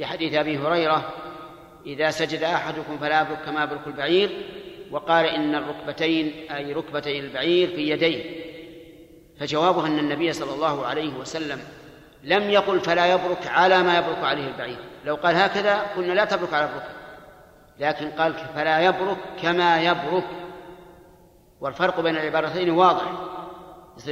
[0.01, 1.13] بحديث أبي هريرة
[1.87, 4.31] إذا سجد أحدكم فلا يبرك كما يبرك البعير
[4.91, 8.25] وقال إن الركبتين أي ركبتي البعير في يديه.
[9.41, 11.61] فجوابه أن النبي صلى الله عليه وسلم
[12.25, 14.77] لم يقل فلا يبرك على ما يبرك عليه البعير.
[15.05, 16.95] لو قال هكذا قلنا لا تبرك على الركب.
[17.81, 20.25] لكن قال فلا يبرك كما يبرك.
[21.61, 23.13] والفرق بين العبارتين واضح.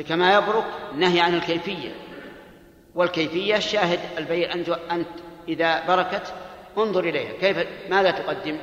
[0.08, 0.64] كما يبرك
[0.94, 1.94] نهي عن الكيفية.
[2.94, 5.08] والكيفية شاهد البعير أنت أنت
[5.48, 6.34] إذا بركت
[6.78, 7.32] انظر إليها.
[7.32, 8.58] كيف ماذا تقدم؟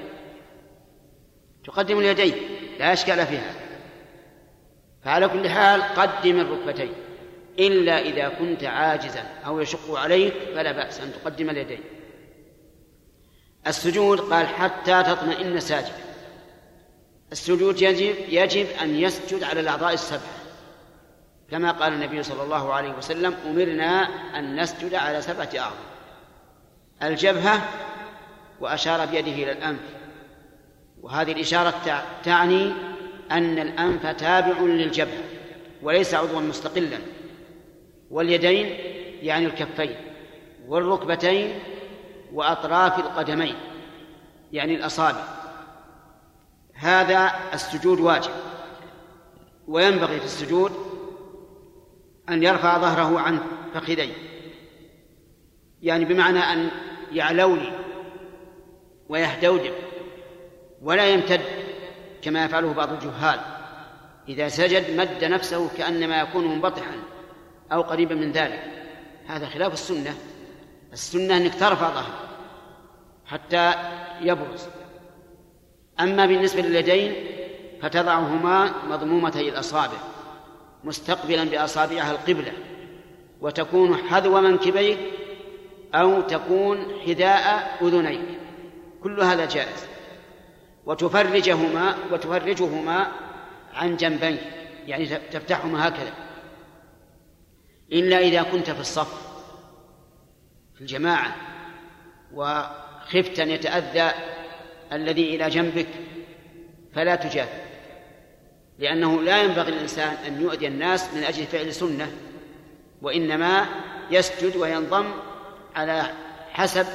[1.66, 2.36] تقدم اليدين.
[2.80, 3.54] لا إشكال فيها.
[5.04, 6.94] فعلى كل حال قدم الركبتين.
[7.60, 11.80] إلا إذا كنت عاجزا أو يشق عليك فلا بأس أن تقدم اليدين.
[13.68, 16.15] السجود قال حتى تطمئن ساجدا.
[17.32, 20.36] السجود يجب يجب أن يسجد على الأعضاء السبعة
[21.52, 24.08] كما قال النبي صلى الله عليه وسلم أمرنا
[24.40, 25.86] أن نسجد على سبعة أعضاء.
[27.04, 27.70] الجبهة
[28.60, 29.80] وأشار بيده إلى الأنف.
[31.02, 32.72] وهذه الإشارة تعني
[33.32, 35.24] أن الأنف تابع للجبهة
[35.82, 36.98] وليس عضوا مستقلا.
[38.12, 38.78] واليدين
[39.22, 39.96] يعني الكفين
[40.68, 41.60] والركبتين
[42.34, 43.56] وأطراف القدمين
[44.54, 45.35] يعني الأصابع.
[46.76, 48.32] هذا السجود واجب.
[49.68, 50.72] وينبغي في السجود
[52.30, 53.40] أن يرفع ظهره عن
[53.74, 54.14] فخذيه.
[55.82, 56.72] يعني بمعنى أن
[57.12, 57.72] يعلولي
[59.10, 59.74] ويهدودب
[60.82, 61.42] ولا يمتد
[62.22, 63.40] كما يفعله بعض الجهال.
[64.28, 66.96] إذا سجد مد نفسه كأنما يكون منبطحا
[67.72, 68.64] أو قريبا من ذلك.
[69.28, 70.14] هذا خلاف السنة.
[70.94, 72.30] السنة أنك ترفع ظهرك
[73.26, 73.74] حتى
[74.22, 74.68] يبرز.
[76.00, 77.14] أما بالنسبة لليدين
[77.82, 79.98] فتضعهما مضمومتي الأصابع
[80.84, 82.52] مستقبلا بأصابعها القبلة
[83.42, 84.98] وتكون حذو منكبيك
[85.94, 88.22] أو تكون حذاء أذنيك
[89.04, 89.88] كل هذا جائز.
[90.86, 93.08] وتفرجهما وتفرجهما
[93.74, 94.38] عن جنبين
[94.88, 96.14] يعني تفتحهما هكذا.
[97.92, 99.26] إلا إذا كنت في الصف
[100.76, 101.36] في الجماعة
[102.34, 104.12] وخفت أن يتأذى
[104.96, 105.88] الذي إلى جنبك
[106.94, 107.66] فلا تجافي
[108.80, 112.12] لأنه لا ينبغي للإنسان أن يؤذي الناس من أجل فعل سنة
[113.02, 113.66] وإنما
[114.12, 115.06] يسجد وينضم
[115.76, 116.04] على
[116.52, 116.86] حسب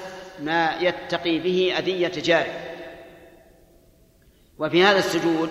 [0.43, 2.71] ما يتقي به أذية جاره
[4.59, 5.51] وفي هذا السجود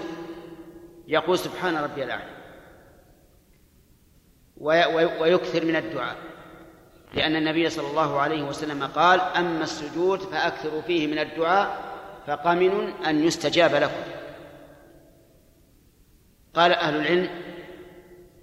[1.07, 2.39] يقول سبحان ربي الأعلى
[5.19, 6.17] ويكثر من الدعاء
[7.13, 11.88] لأن النبي صلى الله عليه وسلم قال أما السجود فأكثروا فيه من الدعاء
[12.29, 14.11] فقمن أن يستجاب لكم.
[16.53, 17.29] قال أهل العلم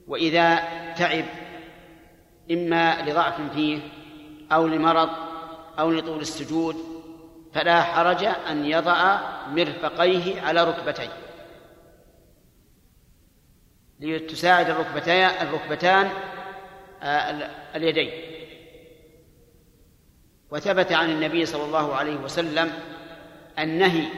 [0.09, 0.57] وإذا
[0.95, 1.25] تعب
[2.51, 3.81] إما لضعف فيه
[4.53, 5.09] أو لمرض
[5.79, 6.77] أو لطول السجود
[7.55, 11.13] فلا حرج أن يضع مرفقيه على ركبتيه.
[14.01, 16.11] لتساعد الركبتان الركبتان
[17.03, 18.11] آه، اليدين.
[20.51, 22.96] وثبت عن النبي صلى الله عليه وسلم
[23.59, 24.09] النهي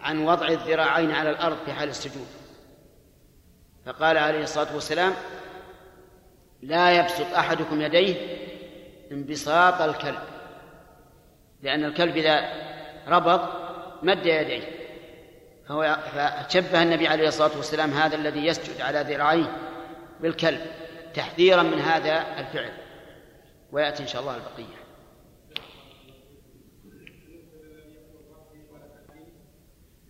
[0.00, 2.26] عن وضع الذراعين على الأرض في حال السجود.
[3.86, 5.12] فقال عليه الصلاة والسلام
[6.62, 8.14] لا يبسط أحدكم يديه
[9.12, 10.22] انبساط الكلب
[11.62, 12.52] لأن الكلب إذا
[13.08, 13.40] ربط
[14.02, 14.62] مد يديه.
[15.68, 19.56] فهو فشبه النبي عليه الصلاة والسلام هذا الذي يسجد على ذراعيه
[20.20, 20.60] بالكلب
[21.14, 22.72] تحذيرا من هذا الفعل
[23.72, 24.75] ويأتي إن شاء الله البقية.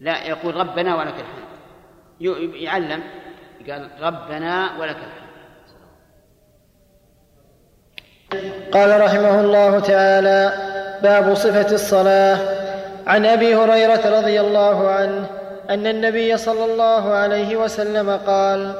[0.00, 1.46] لا يقول ربنا ولك الحمد.
[2.54, 3.02] يعلم
[3.68, 5.26] قال ربنا ولك الحمد.
[8.72, 10.52] قال رحمه الله تعالى
[11.02, 12.38] باب صفة الصلاة.
[13.06, 15.26] عن أبي هريرة رضي الله عنه
[15.70, 18.74] أن النبي صلى الله عليه وسلم قال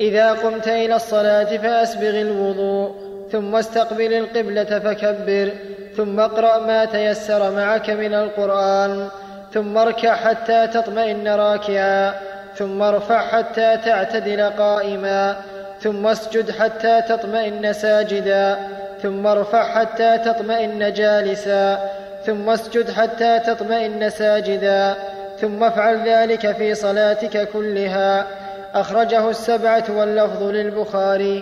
[0.00, 5.52] إذا قمت إلى الصلاة فأسبغ الوضوء ثم استقبل القبلة فكبر
[5.96, 9.08] ثم اقرأ ما تيسر معك من القرآن.
[9.52, 12.14] ثم اركع حتى تطمئن راكعا
[12.54, 15.36] ثم ارفع حتى تعتدل قائما
[15.80, 18.68] ثم اسجد حتى تطمئن ساجدا
[19.02, 21.90] ثم ارفع حتى تطمئن جالسا
[22.26, 24.96] ثم اسجد حتى تطمئن ساجدا
[25.40, 28.26] ثم افعل ذلك في صلاتك كلها.
[28.74, 31.38] أخرجه السبعة واللفظ للبخاري.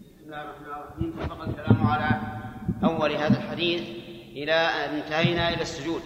[0.00, 2.10] بسم الله الرحمن الرحيم سبق الكلام على
[2.84, 4.05] أول هذا الحديث.
[4.36, 6.02] إلى أن انتهينا إلى السجود.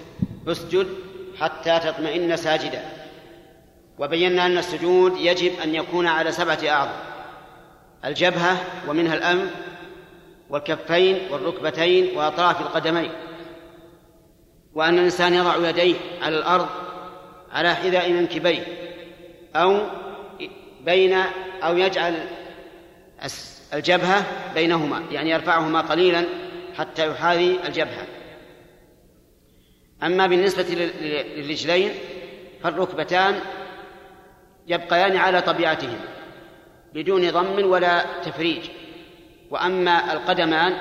[0.48, 0.88] اسجد
[1.40, 2.82] حتى تطمئن ساجدا.
[3.98, 6.90] وبينا أن السجود يجب أن يكون على سبعة أعظم.
[8.04, 8.56] الجبهة
[8.88, 9.50] ومنها الانف
[10.50, 13.10] والكفين والركبتين وأطراف القدمين.
[14.74, 16.68] وأن الإنسان يضع يديه على الأرض
[17.52, 18.66] على حذاء منكبيه
[19.56, 19.80] أو
[20.80, 21.18] بين
[21.62, 22.26] أو يجعل
[23.74, 24.24] الجبهة
[24.54, 26.24] بينهما يعني يرفعهما قليلا
[26.78, 28.19] حتى يحاذي الجبهة.
[30.02, 31.94] أما بالنسبة للرجلين
[32.62, 33.40] فالركبتان
[34.66, 36.08] يبقيان على طبيعتهما
[36.94, 38.70] بدون ضم ولا تفريج.
[39.50, 40.76] وأما القدمان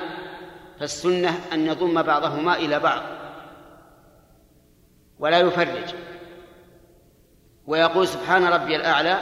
[0.80, 3.02] فالسنة أن يضم بعضهما إلى بعض
[5.18, 5.94] ولا يفرج.
[7.66, 9.18] ويقول سبحان ربي الأعلى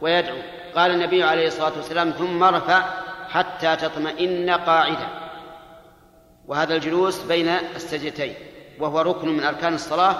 [0.00, 0.38] ويدعو.
[0.74, 2.84] قال النبي عليه الصلاة والسلام ثم ارفع
[3.28, 5.08] حتى تطمئن قاعدا
[6.46, 8.34] وهذا الجلوس بين السجدتين.
[8.82, 10.16] وهو ركن من أركان الصلاة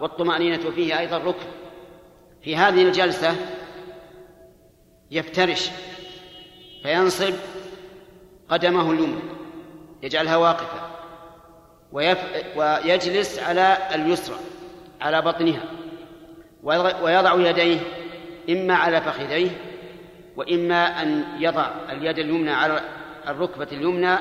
[0.00, 1.46] والطمأنينة فيه أيضا ركن.
[2.42, 3.36] في هذه الجلسة
[5.10, 5.70] يفترش
[6.82, 7.34] فينصب
[8.48, 9.20] قدمه اليمنى
[10.02, 10.80] يجعلها واقفة
[11.92, 12.18] ويف...
[12.56, 14.36] ويجلس على اليسرى
[15.00, 15.62] على بطنها
[17.02, 17.80] ويضع يديه
[18.50, 19.50] إما على فخذيه
[20.36, 22.80] وإما أن يضع اليد اليمنى على
[23.28, 24.18] الركبة اليمنى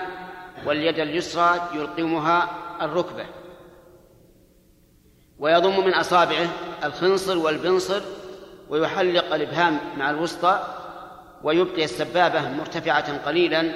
[0.65, 2.49] واليد اليسرى يلقمها
[2.81, 3.25] الركبة.
[5.39, 6.49] ويضم من أصابعه
[6.83, 8.01] الخنصر والبنصر
[8.69, 10.63] ويحلق الإبهام مع الوسطى
[11.43, 13.71] ويبقي السبابة مرتفعة قليلا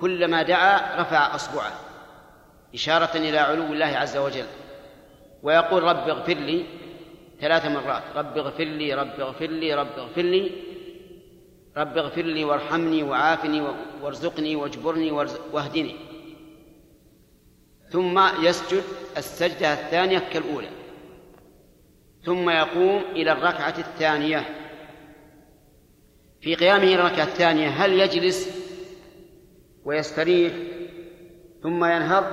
[0.00, 1.72] كلما دعا رفع أصبعه
[2.74, 4.46] إشارة إلى علو الله عز وجل.
[5.42, 6.64] ويقول رب اغفر لي
[7.40, 10.50] ثلاث مرات رب اغفر لي رب اغفر لي رب اغفر لي
[11.76, 13.62] رب اغفر لي وارحمني وعافني
[14.02, 15.10] وارزقني واجبرني
[15.52, 15.96] واهدني.
[17.90, 18.82] ثم يسجد
[19.16, 20.68] السجدة الثانية كالأولى.
[22.24, 24.44] ثم يقوم إلى الركعة الثانية.
[26.40, 28.48] في قيامه إلى الركعة الثانية هل يجلس
[29.84, 30.52] ويستريح
[31.62, 32.24] ثم ينهض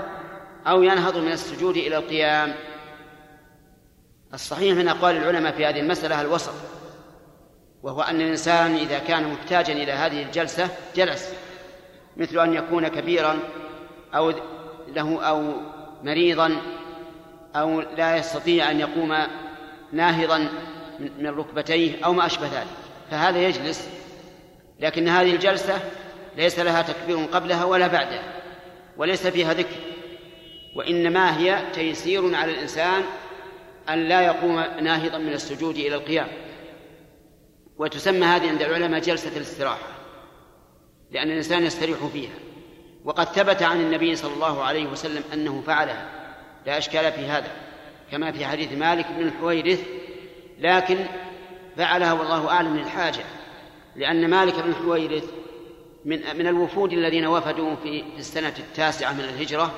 [0.68, 2.56] أو ينهض من السجود إلى القيام؟
[4.34, 6.54] الصحيح من أقوال العلماء في هذه المسألة الوسط
[7.84, 11.34] وهو أن الإنسان إذا كان محتاجا إلى هذه الجلسة جلس
[12.18, 13.40] مثل أن يكون كبيرا
[14.16, 14.34] أو
[14.88, 15.54] له أو
[16.04, 16.62] مريضا
[17.56, 19.18] أو لا يستطيع أن يقوم
[19.92, 20.50] ناهضا
[21.00, 22.68] من ركبتيه أو ما أشبه ذلك
[23.12, 23.90] فهذا يجلس
[24.80, 25.80] لكن هذه الجلسة
[26.38, 28.24] ليس لها تكبير قبلها ولا بعدها
[28.98, 29.76] وليس فيها ذكر
[30.76, 33.04] وإنما هي تيسير على الإنسان
[33.90, 36.28] أن لا يقوم ناهضا من السجود إلى القيام.
[37.78, 39.88] وتسمى هذه عند العلماء جلسة الاستراحة
[41.12, 42.45] لأن الإنسان يستريح فيها.
[43.06, 46.10] وقد ثبت عن النبي صلى الله عليه وسلم أنه فعلها.
[46.66, 47.52] لا أشكال في هذا
[48.12, 49.84] كما في حديث مالك بن الحويرث
[50.60, 50.98] لكن
[51.78, 53.24] فعلها والله أعلم للحاجة
[53.96, 55.24] لأن مالك بن الحويرث
[56.06, 59.74] من من الوفود الذين وفدوا في السنة التاسعة من الهجرة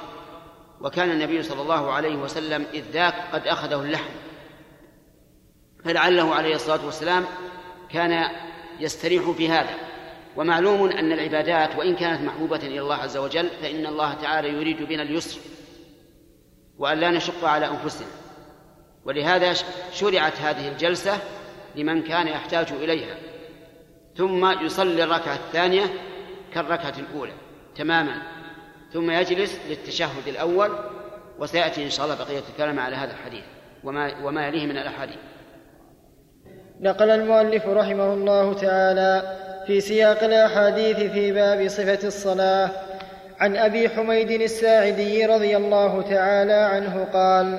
[0.82, 4.14] وكان النبي صلى الله عليه وسلم إذ ذاك قد أخذه اللحم.
[5.86, 7.26] فلعله عليه الصلاة والسلام
[7.90, 8.30] كان
[8.80, 9.87] يستريح في هذا.
[10.38, 15.04] ومعلوم أن العبادات وإن كانت محبوبة إلى الله عز وجل فإن الله تعالى يريد بنا
[15.04, 15.40] اليسر
[16.78, 18.08] وأن لا نشق على أنفسنا.
[19.06, 19.54] ولهذا
[19.94, 21.18] شرعت هذه الجلسة
[21.76, 23.16] لمن كان يحتاج إليها.
[24.16, 25.86] ثم يصلي الركعة الثانية
[26.54, 27.34] كالركعة الأولى
[27.76, 28.22] تماما.
[28.94, 30.72] ثم يجلس للتشهد الأول
[31.40, 33.44] وسيأتي إن شاء الله بقية الكلام على هذا الحديث
[33.84, 35.18] وما, وما يليه من الأحاديث.
[36.82, 42.70] نقل المؤلف رحمه الله تعالى في سياق الأحاديث في باب صفة الصلاة
[43.40, 47.58] عن أبي حميد الساعدي رضي الله تعالى عنه قال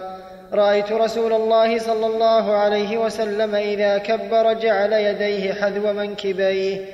[0.52, 6.84] رأيت رسول الله صلى الله عليه وسلم إذا كبر جعل يديه حذو منكبيه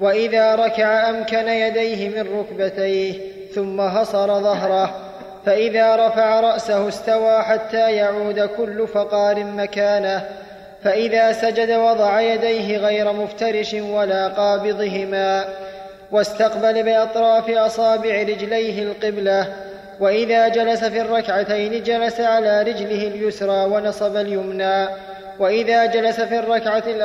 [0.00, 3.20] وإذا ركع أمكن يديه من ركبتيه
[3.54, 4.94] ثم هصر ظهره
[5.46, 10.28] فإذا رفع رأسه استوى حتى يعود كل فقار مكانه.
[10.84, 15.44] فإذا سجد وضع يديه غير مفترش ولا قابضهما
[16.10, 19.46] واستقبل بأطراف أصابع رجليه القبلة
[20.00, 24.86] وإذا جلس في الركعتين جلس على رجله اليسرى ونصب اليمنى
[25.38, 26.84] وإذا جلس في الركعة